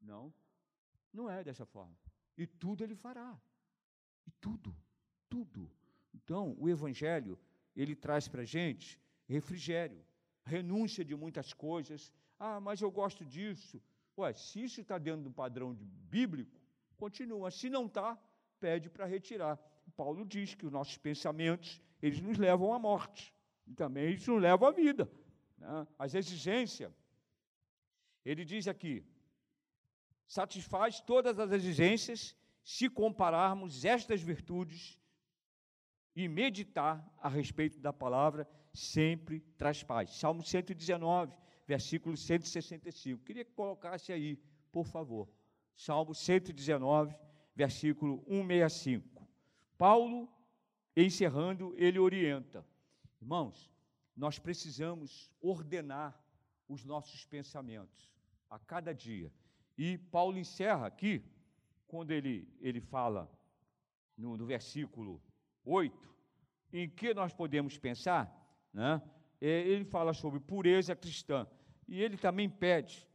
Não. 0.00 0.32
Não 1.12 1.28
é 1.28 1.44
dessa 1.44 1.66
forma. 1.66 1.94
E 2.36 2.46
tudo 2.46 2.82
ele 2.82 2.94
fará. 2.94 3.38
E 4.26 4.30
tudo, 4.40 4.74
tudo. 5.28 5.70
Então, 6.14 6.56
o 6.58 6.68
Evangelho, 6.68 7.38
ele 7.76 7.94
traz 7.94 8.26
para 8.26 8.42
a 8.42 8.44
gente 8.44 8.98
refrigério, 9.26 10.04
renúncia 10.44 11.04
de 11.04 11.14
muitas 11.14 11.52
coisas. 11.52 12.12
Ah, 12.38 12.60
mas 12.60 12.80
eu 12.80 12.90
gosto 12.90 13.24
disso. 13.24 13.82
Ué, 14.16 14.32
se 14.32 14.62
isso 14.64 14.80
está 14.80 14.98
dentro 14.98 15.22
do 15.22 15.30
padrão 15.30 15.74
bíblico, 15.74 16.60
continua. 16.96 17.50
Se 17.50 17.70
não 17.70 17.86
está, 17.86 18.18
pede 18.62 18.88
para 18.88 19.04
retirar. 19.04 19.58
Paulo 19.96 20.24
diz 20.24 20.54
que 20.54 20.64
os 20.64 20.72
nossos 20.72 20.96
pensamentos, 20.96 21.80
eles 22.00 22.20
nos 22.20 22.38
levam 22.38 22.72
à 22.72 22.78
morte. 22.78 23.34
E 23.66 23.74
também 23.74 24.04
eles 24.04 24.26
nos 24.26 24.40
levam 24.40 24.68
à 24.68 24.70
vida. 24.70 25.10
Né? 25.58 25.86
As 25.98 26.14
exigências. 26.14 26.92
Ele 28.24 28.44
diz 28.44 28.68
aqui, 28.68 29.04
satisfaz 30.28 31.00
todas 31.00 31.40
as 31.40 31.50
exigências 31.50 32.36
se 32.62 32.88
compararmos 32.88 33.84
estas 33.84 34.22
virtudes 34.22 34.96
e 36.14 36.28
meditar 36.28 37.04
a 37.18 37.28
respeito 37.28 37.80
da 37.80 37.92
palavra 37.92 38.48
sempre 38.72 39.40
traz 39.58 39.82
paz. 39.82 40.14
Salmo 40.20 40.44
119, 40.44 41.36
versículo 41.66 42.16
165. 42.16 43.24
Queria 43.24 43.44
que 43.44 43.52
colocasse 43.52 44.12
aí, 44.12 44.36
por 44.70 44.86
favor. 44.86 45.28
Salmo 45.74 46.14
119, 46.14 47.12
versículo 47.54 48.22
165. 48.26 49.26
Paulo, 49.76 50.28
encerrando, 50.96 51.74
ele 51.76 51.98
orienta. 51.98 52.64
Irmãos, 53.20 53.70
nós 54.16 54.38
precisamos 54.38 55.30
ordenar 55.40 56.18
os 56.68 56.84
nossos 56.84 57.24
pensamentos 57.24 58.12
a 58.48 58.58
cada 58.58 58.92
dia. 58.94 59.32
E 59.76 59.98
Paulo 59.98 60.38
encerra 60.38 60.86
aqui, 60.86 61.24
quando 61.86 62.10
ele, 62.10 62.48
ele 62.60 62.80
fala 62.80 63.30
no, 64.16 64.36
no 64.36 64.46
versículo 64.46 65.22
8, 65.64 66.14
em 66.72 66.88
que 66.88 67.12
nós 67.12 67.32
podemos 67.32 67.78
pensar, 67.78 68.30
né? 68.72 69.02
É, 69.40 69.60
ele 69.66 69.84
fala 69.84 70.14
sobre 70.14 70.38
pureza 70.38 70.94
cristã. 70.94 71.46
E 71.88 72.00
ele 72.00 72.16
também 72.16 72.48
pede, 72.48 73.06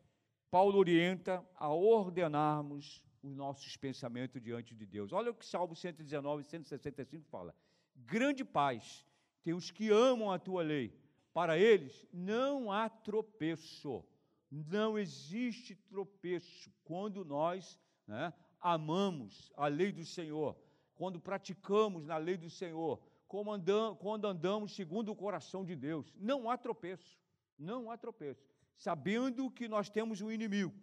Paulo 0.52 0.78
orienta 0.78 1.44
a 1.56 1.70
ordenarmos 1.70 3.04
os 3.28 3.36
nossos 3.36 3.76
pensamentos 3.76 4.42
diante 4.42 4.74
de 4.74 4.86
Deus. 4.86 5.12
Olha 5.12 5.32
o 5.32 5.34
que 5.34 5.46
Salmo 5.46 5.76
119, 5.76 6.44
165 6.44 7.28
fala. 7.28 7.54
Grande 7.96 8.44
paz 8.44 9.06
tem 9.44 9.54
os 9.54 9.70
que 9.72 9.90
amam 9.90 10.32
a 10.32 10.40
tua 10.40 10.64
lei. 10.64 10.98
Para 11.34 11.58
eles 11.58 12.06
não 12.12 12.72
há 12.72 12.90
tropeço. 12.90 14.04
Não 14.50 14.98
existe 14.98 15.76
tropeço 15.76 16.72
quando 16.84 17.26
nós 17.26 17.80
né, 18.08 18.34
amamos 18.62 19.52
a 19.56 19.68
lei 19.68 19.92
do 19.92 20.06
Senhor, 20.06 20.58
quando 20.96 21.20
praticamos 21.20 22.06
na 22.06 22.18
lei 22.18 22.38
do 22.38 22.50
Senhor, 22.50 23.02
quando 23.28 24.26
andamos 24.26 24.74
segundo 24.74 25.12
o 25.12 25.16
coração 25.16 25.66
de 25.66 25.76
Deus. 25.76 26.14
Não 26.16 26.50
há 26.50 26.58
tropeço. 26.58 27.20
Não 27.60 27.92
há 27.92 27.98
tropeço. 27.98 28.48
Sabendo 28.78 29.52
que 29.52 29.68
nós 29.68 29.90
temos 29.90 30.22
um 30.22 30.32
inimigo 30.32 30.74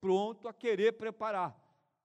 pronto 0.00 0.48
a 0.48 0.54
querer 0.54 0.92
preparar, 0.92 1.56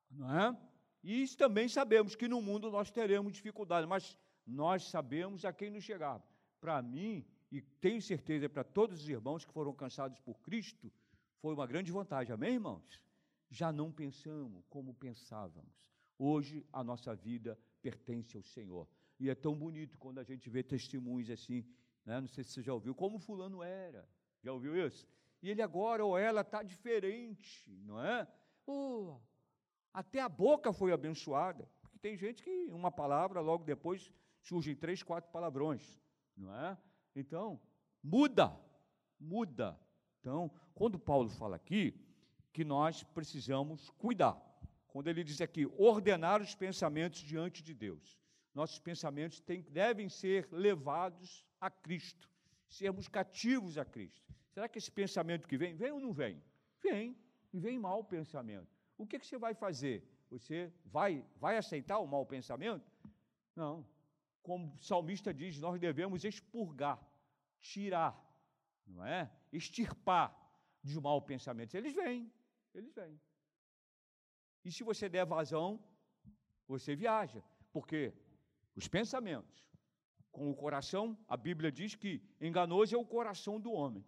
não 0.09 0.39
é? 0.39 0.57
E 1.03 1.27
também 1.29 1.67
sabemos 1.67 2.15
que 2.15 2.27
no 2.27 2.41
mundo 2.41 2.69
nós 2.69 2.91
teremos 2.91 3.33
dificuldades, 3.33 3.89
mas 3.89 4.17
nós 4.45 4.83
sabemos 4.83 5.45
a 5.45 5.51
quem 5.51 5.69
nos 5.69 5.83
chegar. 5.83 6.21
Para 6.59 6.81
mim, 6.81 7.25
e 7.51 7.59
tenho 7.61 8.01
certeza 8.01 8.47
para 8.47 8.63
todos 8.63 9.01
os 9.01 9.09
irmãos 9.09 9.43
que 9.43 9.51
foram 9.51 9.73
cansados 9.73 10.19
por 10.19 10.39
Cristo, 10.41 10.91
foi 11.39 11.53
uma 11.53 11.65
grande 11.65 11.91
vantagem, 11.91 12.33
amém, 12.33 12.53
irmãos? 12.53 13.01
Já 13.49 13.71
não 13.71 13.91
pensamos 13.91 14.63
como 14.69 14.93
pensávamos. 14.93 15.73
Hoje 16.17 16.65
a 16.71 16.83
nossa 16.83 17.15
vida 17.15 17.59
pertence 17.81 18.37
ao 18.37 18.43
Senhor. 18.43 18.87
E 19.19 19.29
é 19.29 19.35
tão 19.35 19.55
bonito 19.55 19.97
quando 19.97 20.19
a 20.19 20.23
gente 20.23 20.49
vê 20.49 20.63
testemunhos 20.63 21.29
assim, 21.29 21.65
né? 22.05 22.21
não 22.21 22.27
sei 22.27 22.43
se 22.43 22.51
você 22.51 22.61
já 22.61 22.73
ouviu, 22.73 22.93
como 22.93 23.19
fulano 23.19 23.61
era. 23.61 24.07
Já 24.43 24.53
ouviu 24.53 24.75
isso? 24.87 25.07
E 25.41 25.49
ele 25.49 25.61
agora 25.61 26.05
ou 26.05 26.17
ela 26.17 26.41
está 26.41 26.61
diferente, 26.61 27.69
não 27.83 28.03
é? 28.03 28.27
Oh, 28.65 29.19
até 29.93 30.19
a 30.19 30.29
boca 30.29 30.71
foi 30.71 30.91
abençoada. 30.91 31.67
Porque 31.81 31.97
tem 31.97 32.15
gente 32.15 32.43
que 32.43 32.67
uma 32.71 32.91
palavra, 32.91 33.41
logo 33.41 33.63
depois 33.63 34.11
surgem 34.41 34.75
três, 34.75 35.01
quatro 35.01 35.31
palavrões, 35.31 35.99
não 36.37 36.55
é? 36.55 36.77
Então, 37.15 37.59
muda, 38.03 38.55
muda. 39.19 39.79
Então, 40.19 40.51
quando 40.73 40.99
Paulo 40.99 41.29
fala 41.29 41.55
aqui 41.55 41.99
que 42.53 42.63
nós 42.63 43.03
precisamos 43.03 43.89
cuidar, 43.91 44.39
quando 44.87 45.07
ele 45.07 45.23
diz 45.23 45.41
aqui, 45.41 45.65
ordenar 45.77 46.41
os 46.41 46.53
pensamentos 46.53 47.19
diante 47.19 47.63
de 47.63 47.73
Deus, 47.73 48.19
nossos 48.53 48.77
pensamentos 48.79 49.39
têm, 49.39 49.61
devem 49.63 50.09
ser 50.09 50.47
levados 50.51 51.45
a 51.59 51.69
Cristo, 51.69 52.29
sermos 52.67 53.07
cativos 53.07 53.77
a 53.77 53.85
Cristo. 53.85 54.35
Será 54.53 54.67
que 54.67 54.77
esse 54.77 54.91
pensamento 54.91 55.47
que 55.47 55.57
vem, 55.57 55.75
vem 55.75 55.91
ou 55.91 55.99
não 55.99 56.13
vem? 56.13 56.41
Vem, 56.81 57.17
e 57.53 57.59
vem 57.59 57.79
mau 57.79 58.03
pensamento. 58.03 58.67
O 58.97 59.05
que, 59.05 59.19
que 59.19 59.25
você 59.25 59.37
vai 59.37 59.53
fazer? 59.53 60.03
Você 60.29 60.71
vai, 60.85 61.25
vai 61.37 61.57
aceitar 61.57 61.99
o 61.99 62.07
mau 62.07 62.25
pensamento? 62.25 62.89
Não. 63.55 63.85
Como 64.41 64.75
o 64.75 64.81
salmista 64.81 65.33
diz, 65.33 65.59
nós 65.59 65.79
devemos 65.79 66.23
expurgar, 66.23 66.99
tirar, 67.59 68.19
não 68.87 69.05
é? 69.05 69.31
Extirpar 69.51 70.35
de 70.83 70.99
mau 70.99 71.21
pensamento. 71.21 71.75
Eles 71.75 71.93
vêm, 71.93 72.31
eles 72.73 72.93
vêm. 72.93 73.19
E 74.63 74.71
se 74.71 74.83
você 74.83 75.07
der 75.09 75.25
vazão, 75.25 75.83
você 76.67 76.95
viaja, 76.95 77.43
porque 77.71 78.13
os 78.75 78.87
pensamentos 78.87 79.61
com 80.31 80.49
o 80.49 80.55
coração, 80.55 81.17
a 81.27 81.35
Bíblia 81.35 81.71
diz 81.71 81.93
que 81.93 82.21
enganoso 82.39 82.95
é 82.95 82.97
o 82.97 83.05
coração 83.05 83.59
do 83.59 83.71
homem. 83.71 84.05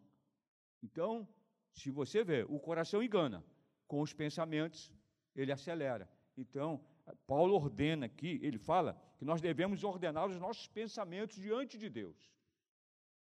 Então, 0.83 1.27
se 1.71 1.89
você 1.89 2.23
vê, 2.23 2.45
o 2.47 2.59
coração 2.59 3.01
engana, 3.01 3.43
com 3.87 4.01
os 4.01 4.13
pensamentos 4.13 4.91
ele 5.35 5.51
acelera. 5.51 6.07
Então, 6.37 6.83
Paulo 7.25 7.55
ordena 7.55 8.05
aqui, 8.05 8.39
ele 8.43 8.57
fala 8.57 8.93
que 9.17 9.25
nós 9.25 9.41
devemos 9.41 9.83
ordenar 9.83 10.27
os 10.27 10.39
nossos 10.39 10.67
pensamentos 10.67 11.37
diante 11.37 11.77
de 11.77 11.89
Deus. 11.89 12.17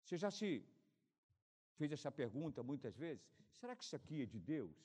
Você 0.03 0.15
já 0.17 0.31
se 0.31 0.65
fez 1.75 1.91
essa 1.91 2.11
pergunta 2.11 2.63
muitas 2.63 2.95
vezes? 2.95 3.25
Será 3.51 3.75
que 3.75 3.83
isso 3.83 3.95
aqui 3.95 4.21
é 4.21 4.25
de 4.25 4.39
Deus? 4.39 4.77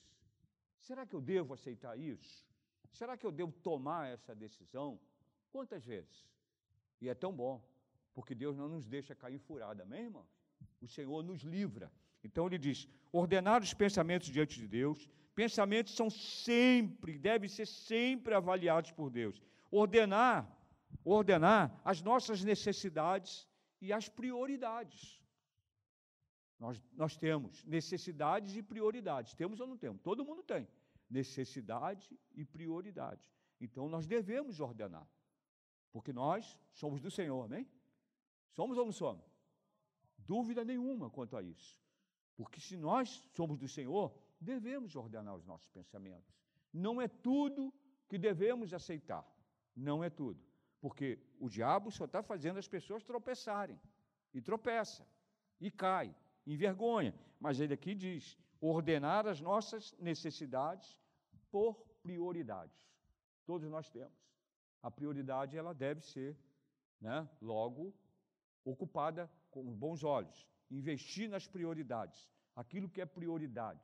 Será 0.80 1.06
que 1.06 1.14
eu 1.14 1.20
devo 1.20 1.54
aceitar 1.54 1.98
isso? 1.98 2.46
Será 2.92 3.16
que 3.16 3.26
eu 3.26 3.32
devo 3.32 3.52
tomar 3.52 4.08
essa 4.08 4.34
decisão? 4.34 5.00
Quantas 5.50 5.84
vezes? 5.84 6.26
E 7.00 7.08
é 7.08 7.14
tão 7.14 7.32
bom, 7.32 7.62
porque 8.12 8.34
Deus 8.34 8.56
não 8.56 8.68
nos 8.68 8.86
deixa 8.86 9.14
cair 9.14 9.34
em 9.34 9.38
furada, 9.38 9.82
amém, 9.82 10.04
irmãos? 10.04 10.28
O 10.80 10.86
Senhor 10.86 11.22
nos 11.22 11.42
livra. 11.42 11.90
Então 12.24 12.46
ele 12.46 12.58
diz: 12.58 12.88
ordenar 13.12 13.62
os 13.62 13.74
pensamentos 13.74 14.28
diante 14.28 14.58
de 14.58 14.66
Deus. 14.66 15.08
Pensamentos 15.34 15.94
são 15.94 16.08
sempre, 16.08 17.18
devem 17.18 17.48
ser 17.48 17.66
sempre 17.66 18.34
avaliados 18.34 18.92
por 18.92 19.10
Deus. 19.10 19.42
Ordenar, 19.70 20.48
ordenar 21.04 21.80
as 21.84 22.00
nossas 22.00 22.44
necessidades 22.44 23.48
e 23.80 23.92
as 23.92 24.08
prioridades. 24.08 25.20
Nós, 26.58 26.80
nós 26.92 27.16
temos 27.16 27.64
necessidades 27.64 28.54
e 28.56 28.62
prioridades. 28.62 29.34
Temos 29.34 29.58
ou 29.58 29.66
não 29.66 29.76
temos? 29.76 30.00
Todo 30.02 30.24
mundo 30.24 30.42
tem. 30.42 30.68
Necessidade 31.10 32.16
e 32.32 32.44
prioridade. 32.44 33.28
Então 33.60 33.88
nós 33.88 34.06
devemos 34.06 34.60
ordenar. 34.60 35.06
Porque 35.92 36.12
nós 36.12 36.58
somos 36.72 37.00
do 37.00 37.10
Senhor, 37.10 37.44
amém? 37.44 37.68
Somos 38.52 38.78
ou 38.78 38.84
não 38.84 38.92
somos? 38.92 39.24
Dúvida 40.16 40.64
nenhuma 40.64 41.10
quanto 41.10 41.36
a 41.36 41.42
isso. 41.42 41.83
Porque 42.36 42.60
se 42.60 42.76
nós 42.76 43.22
somos 43.36 43.58
do 43.58 43.68
Senhor, 43.68 44.12
devemos 44.40 44.96
ordenar 44.96 45.34
os 45.34 45.44
nossos 45.44 45.68
pensamentos. 45.68 46.34
Não 46.72 47.00
é 47.00 47.06
tudo 47.06 47.72
que 48.08 48.18
devemos 48.18 48.74
aceitar. 48.74 49.24
Não 49.76 50.02
é 50.02 50.10
tudo. 50.10 50.42
Porque 50.80 51.18
o 51.38 51.48
diabo 51.48 51.90
só 51.90 52.04
está 52.04 52.22
fazendo 52.22 52.58
as 52.58 52.68
pessoas 52.68 53.04
tropeçarem. 53.04 53.80
E 54.32 54.40
tropeça. 54.40 55.06
E 55.60 55.70
cai. 55.70 56.14
Envergonha. 56.46 57.14
Mas 57.38 57.60
ele 57.60 57.74
aqui 57.74 57.94
diz: 57.94 58.36
ordenar 58.60 59.26
as 59.26 59.40
nossas 59.40 59.96
necessidades 59.98 61.00
por 61.50 61.74
prioridades. 62.02 62.90
Todos 63.46 63.68
nós 63.70 63.88
temos. 63.88 64.24
A 64.82 64.90
prioridade 64.90 65.56
ela 65.56 65.72
deve 65.72 66.02
ser, 66.02 66.36
né, 67.00 67.26
logo 67.40 67.94
ocupada 68.64 69.30
com 69.50 69.62
bons 69.74 70.02
olhos 70.02 70.53
investir 70.70 71.28
nas 71.28 71.46
prioridades, 71.46 72.28
aquilo 72.54 72.88
que 72.88 73.00
é 73.00 73.06
prioridade. 73.06 73.80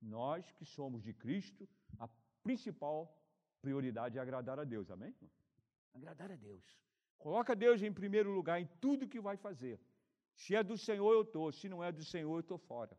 Nós 0.00 0.50
que 0.52 0.64
somos 0.64 1.02
de 1.02 1.12
Cristo, 1.12 1.68
a 1.98 2.08
principal 2.42 3.14
prioridade 3.60 4.18
é 4.18 4.20
agradar 4.20 4.58
a 4.58 4.64
Deus, 4.64 4.90
amém? 4.90 5.14
Agradar 5.94 6.30
a 6.32 6.36
Deus. 6.36 6.64
Coloca 7.18 7.54
Deus 7.54 7.82
em 7.82 7.92
primeiro 7.92 8.30
lugar 8.30 8.60
em 8.60 8.66
tudo 8.80 9.08
que 9.08 9.20
vai 9.20 9.36
fazer. 9.36 9.78
Se 10.34 10.54
é 10.54 10.62
do 10.62 10.78
Senhor, 10.78 11.12
eu 11.12 11.22
estou. 11.22 11.52
Se 11.52 11.68
não 11.68 11.84
é 11.84 11.92
do 11.92 12.02
Senhor, 12.02 12.34
eu 12.34 12.40
estou 12.40 12.56
fora. 12.56 12.96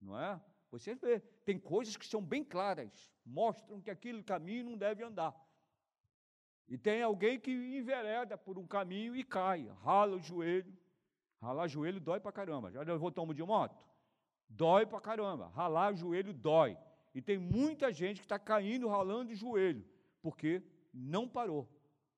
Não 0.00 0.18
é? 0.18 0.40
Você 0.70 0.94
vê, 0.94 1.18
tem 1.44 1.58
coisas 1.58 1.96
que 1.96 2.06
são 2.06 2.22
bem 2.22 2.44
claras, 2.44 3.12
mostram 3.26 3.80
que 3.80 3.90
aquele 3.90 4.22
caminho 4.22 4.64
não 4.64 4.78
deve 4.78 5.02
andar. 5.02 5.34
E 6.68 6.78
tem 6.78 7.02
alguém 7.02 7.40
que 7.40 7.50
envereda 7.50 8.38
por 8.38 8.56
um 8.56 8.66
caminho 8.66 9.16
e 9.16 9.24
cai, 9.24 9.66
rala 9.82 10.14
o 10.14 10.22
joelho, 10.22 10.72
Ralar 11.40 11.68
joelho 11.68 12.00
dói 12.00 12.20
pra 12.20 12.32
caramba. 12.32 12.70
Já 12.70 12.82
levou 12.82 13.10
tomo 13.10 13.32
de 13.32 13.42
moto? 13.42 13.86
Dói 14.48 14.84
pra 14.84 15.00
caramba. 15.00 15.48
Ralar 15.48 15.94
joelho 15.94 16.32
dói. 16.32 16.76
E 17.14 17.20
tem 17.20 17.38
muita 17.38 17.92
gente 17.92 18.18
que 18.18 18.24
está 18.26 18.38
caindo, 18.38 18.88
ralando 18.88 19.32
o 19.32 19.34
joelho, 19.34 19.84
porque 20.22 20.62
não 20.92 21.28
parou 21.28 21.68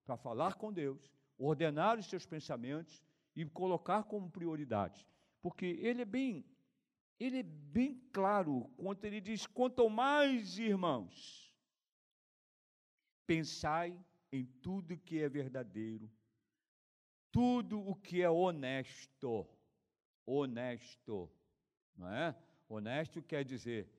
para 0.04 0.16
falar 0.16 0.54
com 0.54 0.72
Deus, 0.72 1.10
ordenar 1.38 1.98
os 1.98 2.06
seus 2.06 2.26
pensamentos 2.26 3.02
e 3.34 3.44
colocar 3.46 4.04
como 4.04 4.30
prioridade. 4.30 5.06
Porque 5.40 5.64
ele 5.80 6.02
é 6.02 6.04
bem, 6.04 6.44
ele 7.18 7.38
é 7.38 7.42
bem 7.42 8.00
claro 8.12 8.70
quando 8.76 9.04
ele 9.04 9.20
diz: 9.20 9.46
quanto 9.46 9.88
mais, 9.88 10.58
irmãos, 10.58 11.54
pensai 13.26 13.98
em 14.30 14.44
tudo 14.44 14.98
que 14.98 15.22
é 15.22 15.28
verdadeiro, 15.28 16.10
tudo 17.32 17.80
o 17.80 17.96
que 17.96 18.22
é 18.22 18.30
honesto. 18.30 19.48
Honesto, 20.24 21.28
não 21.96 22.08
é? 22.08 22.36
Honesto 22.68 23.20
quer 23.22 23.44
dizer 23.44 23.90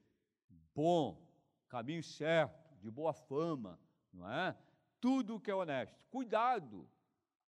bom, 0.74 1.22
caminho 1.68 2.04
certo, 2.04 2.76
de 2.82 2.90
boa 2.90 3.14
fama, 3.14 3.80
não 4.12 4.30
é? 4.30 4.56
Tudo 5.02 5.36
o 5.36 5.40
que 5.40 5.52
é 5.52 5.56
honesto. 5.56 6.06
Cuidado 6.10 6.90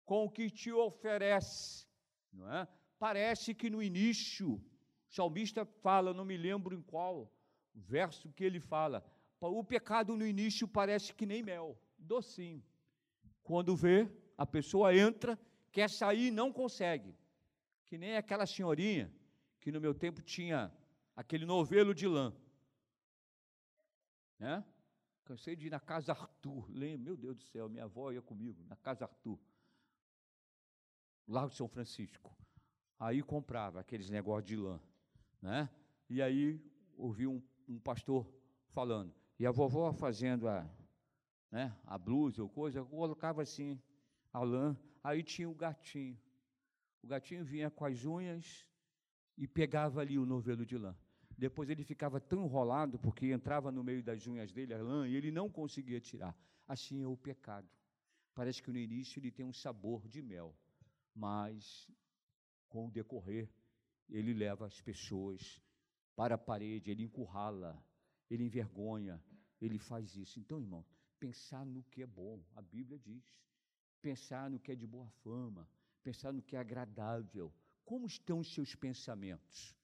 com 0.05 0.25
o 0.25 0.29
que 0.29 0.49
te 0.49 0.71
oferece, 0.71 1.85
não 2.31 2.51
é? 2.51 2.67
Parece 2.97 3.53
que 3.53 3.69
no 3.69 3.81
início, 3.81 4.53
o 4.53 5.13
salmista 5.13 5.65
fala, 5.65 6.13
não 6.13 6.23
me 6.23 6.37
lembro 6.37 6.75
em 6.75 6.81
qual 6.81 7.31
verso 7.73 8.31
que 8.31 8.43
ele 8.43 8.59
fala, 8.59 9.03
o 9.39 9.63
pecado 9.63 10.15
no 10.15 10.25
início 10.25 10.67
parece 10.67 11.13
que 11.13 11.25
nem 11.25 11.41
mel, 11.41 11.77
docinho. 11.97 12.63
Quando 13.43 13.75
vê, 13.75 14.09
a 14.37 14.45
pessoa 14.45 14.95
entra 14.95 15.37
quer 15.71 15.89
sair 15.89 16.27
e 16.27 16.31
não 16.31 16.51
consegue. 16.51 17.15
Que 17.85 17.97
nem 17.97 18.17
aquela 18.17 18.45
senhorinha 18.45 19.11
que 19.59 19.71
no 19.71 19.79
meu 19.79 19.93
tempo 19.93 20.21
tinha 20.21 20.71
aquele 21.15 21.45
novelo 21.45 21.93
de 21.93 22.07
lã. 22.07 22.33
Né? 24.39 24.63
Cansei 25.23 25.55
de 25.55 25.67
ir 25.67 25.69
na 25.69 25.79
casa 25.79 26.11
Arthur. 26.11 26.69
Lembra? 26.69 27.05
Meu 27.05 27.17
Deus 27.17 27.37
do 27.37 27.43
céu, 27.43 27.69
minha 27.69 27.83
avó 27.83 28.11
ia 28.11 28.21
comigo, 28.21 28.63
na 28.67 28.75
casa 28.75 29.05
Arthur. 29.05 29.39
Largo 31.27 31.51
de 31.51 31.55
São 31.55 31.67
Francisco. 31.67 32.35
Aí 32.99 33.21
comprava 33.21 33.79
aqueles 33.79 34.09
negócios 34.09 34.47
de 34.47 34.55
lã. 34.55 34.79
Né? 35.41 35.69
E 36.09 36.21
aí 36.21 36.59
ouvi 36.97 37.27
um, 37.27 37.41
um 37.67 37.79
pastor 37.79 38.27
falando. 38.69 39.13
E 39.39 39.45
a 39.45 39.51
vovó 39.51 39.91
fazendo 39.93 40.47
a, 40.47 40.69
né, 41.49 41.75
a 41.85 41.97
blusa 41.97 42.41
ou 42.41 42.49
coisa, 42.49 42.83
colocava 42.83 43.41
assim 43.41 43.81
a 44.31 44.39
lã, 44.39 44.77
aí 45.03 45.23
tinha 45.23 45.49
o 45.49 45.55
gatinho. 45.55 46.17
O 47.03 47.07
gatinho 47.07 47.43
vinha 47.43 47.69
com 47.69 47.85
as 47.85 48.05
unhas 48.05 48.65
e 49.37 49.47
pegava 49.47 50.01
ali 50.01 50.17
o 50.19 50.25
novelo 50.25 50.65
de 50.65 50.77
lã. 50.77 50.95
Depois 51.37 51.69
ele 51.69 51.83
ficava 51.83 52.19
tão 52.19 52.45
enrolado, 52.45 52.99
porque 52.99 53.31
entrava 53.31 53.71
no 53.71 53.83
meio 53.83 54.03
das 54.03 54.27
unhas 54.27 54.51
dele 54.51 54.73
a 54.73 54.77
lã, 54.77 55.07
e 55.07 55.15
ele 55.15 55.31
não 55.31 55.49
conseguia 55.49 55.99
tirar. 55.99 56.37
Assim 56.67 57.01
é 57.01 57.07
o 57.07 57.17
pecado. 57.17 57.67
Parece 58.33 58.61
que 58.61 58.69
no 58.69 58.77
início 58.77 59.19
ele 59.19 59.31
tem 59.31 59.45
um 59.45 59.53
sabor 59.53 60.07
de 60.07 60.21
mel, 60.21 60.55
mas 61.15 61.89
com 62.69 62.87
o 62.87 62.91
decorrer, 62.91 63.49
ele 64.07 64.33
leva 64.33 64.65
as 64.65 64.79
pessoas 64.81 65.61
para 66.15 66.35
a 66.35 66.37
parede, 66.37 66.91
ele 66.91 67.03
encurrala, 67.03 67.83
ele 68.29 68.43
envergonha, 68.43 69.21
ele 69.59 69.77
faz 69.77 70.15
isso. 70.15 70.39
Então, 70.39 70.59
irmão, 70.59 70.85
pensar 71.19 71.65
no 71.65 71.83
que 71.83 72.01
é 72.01 72.07
bom, 72.07 72.43
a 72.55 72.61
Bíblia 72.61 72.99
diz. 72.99 73.23
Pensar 74.01 74.49
no 74.49 74.59
que 74.59 74.71
é 74.71 74.75
de 74.75 74.87
boa 74.87 75.07
fama, 75.23 75.67
pensar 76.03 76.31
no 76.33 76.41
que 76.41 76.55
é 76.55 76.59
agradável. 76.59 77.53
Como 77.85 78.07
estão 78.07 78.39
os 78.39 78.53
seus 78.53 78.75
pensamentos? 78.75 79.75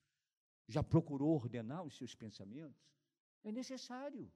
Já 0.67 0.83
procurou 0.83 1.35
ordenar 1.35 1.83
os 1.83 1.95
seus 1.95 2.15
pensamentos? 2.15 2.91
É 3.43 3.51
necessário. 3.51 4.31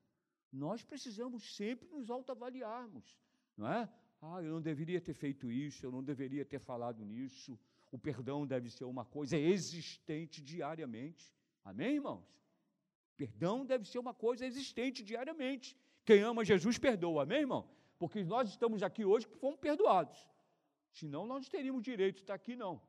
Nós 0.52 0.84
precisamos 0.84 1.56
sempre 1.56 1.88
nos 1.88 2.10
autoavaliarmos, 2.10 3.20
não 3.58 3.68
é? 3.68 3.90
Ah, 4.22 4.42
eu 4.44 4.52
não 4.52 4.62
deveria 4.62 5.02
ter 5.02 5.14
feito 5.14 5.52
isso, 5.52 5.86
eu 5.86 5.92
não 5.92 6.04
deveria 6.04 6.46
ter 6.46 6.60
falado 6.60 7.04
nisso. 7.04 7.60
O 7.92 7.98
perdão 7.98 8.46
deve 8.46 8.70
ser 8.70 8.86
uma 8.86 9.04
coisa 9.04 9.38
existente 9.38 10.42
diariamente. 10.42 11.36
Amém, 11.64 11.96
irmãos? 11.96 12.26
Perdão 13.18 13.66
deve 13.66 13.86
ser 13.86 14.00
uma 14.00 14.14
coisa 14.14 14.46
existente 14.46 15.04
diariamente. 15.04 15.78
Quem 16.06 16.22
ama 16.22 16.46
Jesus 16.46 16.78
perdoa, 16.78 17.24
amém, 17.24 17.40
irmão? 17.40 17.68
Porque 18.02 18.24
nós 18.24 18.50
estamos 18.50 18.82
aqui 18.82 19.06
hoje 19.06 19.28
porque 19.28 19.40
fomos 19.40 19.60
perdoados. 19.60 20.28
Senão, 20.92 21.28
nós 21.28 21.44
não 21.44 21.52
teríamos 21.52 21.84
direito 21.84 22.16
de 22.16 22.22
estar 22.22 22.34
aqui, 22.34 22.56
não. 22.56 22.82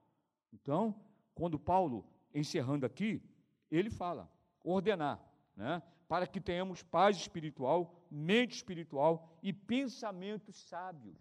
Então, 0.51 0.99
quando 1.35 1.59
Paulo, 1.59 2.11
encerrando 2.35 2.87
aqui, 2.87 3.23
ele 3.71 3.91
fala: 3.91 4.33
ordenar, 4.65 5.23
né? 5.55 5.83
para 6.09 6.27
que 6.27 6.41
tenhamos 6.41 6.83
paz 6.83 7.19
espiritual, 7.19 7.95
mente 8.11 8.53
espiritual 8.53 9.29
e 9.43 9.53
pensamentos 9.53 10.57
sábios. 10.57 11.19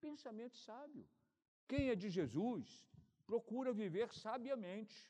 Pensamento 0.00 0.56
sábio. 0.56 1.06
Quem 1.68 1.90
é 1.90 1.94
de 1.94 2.10
Jesus 2.10 2.84
procura 3.24 3.72
viver 3.72 4.12
sabiamente, 4.12 5.08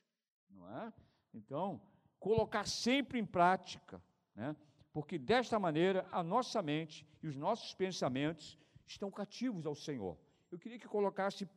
não 0.51 0.69
é? 0.69 0.93
Então, 1.33 1.81
colocar 2.21 2.67
sempre 2.67 3.19
em 3.19 3.25
prática, 3.25 4.03
né? 4.35 4.55
Porque 4.93 5.19
desta 5.19 5.59
maneira 5.59 6.07
a 6.13 6.23
nossa 6.23 6.61
mente 6.63 7.07
e 7.23 7.27
os 7.27 7.37
nossos 7.37 7.75
pensamentos 7.75 8.59
estão 8.87 9.11
cativos 9.11 9.67
ao 9.67 9.75
Senhor. 9.75 10.19
Eu 10.51 10.59
queria 10.59 10.79
que 10.79 10.87
colocasse 10.87 11.45
1 11.45 11.49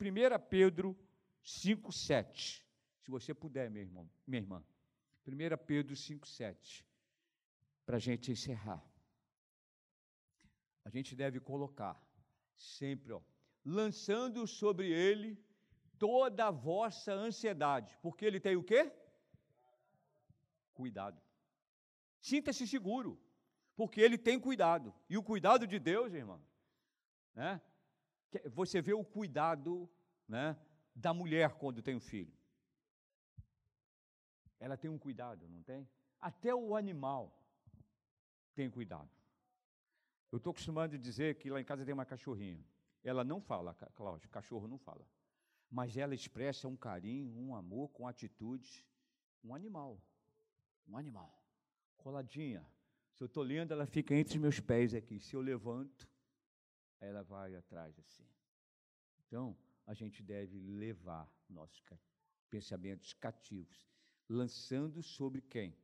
Pedro 0.49 0.97
5, 1.43 1.91
7. 1.91 2.65
Se 3.01 3.11
você 3.11 3.33
puder, 3.33 3.69
meu 3.69 3.83
irmão, 3.83 4.09
minha 4.25 4.41
irmã. 4.41 4.63
1 5.27 5.65
Pedro 5.65 5.95
5, 5.95 6.27
7. 6.27 6.85
Para 7.85 7.97
a 7.97 7.99
gente 7.99 8.31
encerrar. 8.31 8.83
A 10.85 10.89
gente 10.89 11.15
deve 11.15 11.39
colocar 11.39 12.01
sempre, 12.55 13.11
ó, 13.11 13.21
lançando 13.65 14.47
sobre 14.47 14.91
ele 14.91 15.37
toda 15.97 16.47
a 16.47 16.51
vossa 16.51 17.11
ansiedade, 17.11 17.97
porque 18.01 18.23
ele 18.23 18.39
tem 18.39 18.55
o 18.55 18.63
quê? 18.63 18.91
Cuidado. 20.73 21.19
Sinta-se 22.21 22.67
seguro, 22.67 23.19
porque 23.75 24.01
ele 24.01 24.17
tem 24.17 24.39
cuidado. 24.39 24.93
E 25.09 25.17
o 25.17 25.23
cuidado 25.23 25.67
de 25.67 25.79
Deus, 25.79 26.13
irmão, 26.13 26.41
né? 27.33 27.61
Você 28.53 28.81
vê 28.81 28.93
o 28.93 29.03
cuidado, 29.03 29.89
né, 30.27 30.57
da 30.93 31.13
mulher 31.13 31.53
quando 31.53 31.81
tem 31.81 31.95
um 31.95 31.99
filho. 31.99 32.33
Ela 34.59 34.77
tem 34.77 34.89
um 34.89 34.97
cuidado, 34.97 35.47
não 35.47 35.61
tem? 35.63 35.87
Até 36.19 36.53
o 36.53 36.75
animal 36.75 37.37
tem 38.53 38.69
cuidado. 38.69 39.09
Eu 40.31 40.37
estou 40.37 40.51
acostumado 40.51 40.95
a 40.95 40.97
dizer 40.97 41.35
que 41.35 41.49
lá 41.49 41.61
em 41.61 41.65
casa 41.65 41.85
tem 41.85 41.93
uma 41.93 42.05
cachorrinha. 42.05 42.65
Ela 43.03 43.23
não 43.23 43.39
fala, 43.39 43.73
Cláudio, 43.95 44.29
cachorro 44.29 44.67
não 44.67 44.77
fala. 44.77 45.07
Mas 45.69 45.95
ela 45.97 46.15
expressa 46.15 46.67
um 46.67 46.75
carinho, 46.75 47.37
um 47.37 47.55
amor 47.55 47.89
com 47.89 48.07
atitudes. 48.07 48.85
Um 49.43 49.53
animal. 49.53 50.01
Um 50.87 50.97
animal. 50.97 51.39
Coladinha. 51.97 52.65
Se 53.15 53.23
eu 53.23 53.27
estou 53.27 53.43
lendo, 53.43 53.71
ela 53.71 53.85
fica 53.85 54.13
entre 54.13 54.35
os 54.35 54.41
meus 54.41 54.59
pés 54.59 54.93
aqui. 54.93 55.19
Se 55.19 55.35
eu 55.35 55.41
levanto, 55.41 56.07
ela 56.99 57.23
vai 57.23 57.55
atrás 57.55 57.97
assim. 57.97 58.27
Então, 59.25 59.57
a 59.87 59.93
gente 59.93 60.21
deve 60.21 60.59
levar 60.59 61.27
nossos 61.49 61.81
pensamentos 62.49 63.13
cativos, 63.13 63.87
lançando 64.29 65.01
sobre 65.01 65.41
quem? 65.41 65.75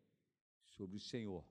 Sobre 0.66 0.98
o 0.98 1.00
Senhor 1.00 1.44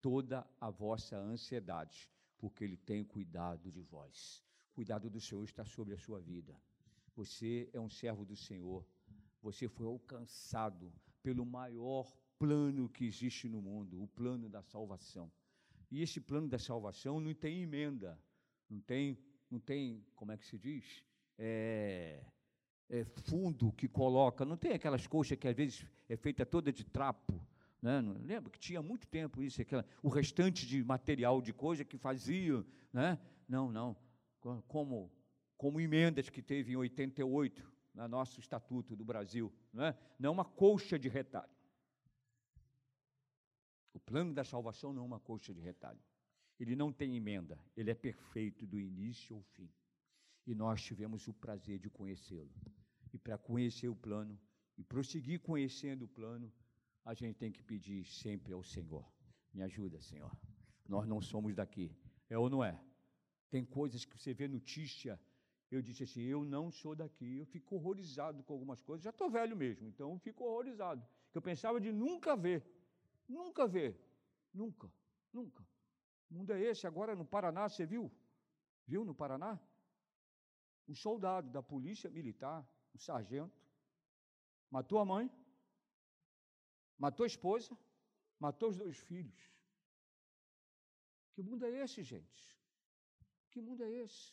toda 0.00 0.46
a 0.60 0.70
vossa 0.70 1.18
ansiedade, 1.18 2.08
porque 2.38 2.62
Ele 2.62 2.76
tem 2.76 3.02
cuidado 3.04 3.72
de 3.72 3.82
vós. 3.82 4.40
Cuidado 4.72 5.10
do 5.10 5.20
Senhor 5.20 5.42
está 5.42 5.64
sobre 5.64 5.94
a 5.94 5.98
sua 5.98 6.20
vida. 6.20 6.56
Você 7.16 7.68
é 7.72 7.80
um 7.80 7.90
servo 7.90 8.24
do 8.24 8.36
Senhor. 8.36 8.86
Você 9.42 9.68
foi 9.68 9.86
alcançado 9.86 10.92
pelo 11.24 11.44
maior 11.44 12.16
plano 12.38 12.88
que 12.88 13.04
existe 13.04 13.48
no 13.48 13.60
mundo, 13.60 14.02
o 14.02 14.08
plano 14.08 14.48
da 14.48 14.62
salvação. 14.62 15.30
E 15.90 16.02
esse 16.02 16.20
plano 16.20 16.48
da 16.48 16.58
salvação 16.58 17.20
não 17.20 17.32
tem 17.34 17.62
emenda, 17.62 18.18
não 18.68 18.80
tem, 18.80 19.18
não 19.50 19.58
tem, 19.58 20.04
como 20.14 20.32
é 20.32 20.36
que 20.36 20.46
se 20.46 20.58
diz? 20.58 21.04
É, 21.38 22.24
é 22.88 23.04
fundo 23.04 23.72
que 23.72 23.88
coloca, 23.88 24.44
não 24.44 24.56
tem 24.56 24.72
aquelas 24.72 25.06
coxas 25.06 25.38
que 25.38 25.48
às 25.48 25.54
vezes 25.54 25.86
é 26.08 26.16
feita 26.16 26.44
toda 26.44 26.72
de 26.72 26.84
trapo. 26.84 27.40
Né? 27.80 28.00
Lembra 28.00 28.50
que 28.50 28.58
tinha 28.58 28.82
muito 28.82 29.06
tempo 29.06 29.42
isso, 29.42 29.60
aquela, 29.62 29.84
o 30.02 30.08
restante 30.08 30.66
de 30.66 30.82
material 30.82 31.40
de 31.40 31.52
coisa 31.52 31.84
que 31.84 31.96
fazia. 31.96 32.64
Né? 32.92 33.18
Não, 33.48 33.70
não. 33.70 33.96
Como, 34.66 35.12
como 35.56 35.80
emendas 35.80 36.28
que 36.28 36.42
teve 36.42 36.72
em 36.72 36.76
88, 36.76 37.76
no 37.94 38.08
nosso 38.08 38.38
Estatuto 38.40 38.94
do 38.94 39.04
Brasil. 39.04 39.52
Não 39.72 39.84
é, 39.84 39.98
não 40.18 40.32
uma 40.32 40.44
colcha 40.44 40.98
de 40.98 41.08
retalho. 41.08 41.55
O 43.96 44.00
plano 44.00 44.34
da 44.34 44.44
salvação 44.44 44.92
não 44.92 45.04
é 45.04 45.06
uma 45.06 45.18
coxa 45.18 45.54
de 45.54 45.60
retalho. 45.62 45.98
Ele 46.60 46.76
não 46.76 46.92
tem 46.92 47.16
emenda, 47.16 47.58
ele 47.74 47.90
é 47.90 47.94
perfeito 47.94 48.66
do 48.66 48.78
início 48.78 49.34
ao 49.34 49.42
fim. 49.42 49.70
E 50.46 50.54
nós 50.54 50.82
tivemos 50.82 51.26
o 51.28 51.32
prazer 51.32 51.78
de 51.78 51.88
conhecê-lo. 51.88 52.52
E 53.14 53.16
para 53.18 53.38
conhecer 53.38 53.88
o 53.88 53.96
plano 53.96 54.38
e 54.76 54.84
prosseguir 54.84 55.40
conhecendo 55.40 56.04
o 56.04 56.08
plano, 56.08 56.52
a 57.06 57.14
gente 57.14 57.36
tem 57.36 57.50
que 57.50 57.62
pedir 57.62 58.04
sempre 58.04 58.52
ao 58.52 58.62
Senhor: 58.62 59.02
me 59.54 59.62
ajuda, 59.62 59.98
Senhor. 60.02 60.30
Nós 60.86 61.08
não 61.08 61.22
somos 61.22 61.54
daqui. 61.54 61.90
É 62.28 62.36
ou 62.36 62.50
não 62.50 62.62
é? 62.62 62.78
Tem 63.48 63.64
coisas 63.64 64.04
que 64.04 64.18
você 64.18 64.34
vê 64.34 64.46
notícia. 64.46 65.18
Eu 65.70 65.80
disse 65.80 66.02
assim: 66.02 66.20
eu 66.20 66.44
não 66.44 66.70
sou 66.70 66.94
daqui. 66.94 67.38
Eu 67.38 67.46
fico 67.46 67.76
horrorizado 67.76 68.42
com 68.42 68.52
algumas 68.52 68.82
coisas. 68.82 69.04
Já 69.04 69.10
estou 69.10 69.30
velho 69.30 69.56
mesmo, 69.56 69.88
então 69.88 70.12
eu 70.12 70.18
fico 70.18 70.44
horrorizado. 70.44 71.02
Eu 71.32 71.40
pensava 71.40 71.80
de 71.80 71.90
nunca 71.90 72.36
ver. 72.36 72.75
Nunca 73.28 73.66
vê. 73.66 73.94
Nunca. 74.52 74.92
Nunca. 75.32 75.66
O 76.30 76.34
mundo 76.34 76.52
é 76.52 76.60
esse. 76.60 76.86
Agora 76.86 77.14
no 77.14 77.24
Paraná, 77.24 77.68
você 77.68 77.84
viu? 77.84 78.10
Viu 78.86 79.04
no 79.04 79.14
Paraná? 79.14 79.58
Um 80.88 80.94
soldado 80.94 81.50
da 81.50 81.62
polícia 81.62 82.08
militar, 82.08 82.64
um 82.94 82.98
sargento, 82.98 83.60
matou 84.70 85.00
a 85.00 85.04
mãe, 85.04 85.30
matou 86.96 87.24
a 87.24 87.26
esposa, 87.26 87.76
matou 88.38 88.70
os 88.70 88.76
dois 88.76 88.96
filhos. 88.98 89.50
Que 91.32 91.42
mundo 91.42 91.66
é 91.66 91.70
esse, 91.82 92.02
gente? 92.02 92.56
Que 93.50 93.60
mundo 93.60 93.82
é 93.82 93.90
esse? 93.90 94.32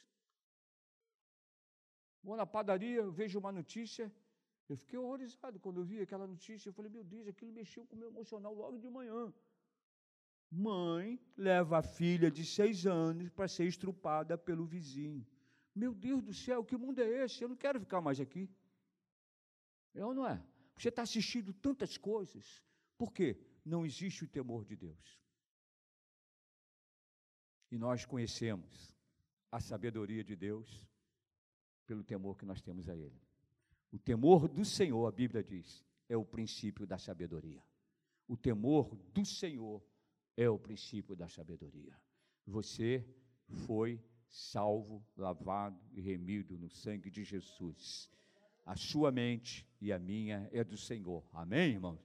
Vou 2.23 2.37
na 2.37 2.45
padaria, 2.45 3.09
vejo 3.09 3.39
uma 3.39 3.51
notícia, 3.51 4.13
eu 4.69 4.77
fiquei 4.77 4.97
horrorizado 4.97 5.59
quando 5.59 5.81
eu 5.81 5.85
vi 5.85 5.99
aquela 6.01 6.25
notícia. 6.25 6.69
Eu 6.69 6.73
falei, 6.73 6.89
meu 6.91 7.03
Deus, 7.03 7.27
aquilo 7.27 7.51
mexeu 7.51 7.85
com 7.85 7.95
o 7.95 7.99
meu 7.99 8.07
emocional 8.07 8.53
logo 8.53 8.77
de 8.77 8.89
manhã. 8.89 9.33
Mãe 10.49 11.19
leva 11.35 11.79
a 11.79 11.81
filha 11.81 12.29
de 12.31 12.45
seis 12.45 12.85
anos 12.85 13.29
para 13.29 13.47
ser 13.47 13.65
estrupada 13.65 14.37
pelo 14.37 14.65
vizinho. 14.65 15.25
Meu 15.75 15.93
Deus 15.93 16.21
do 16.21 16.33
céu, 16.33 16.63
que 16.63 16.77
mundo 16.77 16.99
é 16.99 17.23
esse? 17.23 17.41
Eu 17.41 17.49
não 17.49 17.55
quero 17.55 17.79
ficar 17.79 17.99
mais 18.01 18.19
aqui. 18.19 18.49
É 19.95 20.05
ou 20.05 20.13
não 20.13 20.27
é? 20.27 20.41
Você 20.77 20.89
está 20.89 21.01
assistindo 21.01 21.53
tantas 21.53 21.97
coisas. 21.97 22.63
Por 22.97 23.11
quê? 23.11 23.37
Não 23.65 23.85
existe 23.85 24.23
o 24.23 24.27
temor 24.27 24.63
de 24.65 24.75
Deus. 24.75 25.19
E 27.71 27.77
nós 27.77 28.05
conhecemos 28.05 28.95
a 29.51 29.59
sabedoria 29.59 30.23
de 30.23 30.35
Deus 30.35 30.87
pelo 31.85 32.03
temor 32.03 32.37
que 32.37 32.45
nós 32.45 32.61
temos 32.61 32.87
a 32.87 32.95
Ele. 32.95 33.19
O 33.93 33.99
temor 33.99 34.47
do 34.47 34.65
Senhor, 34.65 35.05
a 35.05 35.11
Bíblia 35.11 35.43
diz, 35.43 35.85
é 36.09 36.17
o 36.17 36.25
princípio 36.25 36.87
da 36.87 36.97
sabedoria. 36.97 37.63
O 38.27 38.35
temor 38.35 38.95
do 39.13 39.23
Senhor 39.23 39.85
é 40.35 40.49
o 40.49 40.57
princípio 40.57 41.15
da 41.15 41.29
sabedoria. 41.29 41.95
Você 42.47 43.05
foi 43.67 44.03
salvo, 44.27 45.05
lavado 45.15 45.79
e 45.91 46.01
remido 46.01 46.57
no 46.57 46.71
sangue 46.71 47.11
de 47.11 47.23
Jesus. 47.23 48.09
A 48.65 48.75
sua 48.75 49.11
mente 49.11 49.63
e 49.79 49.93
a 49.93 49.99
minha 49.99 50.49
é 50.51 50.63
do 50.63 50.75
Senhor. 50.75 51.23
Amém, 51.31 51.73
irmãos? 51.73 52.01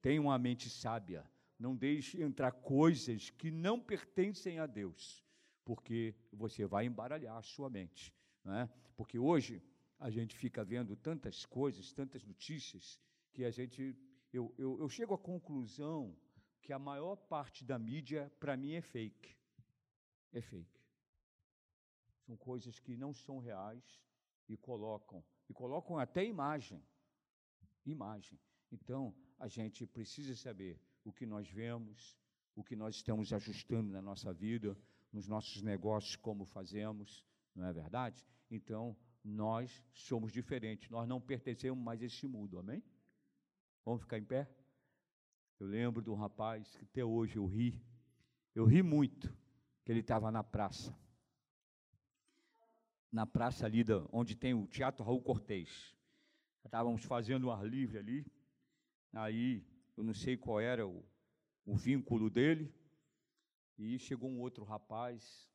Tenha 0.00 0.22
uma 0.22 0.38
mente 0.38 0.70
sábia. 0.70 1.30
Não 1.58 1.76
deixe 1.76 2.22
entrar 2.22 2.52
coisas 2.52 3.28
que 3.28 3.50
não 3.50 3.78
pertencem 3.78 4.60
a 4.60 4.66
Deus, 4.66 5.22
porque 5.62 6.14
você 6.32 6.64
vai 6.64 6.86
embaralhar 6.86 7.36
a 7.36 7.42
sua 7.42 7.68
mente. 7.68 8.14
Não 8.42 8.54
é? 8.54 8.70
Porque 8.96 9.18
hoje 9.18 9.62
a 9.98 10.10
gente 10.10 10.36
fica 10.36 10.64
vendo 10.64 10.96
tantas 10.96 11.44
coisas, 11.44 11.92
tantas 11.92 12.24
notícias, 12.24 13.00
que 13.32 13.44
a 13.44 13.50
gente. 13.50 13.96
Eu, 14.32 14.54
eu, 14.58 14.78
eu 14.78 14.88
chego 14.88 15.14
à 15.14 15.18
conclusão 15.18 16.16
que 16.60 16.72
a 16.72 16.78
maior 16.78 17.16
parte 17.16 17.64
da 17.64 17.78
mídia, 17.78 18.30
para 18.38 18.56
mim, 18.56 18.74
é 18.74 18.80
fake. 18.80 19.36
É 20.32 20.40
fake. 20.40 20.80
São 22.26 22.36
coisas 22.36 22.78
que 22.78 22.96
não 22.96 23.14
são 23.14 23.38
reais 23.38 23.82
e 24.48 24.56
colocam, 24.56 25.24
e 25.48 25.54
colocam 25.54 25.98
até 25.98 26.24
imagem. 26.24 26.82
Imagem. 27.86 28.38
Então, 28.70 29.14
a 29.38 29.48
gente 29.48 29.86
precisa 29.86 30.36
saber 30.36 30.80
o 31.04 31.12
que 31.12 31.24
nós 31.24 31.48
vemos, 31.48 32.18
o 32.54 32.62
que 32.62 32.76
nós 32.76 32.96
estamos 32.96 33.32
ajustando 33.32 33.90
na 33.90 34.02
nossa 34.02 34.32
vida, 34.32 34.76
nos 35.12 35.26
nossos 35.26 35.62
negócios, 35.62 36.16
como 36.16 36.44
fazemos, 36.44 37.24
não 37.54 37.66
é 37.66 37.72
verdade? 37.72 38.22
Então, 38.50 38.96
nós 39.24 39.84
somos 39.92 40.32
diferentes, 40.32 40.88
nós 40.90 41.08
não 41.08 41.20
pertencemos 41.20 41.82
mais 41.82 42.02
a 42.02 42.06
esse 42.06 42.26
mundo, 42.26 42.58
amém? 42.58 42.82
Vamos 43.84 44.02
ficar 44.02 44.18
em 44.18 44.24
pé? 44.24 44.48
Eu 45.58 45.66
lembro 45.66 46.02
de 46.02 46.10
um 46.10 46.14
rapaz 46.14 46.76
que 46.76 46.84
até 46.84 47.04
hoje 47.04 47.36
eu 47.36 47.46
ri, 47.46 47.80
eu 48.54 48.64
ri 48.64 48.82
muito, 48.82 49.34
que 49.84 49.92
ele 49.92 50.00
estava 50.00 50.30
na 50.30 50.44
praça, 50.44 50.96
na 53.10 53.26
praça 53.26 53.66
ali 53.66 53.82
da, 53.82 54.06
onde 54.12 54.36
tem 54.36 54.54
o 54.54 54.66
Teatro 54.66 55.04
Raul 55.04 55.22
Cortez. 55.22 55.96
Estávamos 56.64 57.04
fazendo 57.04 57.48
um 57.48 57.50
ar 57.50 57.66
livre 57.66 57.98
ali, 57.98 58.26
aí 59.12 59.66
eu 59.96 60.04
não 60.04 60.14
sei 60.14 60.36
qual 60.36 60.60
era 60.60 60.86
o, 60.86 61.04
o 61.64 61.74
vínculo 61.74 62.30
dele, 62.30 62.72
e 63.78 63.98
chegou 63.98 64.30
um 64.30 64.40
outro 64.40 64.64
rapaz 64.64 65.48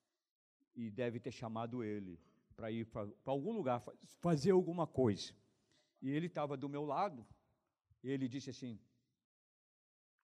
e 0.75 0.89
deve 0.89 1.19
ter 1.19 1.31
chamado 1.31 1.83
ele 1.83 2.19
para 2.55 2.71
ir 2.71 2.85
para 2.85 3.07
algum 3.25 3.51
lugar 3.51 3.83
fazer 4.19 4.51
alguma 4.51 4.87
coisa. 4.87 5.33
E 6.01 6.09
ele 6.09 6.27
estava 6.27 6.57
do 6.57 6.67
meu 6.67 6.85
lado, 6.85 7.25
e 8.03 8.09
ele 8.09 8.27
disse 8.27 8.49
assim: 8.49 8.79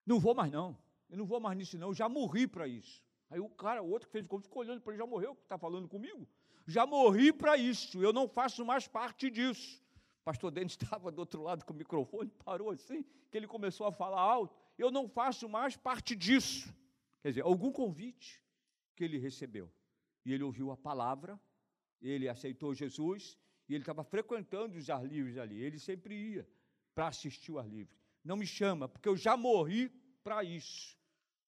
Não 0.06 0.18
vou 0.18 0.34
mais 0.34 0.50
não, 0.50 0.76
eu 1.08 1.16
não 1.16 1.26
vou 1.26 1.40
mais 1.40 1.56
nisso 1.56 1.78
não, 1.78 1.88
eu 1.88 1.94
já 1.94 2.08
morri 2.08 2.46
para 2.46 2.66
isso. 2.66 3.02
Aí 3.28 3.38
o 3.38 3.48
cara, 3.48 3.82
o 3.82 3.88
outro 3.88 4.08
que 4.08 4.12
fez 4.12 4.24
o 4.24 4.28
convite, 4.28 4.48
ficou 4.48 4.62
olhando 4.62 4.80
para 4.80 4.92
ele, 4.92 4.98
já 4.98 5.06
morreu, 5.06 5.32
está 5.32 5.56
falando 5.56 5.88
comigo? 5.88 6.28
Já 6.66 6.86
morri 6.86 7.32
para 7.32 7.56
isso, 7.56 8.02
eu 8.02 8.12
não 8.12 8.28
faço 8.28 8.64
mais 8.64 8.86
parte 8.86 9.30
disso. 9.30 9.82
Pastor 10.24 10.50
Denis 10.50 10.72
estava 10.80 11.10
do 11.10 11.18
outro 11.18 11.42
lado 11.42 11.64
com 11.64 11.72
o 11.72 11.76
microfone, 11.76 12.30
parou 12.44 12.70
assim, 12.70 13.04
que 13.30 13.36
ele 13.36 13.46
começou 13.46 13.86
a 13.86 13.92
falar 13.92 14.20
alto. 14.20 14.54
Eu 14.76 14.90
não 14.90 15.08
faço 15.08 15.48
mais 15.48 15.76
parte 15.76 16.14
disso. 16.14 16.74
Quer 17.22 17.28
dizer, 17.28 17.42
algum 17.42 17.70
convite 17.70 18.42
que 18.96 19.04
ele 19.04 19.18
recebeu. 19.18 19.70
E 20.24 20.32
ele 20.32 20.42
ouviu 20.42 20.70
a 20.70 20.76
palavra, 20.76 21.40
ele 22.08 22.28
aceitou 22.28 22.74
Jesus, 22.74 23.36
e 23.68 23.74
ele 23.74 23.82
estava 23.82 24.02
frequentando 24.02 24.76
os 24.76 24.88
ar 24.90 25.04
livres 25.04 25.36
ali. 25.38 25.60
Ele 25.62 25.78
sempre 25.78 26.14
ia 26.14 26.48
para 26.94 27.08
assistir 27.08 27.52
o 27.52 27.58
ar 27.58 27.68
livre. 27.68 27.96
Não 28.24 28.36
me 28.36 28.46
chama, 28.46 28.88
porque 28.88 29.08
eu 29.08 29.16
já 29.16 29.36
morri 29.36 29.88
para 30.22 30.42
isso. 30.42 30.98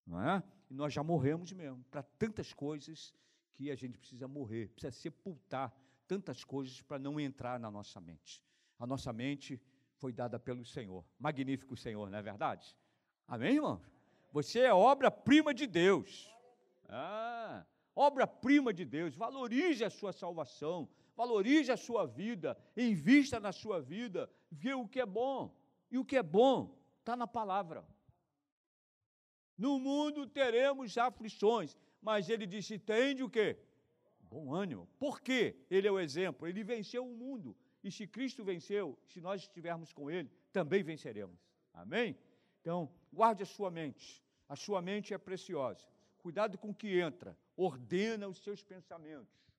Não 0.07 0.20
é? 0.22 0.42
E 0.70 0.74
nós 0.74 0.92
já 0.92 1.03
morremos 1.03 1.53
mesmo, 1.53 1.84
para 1.90 2.03
tantas 2.03 2.53
coisas 2.53 3.14
que 3.53 3.70
a 3.70 3.74
gente 3.74 3.98
precisa 3.98 4.26
morrer, 4.26 4.68
precisa 4.68 4.92
sepultar 4.92 5.74
tantas 6.07 6.44
coisas 6.44 6.80
para 6.82 6.98
não 6.98 7.20
entrar 7.20 7.59
na 7.59 7.70
nossa 7.70 8.00
mente. 8.00 8.42
A 8.78 8.86
nossa 8.86 9.12
mente 9.12 9.61
foi 9.96 10.12
dada 10.12 10.38
pelo 10.38 10.64
Senhor. 10.64 11.05
Magnífico 11.18 11.76
Senhor, 11.76 12.11
não 12.11 12.18
é 12.18 12.22
verdade? 12.22 12.76
Amém, 13.26 13.55
irmão? 13.57 13.80
Você 14.32 14.61
é 14.61 14.72
obra-prima 14.72 15.53
de 15.53 15.66
Deus. 15.66 16.30
Ah, 16.88 17.64
obra-prima 17.95 18.72
de 18.72 18.84
Deus. 18.84 19.16
Valorize 19.16 19.84
a 19.84 19.90
sua 19.90 20.12
salvação, 20.12 20.88
valorize 21.16 21.70
a 21.70 21.76
sua 21.76 22.07
vida, 22.07 22.57
invista 22.76 23.38
na 23.38 23.53
sua 23.53 23.80
vida, 23.80 24.30
vê 24.51 24.74
o 24.74 24.88
que 24.88 25.01
é 25.01 25.07
bom. 25.07 25.55
E 25.90 25.99
o 25.99 26.05
que 26.05 26.16
é 26.16 26.22
bom 26.22 26.78
está 27.01 27.14
na 27.16 27.26
palavra. 27.26 27.84
No 29.57 29.78
mundo 29.78 30.26
teremos 30.26 30.97
aflições, 30.97 31.76
mas 32.01 32.28
ele 32.28 32.47
disse: 32.47 32.78
tende 32.78 33.22
o 33.22 33.30
quê? 33.30 33.59
Bom 34.20 34.55
ânimo. 34.55 34.88
Por 34.99 35.20
quê? 35.20 35.55
Ele 35.70 35.86
é 35.86 35.93
o 35.93 36.01
exemplo, 36.01 36.49
ele 36.49 36.64
venceu 36.64 37.05
o 37.05 37.14
mundo. 37.14 37.55
E 37.84 37.90
se 37.90 38.07
Cristo 38.07 38.45
venceu, 38.45 38.99
se 39.09 39.20
nós 39.20 39.43
estivermos 39.43 39.93
com 39.93 40.11
Ele, 40.11 40.30
também 40.53 40.82
venceremos. 40.82 41.38
Amém? 41.74 42.16
Então, 42.61 42.88
guarde 43.12 43.43
a 43.43 43.47
sua 43.47 43.70
mente. 43.70 44.22
A 44.49 44.55
sua 44.55 44.80
mente 44.80 45.12
é 45.12 45.18
preciosa. 45.18 45.86
Cuidado 46.18 46.57
com 46.57 46.70
o 46.70 46.74
que 46.74 47.01
entra. 47.01 47.36
Ordena 47.57 48.28
os 48.28 48.38
seus 48.38 48.62
pensamentos. 48.62 49.50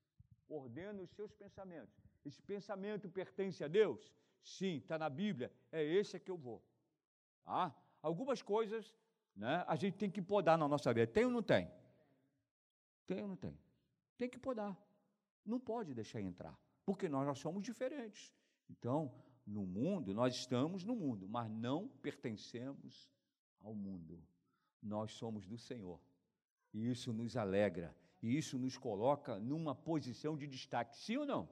Ordena 0.48 1.02
os 1.02 1.10
seus 1.10 1.32
pensamentos. 1.32 1.94
Esse 2.24 2.42
pensamento 2.42 3.08
pertence 3.08 3.62
a 3.62 3.68
Deus? 3.68 4.12
Sim, 4.42 4.76
está 4.76 4.98
na 4.98 5.08
Bíblia. 5.08 5.52
É 5.70 5.82
esse 5.82 6.18
que 6.18 6.30
eu 6.30 6.36
vou. 6.36 6.62
Ah, 7.46 7.72
algumas 8.02 8.42
coisas 8.42 8.94
né, 9.34 9.64
a 9.66 9.76
gente 9.76 9.96
tem 9.96 10.10
que 10.10 10.22
podar 10.22 10.58
na 10.58 10.68
nossa 10.68 10.92
vida. 10.92 11.06
Tem 11.06 11.24
ou 11.24 11.30
não 11.30 11.42
tem? 11.42 11.70
Tem 13.06 13.22
ou 13.22 13.28
não 13.28 13.36
tem? 13.36 13.58
Tem 14.16 14.28
que 14.28 14.38
podar. 14.38 14.76
Não 15.44 15.60
pode 15.60 15.94
deixar 15.94 16.20
entrar 16.20 16.58
porque 16.84 17.08
nós, 17.08 17.26
nós 17.26 17.38
somos 17.38 17.62
diferentes. 17.62 18.32
Então, 18.68 19.12
no 19.46 19.66
mundo, 19.66 20.14
nós 20.14 20.34
estamos 20.34 20.84
no 20.84 20.94
mundo, 20.94 21.28
mas 21.28 21.50
não 21.50 21.88
pertencemos 21.88 23.10
ao 23.60 23.74
mundo. 23.74 24.22
Nós 24.82 25.12
somos 25.12 25.46
do 25.46 25.58
Senhor. 25.58 26.00
E 26.74 26.90
isso 26.90 27.12
nos 27.12 27.36
alegra, 27.36 27.94
e 28.20 28.36
isso 28.36 28.58
nos 28.58 28.76
coloca 28.76 29.38
numa 29.38 29.76
posição 29.76 30.36
de 30.36 30.46
destaque, 30.48 30.96
sim 30.98 31.16
ou 31.16 31.24
não? 31.24 31.48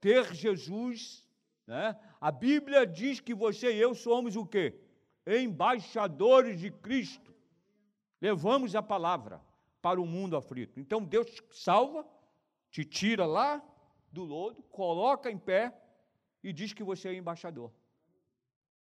Ter 0.00 0.34
Jesus, 0.34 1.24
né? 1.64 1.96
A 2.20 2.32
Bíblia 2.32 2.84
diz 2.84 3.20
que 3.20 3.32
você 3.32 3.72
e 3.72 3.80
eu 3.80 3.94
somos 3.94 4.34
o 4.34 4.44
quê? 4.44 4.80
Embaixadores 5.24 6.58
de 6.58 6.72
Cristo. 6.72 7.32
Levamos 8.20 8.74
a 8.74 8.82
palavra 8.82 9.40
para 9.80 10.00
o 10.00 10.06
mundo 10.06 10.36
aflito. 10.36 10.80
Então 10.80 11.04
Deus 11.04 11.26
te 11.30 11.42
salva, 11.52 12.04
te 12.68 12.84
tira 12.84 13.24
lá 13.24 13.62
do 14.10 14.24
lodo, 14.24 14.62
coloca 14.64 15.30
em 15.30 15.38
pé 15.38 15.72
e 16.42 16.52
diz 16.52 16.72
que 16.72 16.82
você 16.82 17.10
é 17.10 17.14
embaixador. 17.14 17.72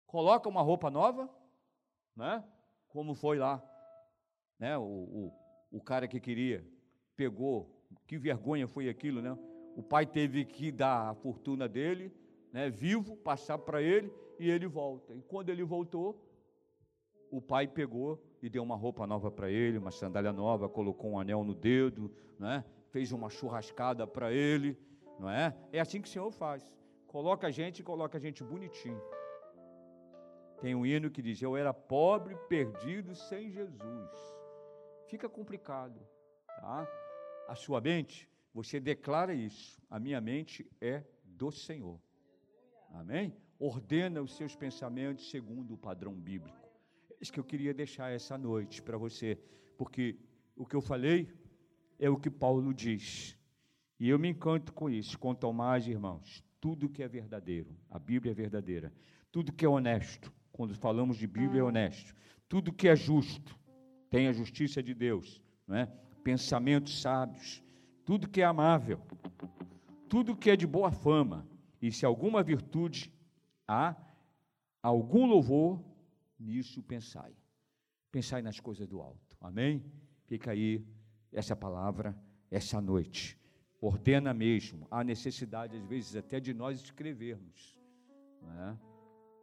Coloca 0.06 0.50
uma 0.50 0.62
roupa 0.62 0.90
nova, 0.90 1.30
né? 2.16 2.44
Como 2.90 3.16
foi 3.16 3.38
lá, 3.38 3.64
né? 4.60 4.78
O, 4.78 4.84
o, 4.84 5.41
o 5.72 5.82
cara 5.82 6.08
que 6.08 6.20
queria 6.20 6.66
pegou, 7.16 7.70
que 8.08 8.18
vergonha 8.18 8.68
foi 8.68 8.90
aquilo, 8.90 9.22
né? 9.22 9.38
O 9.76 9.84
pai 9.84 10.06
teve 10.06 10.44
que 10.44 10.72
dar 10.72 11.10
a 11.10 11.14
fortuna 11.14 11.68
dele, 11.68 12.12
né? 12.52 12.70
Vivo, 12.70 13.16
passar 13.16 13.58
para 13.58 13.82
ele 13.82 14.12
e 14.40 14.50
ele 14.50 14.68
volta. 14.68 15.14
E 15.14 15.22
quando 15.22 15.50
ele 15.50 15.64
voltou, 15.64 16.22
o 17.30 17.42
pai 17.42 17.68
pegou 17.68 18.22
e 18.42 18.50
deu 18.50 18.64
uma 18.64 18.76
roupa 18.76 19.08
nova 19.08 19.32
para 19.32 19.50
ele, 19.50 19.78
uma 19.78 19.92
sandália 19.92 20.34
nova, 20.34 20.68
colocou 20.68 21.12
um 21.12 21.20
anel 21.20 21.44
no 21.44 21.54
dedo, 21.54 22.12
né? 22.38 22.66
Fez 22.90 23.12
uma 23.12 23.30
churrascada 23.30 24.06
para 24.06 24.34
ele 24.34 24.78
não 25.22 25.30
é? 25.30 25.56
É 25.72 25.80
assim 25.80 26.02
que 26.02 26.08
o 26.08 26.12
Senhor 26.12 26.32
faz. 26.32 26.68
Coloca 27.06 27.46
a 27.46 27.52
gente 27.52 27.80
e 27.80 27.84
coloca 27.84 28.18
a 28.18 28.22
gente 28.22 28.44
bonitinho. 28.44 29.02
Tem 30.60 30.74
um 30.74 30.84
hino 30.84 31.12
que 31.12 31.22
diz: 31.22 31.40
Eu 31.42 31.56
era 31.56 31.72
pobre, 31.74 32.36
perdido, 32.50 33.14
sem 33.14 33.52
Jesus. 33.52 34.41
Fica 35.12 35.28
complicado, 35.28 36.00
tá? 36.48 36.88
A 37.46 37.54
sua 37.54 37.82
mente, 37.82 38.30
você 38.54 38.80
declara 38.80 39.34
isso. 39.34 39.78
A 39.90 40.00
minha 40.00 40.22
mente 40.22 40.66
é 40.80 41.04
do 41.26 41.52
Senhor. 41.52 42.00
Amém? 42.94 43.36
Ordena 43.60 44.22
os 44.22 44.38
seus 44.38 44.56
pensamentos 44.56 45.30
segundo 45.30 45.74
o 45.74 45.78
padrão 45.78 46.14
bíblico. 46.14 46.66
É 47.10 47.16
isso 47.20 47.34
que 47.34 47.42
eu 47.42 47.44
queria 47.44 47.74
deixar 47.74 48.10
essa 48.10 48.38
noite 48.38 48.82
para 48.82 48.98
você, 48.98 49.38
porque 49.78 50.18
o 50.56 50.66
que 50.66 50.78
eu 50.78 50.82
falei 50.82 51.30
é 52.00 52.10
o 52.10 52.16
que 52.18 52.30
Paulo 52.30 52.74
diz. 52.74 53.38
E 54.00 54.08
eu 54.08 54.18
me 54.18 54.30
encanto 54.30 54.72
com 54.72 54.90
isso. 54.90 55.20
Quanto 55.20 55.46
ao 55.46 55.52
mais, 55.52 55.86
irmãos, 55.90 56.42
tudo 56.62 56.88
que 56.88 57.04
é 57.04 57.08
verdadeiro, 57.10 57.76
a 57.90 58.00
Bíblia 58.00 58.32
é 58.32 58.34
verdadeira. 58.34 58.94
Tudo 59.30 59.52
que 59.52 59.66
é 59.66 59.70
honesto, 59.70 60.32
quando 60.54 60.74
falamos 60.74 61.18
de 61.18 61.28
Bíblia 61.28 61.60
é 61.60 61.64
honesto. 61.66 62.16
Tudo 62.48 62.72
que 62.72 62.88
é 62.88 62.96
justo, 62.96 63.60
tem 64.12 64.28
a 64.28 64.32
justiça 64.32 64.84
de 64.84 64.94
Deus, 64.94 65.42
não 65.68 65.78
é? 65.78 65.88
pensamentos 66.24 67.02
sábios, 67.02 67.64
tudo 68.06 68.30
que 68.30 68.42
é 68.42 68.46
amável, 68.46 69.02
tudo 70.08 70.36
que 70.36 70.52
é 70.52 70.56
de 70.56 70.68
boa 70.68 70.92
fama, 70.92 71.48
e 71.82 71.92
se 71.92 72.06
alguma 72.06 72.44
virtude 72.44 73.12
há, 73.68 73.96
algum 74.84 75.26
louvor, 75.26 75.84
nisso 76.40 76.84
pensai. 76.84 77.34
Pensai 78.12 78.44
nas 78.44 78.60
coisas 78.60 78.88
do 78.88 79.02
alto. 79.02 79.36
Amém? 79.40 79.84
Fica 80.28 80.52
aí 80.52 80.86
essa 81.32 81.56
palavra 81.56 82.16
essa 82.52 82.82
noite. 82.82 83.40
Ordena 83.80 84.34
mesmo. 84.34 84.86
Há 84.92 85.04
necessidade, 85.04 85.78
às 85.78 85.86
vezes, 85.86 86.16
até 86.16 86.40
de 86.40 86.54
nós 86.54 86.82
escrevermos. 86.82 87.80
Né? 88.42 88.78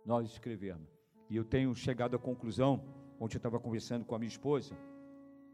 Nós 0.04 0.30
escrevermos. 0.30 0.88
E 1.28 1.36
eu 1.36 1.44
tenho 1.44 1.74
chegado 1.74 2.14
à 2.14 2.18
conclusão, 2.18 2.84
ontem 3.18 3.36
eu 3.36 3.38
estava 3.38 3.58
conversando 3.58 4.04
com 4.04 4.14
a 4.14 4.18
minha 4.18 4.28
esposa, 4.28 4.76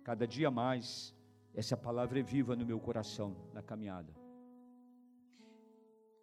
cada 0.03 0.27
dia 0.27 0.51
mais 0.51 1.15
essa 1.55 1.77
palavra 1.77 2.19
é 2.19 2.23
viva 2.23 2.57
no 2.57 2.67
meu 2.67 2.81
coração, 2.81 3.37
na 3.53 3.63
caminhada. 3.63 4.13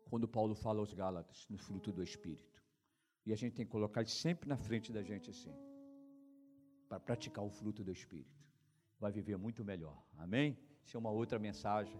Quando 0.09 0.27
Paulo 0.27 0.53
fala 0.53 0.79
aos 0.79 0.93
Gálatas, 0.93 1.47
no 1.49 1.57
fruto 1.57 1.91
do 1.91 2.03
Espírito. 2.03 2.61
E 3.25 3.31
a 3.31 3.35
gente 3.35 3.53
tem 3.53 3.65
que 3.65 3.71
colocar 3.71 4.05
sempre 4.07 4.49
na 4.49 4.57
frente 4.57 4.91
da 4.91 5.01
gente 5.01 5.29
assim, 5.29 5.53
para 6.89 6.99
praticar 6.99 7.45
o 7.45 7.49
fruto 7.49 7.83
do 7.83 7.91
Espírito. 7.91 8.43
Vai 8.99 9.11
viver 9.11 9.37
muito 9.37 9.63
melhor. 9.63 10.03
Amém? 10.17 10.57
Isso 10.83 10.97
é 10.97 10.99
uma 10.99 11.11
outra 11.11 11.39
mensagem, 11.39 11.99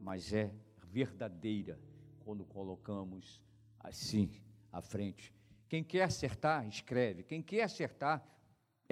mas 0.00 0.32
é 0.32 0.52
verdadeira 0.82 1.78
quando 2.24 2.44
colocamos 2.44 3.40
assim 3.78 4.30
à 4.72 4.80
frente. 4.80 5.32
Quem 5.68 5.84
quer 5.84 6.02
acertar, 6.02 6.66
escreve. 6.66 7.22
Quem 7.22 7.42
quer 7.42 7.62
acertar, 7.62 8.26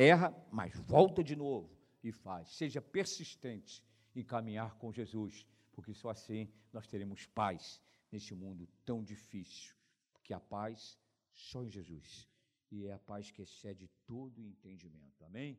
erra, 0.01 0.35
mas 0.51 0.75
volta 0.79 1.23
de 1.23 1.37
novo 1.37 1.71
e 2.03 2.11
faz. 2.11 2.51
Seja 2.51 2.81
persistente 2.81 3.85
em 4.15 4.25
caminhar 4.25 4.77
com 4.77 4.93
Jesus, 4.93 5.47
porque 5.73 5.93
só 5.93 6.11
assim 6.11 6.51
nós 6.73 6.87
teremos 6.87 7.27
paz 7.27 7.81
neste 8.11 8.35
mundo 8.35 8.67
tão 8.85 9.05
difícil. 9.05 9.75
Porque 10.13 10.33
a 10.33 10.41
paz 10.41 10.99
só 11.33 11.63
em 11.63 11.71
Jesus. 11.71 12.29
E 12.71 12.87
é 12.87 12.93
a 12.93 12.99
paz 12.99 13.31
que 13.31 13.43
excede 13.43 13.89
todo 14.07 14.47
entendimento. 14.47 15.25
Amém? 15.25 15.59